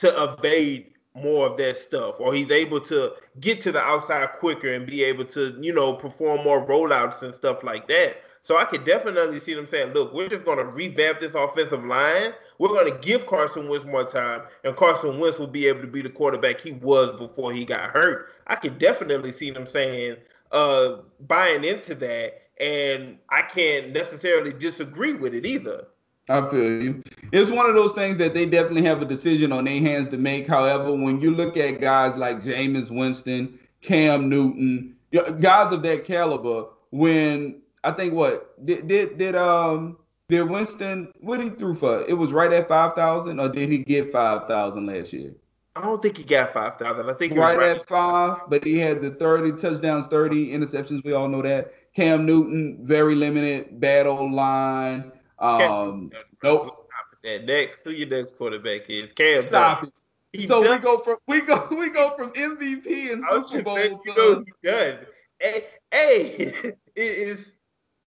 to 0.00 0.34
evade 0.38 0.92
more 1.14 1.46
of 1.46 1.58
that 1.58 1.76
stuff, 1.76 2.14
or 2.18 2.32
he's 2.32 2.50
able 2.50 2.80
to 2.80 3.12
get 3.40 3.60
to 3.60 3.72
the 3.72 3.80
outside 3.80 4.30
quicker 4.38 4.72
and 4.72 4.86
be 4.86 5.04
able 5.04 5.26
to, 5.26 5.56
you 5.60 5.72
know, 5.72 5.92
perform 5.92 6.42
more 6.42 6.64
rollouts 6.66 7.22
and 7.22 7.34
stuff 7.34 7.62
like 7.62 7.86
that. 7.88 8.16
So 8.42 8.58
I 8.58 8.64
could 8.64 8.84
definitely 8.84 9.38
see 9.38 9.54
them 9.54 9.66
saying, 9.66 9.92
look, 9.92 10.12
we're 10.12 10.28
just 10.28 10.44
going 10.44 10.58
to 10.58 10.64
revamp 10.64 11.20
this 11.20 11.34
offensive 11.34 11.84
line. 11.84 12.32
We're 12.62 12.68
going 12.68 12.92
to 12.92 12.98
give 13.00 13.26
Carson 13.26 13.68
Wentz 13.68 13.84
more 13.84 14.04
time, 14.04 14.42
and 14.62 14.76
Carson 14.76 15.18
Wentz 15.18 15.36
will 15.36 15.48
be 15.48 15.66
able 15.66 15.80
to 15.80 15.88
be 15.88 16.00
the 16.00 16.08
quarterback 16.08 16.60
he 16.60 16.70
was 16.74 17.10
before 17.18 17.52
he 17.52 17.64
got 17.64 17.90
hurt. 17.90 18.28
I 18.46 18.54
could 18.54 18.78
definitely 18.78 19.32
see 19.32 19.50
them 19.50 19.66
saying, 19.66 20.18
uh, 20.52 20.98
buying 21.26 21.64
into 21.64 21.96
that, 21.96 22.42
and 22.60 23.18
I 23.30 23.42
can't 23.42 23.90
necessarily 23.90 24.52
disagree 24.52 25.12
with 25.12 25.34
it 25.34 25.44
either. 25.44 25.88
I 26.28 26.48
feel 26.50 26.82
you. 26.82 27.02
It's 27.32 27.50
one 27.50 27.68
of 27.68 27.74
those 27.74 27.94
things 27.94 28.16
that 28.18 28.32
they 28.32 28.46
definitely 28.46 28.84
have 28.84 29.02
a 29.02 29.06
decision 29.06 29.50
on 29.50 29.64
their 29.64 29.80
hands 29.80 30.08
to 30.10 30.16
make. 30.16 30.46
However, 30.46 30.92
when 30.94 31.20
you 31.20 31.32
look 31.32 31.56
at 31.56 31.80
guys 31.80 32.16
like 32.16 32.38
Jameis 32.38 32.96
Winston, 32.96 33.58
Cam 33.80 34.28
Newton, 34.28 34.94
guys 35.40 35.72
of 35.72 35.82
that 35.82 36.04
caliber, 36.04 36.66
when 36.90 37.60
I 37.82 37.90
think 37.90 38.14
what 38.14 38.64
did 38.64 38.86
did, 38.86 39.18
did 39.18 39.34
um 39.34 39.96
did 40.28 40.48
Winston 40.48 41.12
what 41.20 41.40
he 41.40 41.50
threw 41.50 41.74
for? 41.74 42.04
It 42.08 42.14
was 42.14 42.32
right 42.32 42.52
at 42.52 42.68
five 42.68 42.94
thousand, 42.94 43.40
or 43.40 43.48
did 43.48 43.68
he 43.68 43.78
get 43.78 44.12
five 44.12 44.46
thousand 44.46 44.86
last 44.86 45.12
year? 45.12 45.34
I 45.74 45.82
don't 45.82 46.02
think 46.02 46.18
he 46.18 46.24
got 46.24 46.52
five 46.52 46.76
thousand. 46.76 47.08
I 47.08 47.14
think 47.14 47.34
right, 47.34 47.56
right 47.56 47.76
at 47.76 47.86
five, 47.86 48.40
but 48.48 48.64
he 48.64 48.78
had 48.78 49.00
the 49.00 49.12
thirty 49.12 49.52
touchdowns, 49.52 50.06
thirty 50.06 50.48
interceptions. 50.48 51.04
We 51.04 51.12
all 51.12 51.28
know 51.28 51.42
that. 51.42 51.72
Cam 51.94 52.24
Newton, 52.24 52.78
very 52.82 53.14
limited, 53.14 53.78
bad 53.80 54.06
O 54.06 54.24
line. 54.24 55.12
Um, 55.38 56.10
nope. 56.42 56.88
That 57.24 57.44
next, 57.44 57.82
who 57.82 57.90
your 57.90 58.08
next 58.08 58.36
quarterback 58.36 58.88
is? 58.88 59.12
Cam. 59.12 59.42
Stop 59.42 59.84
it. 59.84 59.92
He 60.32 60.46
so 60.46 60.62
done. 60.62 60.72
we 60.72 60.78
go 60.78 60.98
from 60.98 61.16
we 61.28 61.40
go 61.42 61.68
we 61.70 61.90
go 61.90 62.16
from 62.16 62.32
MVP 62.32 63.12
and 63.12 63.22
Super 63.48 63.62
Bowl 63.62 63.76
to 63.76 64.44
done. 64.62 64.98
Hey, 65.38 65.66
hey, 65.90 66.30
it 66.62 66.78
is 66.96 67.54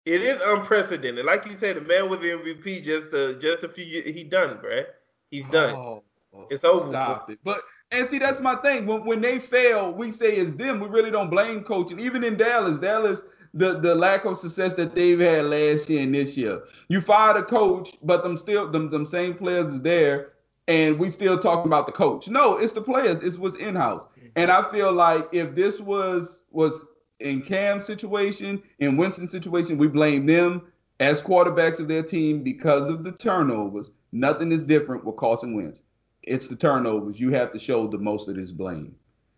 it 0.07 0.21
is 0.21 0.41
unprecedented. 0.41 1.25
Like 1.25 1.45
you 1.45 1.57
said, 1.57 1.75
the 1.75 1.81
man 1.81 2.09
with 2.09 2.21
the 2.21 2.29
MVP 2.29 2.83
just 2.83 3.13
a 3.13 3.37
just 3.39 3.63
a 3.63 3.69
few 3.69 3.85
years, 3.85 4.13
he 4.13 4.23
done, 4.23 4.57
bro. 4.61 4.83
He's 5.29 5.47
done. 5.49 5.75
Oh, 5.75 6.03
it's 6.49 6.63
over. 6.63 6.89
Stop 6.89 7.29
it. 7.29 7.39
But 7.43 7.61
and 7.91 8.07
see, 8.07 8.17
that's 8.17 8.39
my 8.39 8.55
thing. 8.55 8.85
When 8.85 9.05
when 9.05 9.21
they 9.21 9.39
fail, 9.39 9.93
we 9.93 10.11
say 10.11 10.35
it's 10.35 10.53
them. 10.53 10.79
We 10.79 10.87
really 10.87 11.11
don't 11.11 11.29
blame 11.29 11.63
coaching. 11.63 11.99
Even 11.99 12.23
in 12.23 12.37
Dallas, 12.37 12.77
Dallas 12.77 13.21
the, 13.53 13.79
the 13.79 13.95
lack 13.95 14.25
of 14.25 14.37
success 14.37 14.75
that 14.75 14.93
they've 14.93 15.19
had 15.19 15.45
last 15.45 15.89
year 15.89 16.03
and 16.03 16.13
this 16.13 16.37
year. 16.37 16.61
You 16.89 17.01
fired 17.01 17.37
a 17.37 17.43
coach, 17.43 17.95
but 18.03 18.23
them 18.23 18.37
still 18.37 18.69
them, 18.69 18.89
them 18.89 19.05
same 19.05 19.33
players 19.33 19.73
is 19.73 19.81
there, 19.81 20.33
and 20.67 20.99
we 20.99 21.11
still 21.11 21.37
talking 21.39 21.67
about 21.67 21.85
the 21.85 21.91
coach. 21.91 22.27
No, 22.27 22.57
it's 22.57 22.73
the 22.73 22.81
players. 22.81 23.21
It's 23.21 23.37
what's 23.37 23.55
in 23.55 23.75
house. 23.75 24.03
Mm-hmm. 24.03 24.27
And 24.35 24.51
I 24.51 24.61
feel 24.69 24.93
like 24.93 25.27
if 25.31 25.55
this 25.55 25.79
was 25.79 26.43
was 26.51 26.79
in 27.19 27.41
Cam's 27.41 27.85
situation, 27.85 28.61
in 28.79 28.97
Winston's 28.97 29.31
situation, 29.31 29.77
we 29.77 29.87
blame 29.87 30.25
them 30.25 30.63
as 30.99 31.21
quarterbacks 31.21 31.79
of 31.79 31.87
their 31.87 32.03
team 32.03 32.43
because 32.43 32.89
of 32.89 33.03
the 33.03 33.11
turnovers. 33.13 33.91
Nothing 34.11 34.51
is 34.51 34.63
different 34.63 35.03
with 35.05 35.17
Carson 35.17 35.55
Wentz. 35.55 35.81
It's 36.23 36.47
the 36.47 36.55
turnovers. 36.55 37.19
You 37.19 37.31
have 37.31 37.51
to 37.53 37.59
show 37.59 37.87
the 37.87 37.97
most 37.97 38.27
of 38.27 38.35
this 38.35 38.51
blame. 38.51 38.95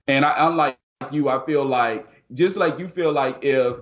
And 0.07 0.25
I, 0.25 0.47
unlike 0.47 0.77
you, 1.11 1.29
I 1.29 1.45
feel 1.45 1.65
like 1.65 2.07
just 2.33 2.57
like 2.57 2.79
you 2.79 2.87
feel 2.87 3.11
like 3.11 3.37
if 3.41 3.77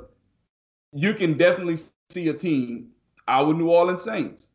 you 0.93 1.14
can 1.14 1.38
definitely 1.38 1.78
see 2.10 2.30
a 2.30 2.34
team, 2.34 2.89
our 3.28 3.54
New 3.54 3.70
Orleans 3.70 4.04
Saints. 4.04 4.50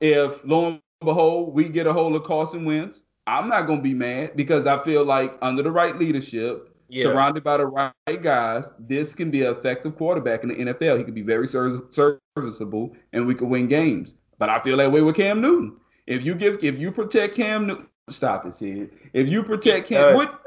If 0.00 0.44
lo 0.44 0.66
and 0.68 0.80
behold, 1.00 1.54
we 1.54 1.68
get 1.68 1.86
a 1.86 1.92
hold 1.92 2.14
of 2.14 2.24
Carson 2.24 2.64
Wentz, 2.64 3.02
I'm 3.26 3.48
not 3.48 3.66
going 3.66 3.78
to 3.80 3.82
be 3.82 3.94
mad 3.94 4.36
because 4.36 4.66
I 4.66 4.82
feel 4.82 5.04
like 5.04 5.36
under 5.42 5.62
the 5.62 5.70
right 5.70 5.98
leadership, 5.98 6.75
yeah. 6.88 7.04
surrounded 7.04 7.44
by 7.44 7.56
the 7.56 7.66
right 7.66 7.92
guys, 8.22 8.70
this 8.78 9.14
can 9.14 9.30
be 9.30 9.44
an 9.44 9.52
effective 9.52 9.96
quarterback 9.96 10.42
in 10.42 10.50
the 10.50 10.54
NFL. 10.54 10.98
He 10.98 11.04
could 11.04 11.14
be 11.14 11.22
very 11.22 11.46
serviceable 11.46 12.96
and 13.12 13.26
we 13.26 13.34
could 13.34 13.48
win 13.48 13.68
games. 13.68 14.14
But 14.38 14.50
I 14.50 14.58
feel 14.58 14.76
that 14.78 14.92
way 14.92 15.00
with 15.00 15.16
Cam 15.16 15.40
Newton. 15.40 15.76
If 16.06 16.24
you 16.24 16.34
give, 16.34 16.62
if 16.62 16.78
you 16.78 16.92
protect 16.92 17.34
Cam 17.34 17.66
Newton, 17.66 17.88
stop 18.10 18.46
it, 18.46 18.54
Sid. 18.54 18.90
If 19.12 19.28
you 19.28 19.42
protect 19.42 19.88
Cam, 19.88 20.14
what, 20.14 20.40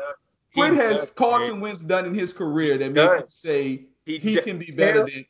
what 0.54 0.74
has 0.74 1.12
Carson 1.12 1.60
Wentz 1.60 1.84
done 1.84 2.06
in 2.06 2.14
his 2.14 2.32
career 2.32 2.78
that 2.78 2.92
makes 2.92 3.22
you 3.22 3.26
say 3.30 3.86
he, 4.06 4.18
he 4.18 4.42
can 4.42 4.58
be 4.58 4.72
better 4.72 5.06
Cam, 5.06 5.14
than 5.14 5.26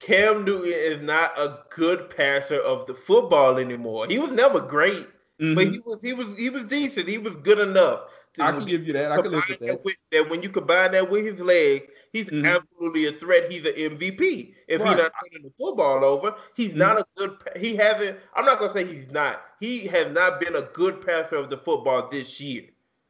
Cam 0.00 0.44
Newton 0.44 0.72
is 0.72 1.02
not 1.02 1.36
a 1.38 1.60
good 1.70 2.10
passer 2.10 2.60
of 2.60 2.86
the 2.86 2.94
football 2.94 3.58
anymore. 3.58 4.06
He 4.06 4.18
was 4.18 4.30
never 4.30 4.60
great, 4.60 5.06
mm-hmm. 5.40 5.54
but 5.54 5.68
he 5.68 5.80
was 5.80 5.98
he 6.02 6.12
was 6.12 6.38
he 6.38 6.50
was 6.50 6.64
decent. 6.64 7.08
He 7.08 7.18
was 7.18 7.36
good 7.36 7.58
enough. 7.58 8.02
I 8.40 8.52
can 8.52 8.64
give 8.64 8.86
you 8.86 8.92
that. 8.94 9.12
I 9.12 9.20
can 9.20 9.32
live 9.32 9.44
with 9.48 9.58
that. 9.60 9.84
With, 9.84 9.96
that. 10.12 10.30
When 10.30 10.42
you 10.42 10.48
combine 10.48 10.92
that 10.92 11.08
with 11.08 11.24
his 11.24 11.40
legs, 11.40 11.86
he's 12.12 12.28
mm-hmm. 12.30 12.46
absolutely 12.46 13.06
a 13.06 13.12
threat. 13.12 13.50
He's 13.50 13.64
an 13.64 13.74
MVP. 13.74 14.54
If 14.68 14.80
right. 14.80 14.88
he's 14.88 14.98
not 14.98 15.12
turning 15.22 15.44
the 15.44 15.52
football 15.58 16.04
over, 16.04 16.34
he's 16.54 16.70
mm-hmm. 16.70 16.78
not 16.78 16.98
a 16.98 17.06
good. 17.16 17.36
He 17.56 17.76
hasn't. 17.76 18.18
I'm 18.34 18.44
not 18.44 18.58
gonna 18.58 18.72
say 18.72 18.84
he's 18.84 19.10
not. 19.10 19.42
He 19.60 19.86
has 19.86 20.12
not 20.12 20.40
been 20.40 20.56
a 20.56 20.62
good 20.72 21.04
passer 21.06 21.36
of 21.36 21.50
the 21.50 21.58
football 21.58 22.08
this 22.08 22.40
year. 22.40 22.64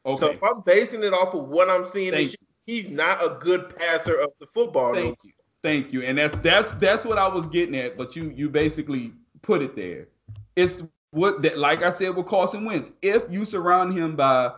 Okay. 0.07 0.20
So 0.20 0.33
if 0.33 0.43
I'm 0.43 0.61
basing 0.61 1.03
it 1.03 1.12
off 1.12 1.35
of 1.35 1.49
what 1.49 1.70
I'm 1.70 1.87
seeing, 1.87 2.12
this 2.12 2.22
year, 2.22 2.37
he's 2.66 2.91
not 2.91 3.22
a 3.22 3.39
good 3.41 3.75
passer 3.77 4.20
of 4.20 4.31
the 4.41 4.47
football. 4.53 4.95
Thank 4.95 5.18
you. 5.25 5.33
Thank 5.62 5.93
you. 5.93 6.03
And 6.03 6.18
that's 6.18 6.39
that's 6.41 6.75
that's 6.75 7.05
what 7.05 7.18
I 7.18 7.27
was 7.27 7.47
getting 7.47 7.75
at, 7.75 7.97
but 7.97 8.14
you 8.14 8.33
you 8.37 8.51
basically 8.51 9.12
put 9.41 9.62
it 9.62 9.75
there. 9.75 10.09
It's 10.57 10.83
what 11.11 11.41
that 11.43 11.59
like 11.59 11.83
I 11.83 11.91
said 11.91 12.14
with 12.14 12.27
Carson 12.27 12.64
Wentz. 12.64 12.93
If 13.01 13.22
you 13.31 13.47
surround 13.47 13.97
him 13.97 14.14
by 14.14 14.53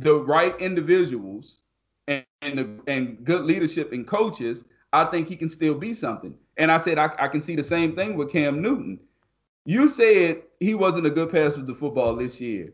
the 0.00 0.14
right 0.14 0.58
individuals 0.60 1.62
and 2.06 2.24
and, 2.42 2.58
the, 2.58 2.92
and 2.92 3.24
good 3.24 3.44
leadership 3.44 3.92
and 3.92 4.06
coaches, 4.06 4.64
I 4.92 5.04
think 5.04 5.28
he 5.28 5.36
can 5.36 5.50
still 5.50 5.74
be 5.74 5.92
something. 5.92 6.34
And 6.56 6.70
I 6.70 6.78
said 6.78 6.98
I, 6.98 7.10
I 7.18 7.28
can 7.28 7.42
see 7.42 7.56
the 7.56 7.62
same 7.62 7.94
thing 7.94 8.16
with 8.16 8.32
Cam 8.32 8.62
Newton. 8.62 9.00
You 9.64 9.88
said 9.88 10.42
he 10.60 10.74
wasn't 10.74 11.06
a 11.06 11.10
good 11.10 11.30
passer 11.30 11.60
of 11.60 11.66
the 11.66 11.74
football 11.74 12.16
this 12.16 12.40
year. 12.40 12.72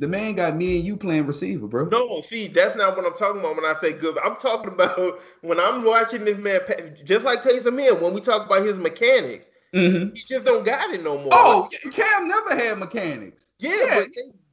The 0.00 0.06
man 0.06 0.34
got 0.34 0.54
me 0.54 0.76
and 0.76 0.86
you 0.86 0.96
playing 0.96 1.26
receiver, 1.26 1.66
bro. 1.66 1.86
No, 1.86 2.20
see, 2.22 2.46
that's 2.46 2.76
not 2.76 2.96
what 2.96 3.04
I'm 3.04 3.16
talking 3.16 3.40
about 3.40 3.56
when 3.56 3.64
I 3.64 3.74
say 3.80 3.94
good. 3.94 4.16
I'm 4.18 4.36
talking 4.36 4.72
about 4.72 5.20
when 5.40 5.58
I'm 5.58 5.82
watching 5.82 6.24
this 6.24 6.38
man, 6.38 6.60
just 7.04 7.24
like 7.24 7.42
Taysom 7.42 7.80
Hill, 7.80 7.98
when 7.98 8.14
we 8.14 8.20
talk 8.20 8.46
about 8.46 8.64
his 8.64 8.76
mechanics. 8.76 9.46
Mm-hmm. 9.74 10.14
He 10.14 10.22
just 10.28 10.46
don't 10.46 10.64
got 10.64 10.90
it 10.94 11.02
no 11.02 11.18
more. 11.18 11.28
Oh, 11.32 11.68
Cam 11.90 12.28
never 12.28 12.54
had 12.54 12.78
mechanics. 12.78 13.52
Yeah, 13.58 13.76
yeah. 13.76 14.00
but 14.00 14.08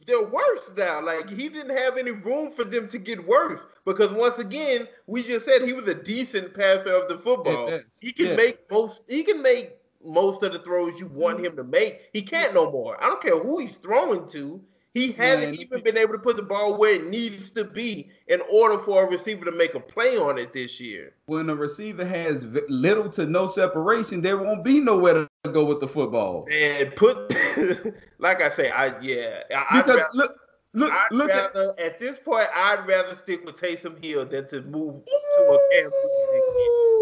they, 0.06 0.14
are 0.14 0.26
worse 0.26 0.72
now. 0.76 1.02
Like 1.02 1.30
he 1.30 1.50
didn't 1.50 1.76
have 1.76 1.98
any 1.98 2.12
room 2.12 2.52
for 2.52 2.64
them 2.64 2.88
to 2.90 2.98
get 2.98 3.26
worse 3.26 3.60
because 3.86 4.14
once 4.14 4.38
again, 4.38 4.88
we 5.08 5.24
just 5.24 5.46
said 5.46 5.62
he 5.62 5.74
was 5.74 5.88
a 5.88 5.96
decent 5.96 6.54
passer 6.54 6.92
of 6.92 7.10
the 7.10 7.20
football. 7.24 7.80
He 8.00 8.12
can 8.12 8.28
yeah. 8.28 8.36
make 8.36 8.72
most. 8.72 9.02
He 9.08 9.24
can 9.24 9.42
make 9.42 9.76
most 10.04 10.44
of 10.44 10.54
the 10.54 10.60
throws 10.60 11.00
you 11.00 11.08
want 11.08 11.44
him 11.44 11.56
to 11.56 11.64
make. 11.64 12.10
He 12.14 12.22
can't 12.22 12.54
no 12.54 12.72
more. 12.72 13.02
I 13.04 13.08
don't 13.08 13.22
care 13.22 13.40
who 13.40 13.60
he's 13.60 13.76
throwing 13.76 14.28
to. 14.30 14.62
He 14.96 15.12
hasn't 15.12 15.60
even 15.60 15.84
been 15.84 15.98
able 15.98 16.14
to 16.14 16.20
put 16.20 16.38
the 16.38 16.42
ball 16.42 16.78
where 16.78 16.94
it 16.94 17.08
needs 17.08 17.52
to 17.52 17.66
be 17.66 18.10
in 18.28 18.42
order 18.50 18.82
for 18.82 19.04
a 19.04 19.10
receiver 19.10 19.44
to 19.44 19.52
make 19.52 19.76
a 19.76 19.80
play 19.80 20.18
on 20.18 20.38
it 20.40 20.54
this 20.54 20.80
year. 20.80 21.14
When 21.26 21.50
a 21.50 21.56
receiver 21.56 22.06
has 22.06 22.46
little 22.70 23.10
to 23.10 23.26
no 23.26 23.46
separation, 23.46 24.22
there 24.22 24.38
won't 24.38 24.64
be 24.64 24.80
nowhere 24.80 25.14
to 25.16 25.30
go 25.52 25.66
with 25.66 25.80
the 25.80 25.88
football. 25.88 26.48
And 26.52 26.96
put, 26.96 27.34
like 28.20 28.42
I 28.42 28.50
say, 28.50 28.70
I 28.72 29.00
yeah, 29.02 29.44
I, 29.56 29.82
because 29.82 29.98
rather, 29.98 30.10
look, 30.14 30.36
look, 30.74 30.92
I'd 30.92 31.08
look 31.12 31.30
rather 31.30 31.76
at, 31.78 31.86
at, 31.86 32.00
this 32.00 32.20
point, 32.20 32.48
I'd 32.54 32.88
rather 32.88 33.16
stick 33.18 33.46
with 33.46 33.58
Taysom 33.58 34.04
Hill 34.04 34.26
than 34.26 34.48
to 34.50 34.62
move 34.64 35.04
to 35.06 35.42
a 35.42 35.60
Cam 35.72 35.90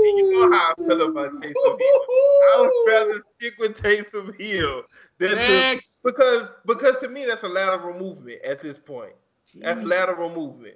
You 0.04 0.32
know 0.34 0.52
how 0.52 0.72
I 0.72 0.74
feel 0.78 1.02
about 1.02 1.32
Taysom 1.42 1.80
Hill. 1.80 2.02
I 2.46 2.58
would 2.60 2.92
rather 2.92 3.24
stick 3.40 3.54
with 3.60 3.78
Taysom 3.78 4.40
Hill 4.40 4.84
Next. 5.32 5.98
To, 5.98 6.12
because 6.12 6.50
because 6.66 6.98
to 6.98 7.10
me 7.10 7.26
that's 7.26 7.44
a 7.44 7.48
lateral 7.48 7.98
movement 7.98 8.42
at 8.44 8.62
this 8.62 8.78
point. 8.78 9.14
Jeez. 9.48 9.62
That's 9.62 9.82
lateral 9.82 10.34
movement. 10.34 10.76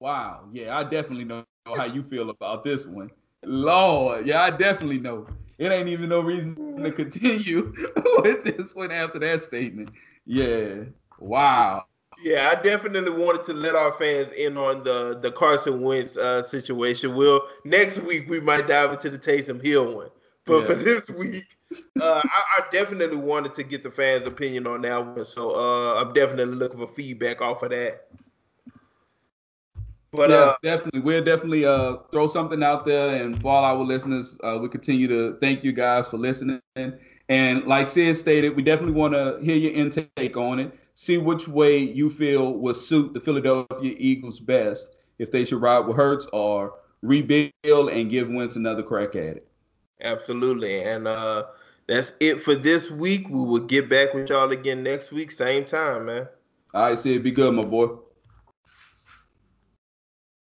Wow. 0.00 0.44
Yeah, 0.52 0.76
I 0.76 0.84
definitely 0.84 1.24
know 1.24 1.44
how 1.76 1.84
you 1.84 2.02
feel 2.02 2.30
about 2.30 2.64
this 2.64 2.86
one. 2.86 3.10
Lord, 3.44 4.26
yeah, 4.26 4.42
I 4.42 4.50
definitely 4.50 4.98
know. 4.98 5.26
It 5.58 5.72
ain't 5.72 5.88
even 5.88 6.08
no 6.08 6.20
reason 6.20 6.82
to 6.82 6.92
continue 6.92 7.74
with 8.18 8.44
this 8.44 8.74
one 8.74 8.92
after 8.92 9.18
that 9.18 9.42
statement. 9.42 9.90
Yeah. 10.24 10.84
Wow. 11.18 11.84
Yeah, 12.22 12.52
I 12.56 12.60
definitely 12.60 13.12
wanted 13.12 13.44
to 13.44 13.52
let 13.52 13.74
our 13.74 13.92
fans 13.92 14.32
in 14.32 14.56
on 14.56 14.82
the 14.82 15.18
the 15.20 15.30
Carson 15.30 15.82
Wentz 15.82 16.16
uh, 16.16 16.42
situation. 16.42 17.14
We'll 17.14 17.42
next 17.64 17.98
week 17.98 18.28
we 18.28 18.40
might 18.40 18.66
dive 18.66 18.92
into 18.92 19.08
the 19.08 19.18
Taysom 19.18 19.62
Hill 19.62 19.94
one, 19.94 20.10
but 20.44 20.60
yeah. 20.60 20.66
for 20.66 20.74
this 20.74 21.08
week 21.10 21.44
uh, 22.00 22.22
I, 22.24 22.42
I, 22.58 22.62
definitely 22.72 23.18
wanted 23.18 23.54
to 23.54 23.62
get 23.62 23.82
the 23.82 23.90
fans' 23.90 24.26
opinion 24.26 24.66
on 24.66 24.82
that 24.82 25.04
one, 25.04 25.26
so 25.26 25.54
uh, 25.54 26.00
I'm 26.00 26.12
definitely 26.12 26.54
looking 26.54 26.78
for 26.78 26.92
feedback 26.94 27.42
off 27.42 27.62
of 27.62 27.70
that. 27.70 28.08
But 30.12 30.30
yeah, 30.30 30.36
uh, 30.36 30.54
definitely, 30.62 31.00
we'll 31.00 31.22
definitely 31.22 31.66
uh, 31.66 31.96
throw 32.10 32.28
something 32.28 32.62
out 32.62 32.86
there, 32.86 33.22
and 33.22 33.40
for 33.40 33.52
all 33.52 33.64
our 33.64 33.84
listeners, 33.84 34.38
uh, 34.42 34.58
we 34.60 34.68
continue 34.68 35.06
to 35.06 35.36
thank 35.40 35.62
you 35.62 35.72
guys 35.72 36.08
for 36.08 36.16
listening. 36.16 36.60
And 37.28 37.64
like 37.66 37.88
Sid 37.88 38.16
stated, 38.16 38.56
we 38.56 38.62
definitely 38.62 38.94
want 38.94 39.12
to 39.12 39.38
hear 39.42 39.56
your 39.56 39.72
intake 39.72 40.36
on 40.36 40.60
it, 40.60 40.72
see 40.94 41.18
which 41.18 41.46
way 41.46 41.78
you 41.78 42.08
feel 42.08 42.54
will 42.54 42.72
suit 42.72 43.12
the 43.12 43.20
Philadelphia 43.20 43.94
Eagles 43.98 44.40
best, 44.40 44.96
if 45.18 45.30
they 45.30 45.44
should 45.44 45.60
ride 45.60 45.80
with 45.80 45.96
Hurts 45.96 46.26
or 46.32 46.74
rebuild 47.02 47.90
and 47.90 48.08
give 48.08 48.30
Wentz 48.30 48.56
another 48.56 48.82
crack 48.82 49.14
at 49.14 49.36
it. 49.36 49.48
Absolutely, 50.00 50.80
and 50.84 51.06
uh, 51.06 51.44
that's 51.86 52.14
it 52.20 52.42
for 52.42 52.54
this 52.54 52.90
week. 52.90 53.28
We 53.28 53.44
will 53.44 53.58
get 53.58 53.90
back 53.90 54.14
with 54.14 54.30
y'all 54.30 54.52
again 54.52 54.82
next 54.82 55.12
week, 55.12 55.30
same 55.30 55.66
time, 55.66 56.06
man. 56.06 56.28
All 56.72 56.88
right, 56.88 56.98
see, 56.98 57.18
be 57.18 57.30
good, 57.30 57.52
my 57.52 57.64
boy. 57.64 57.88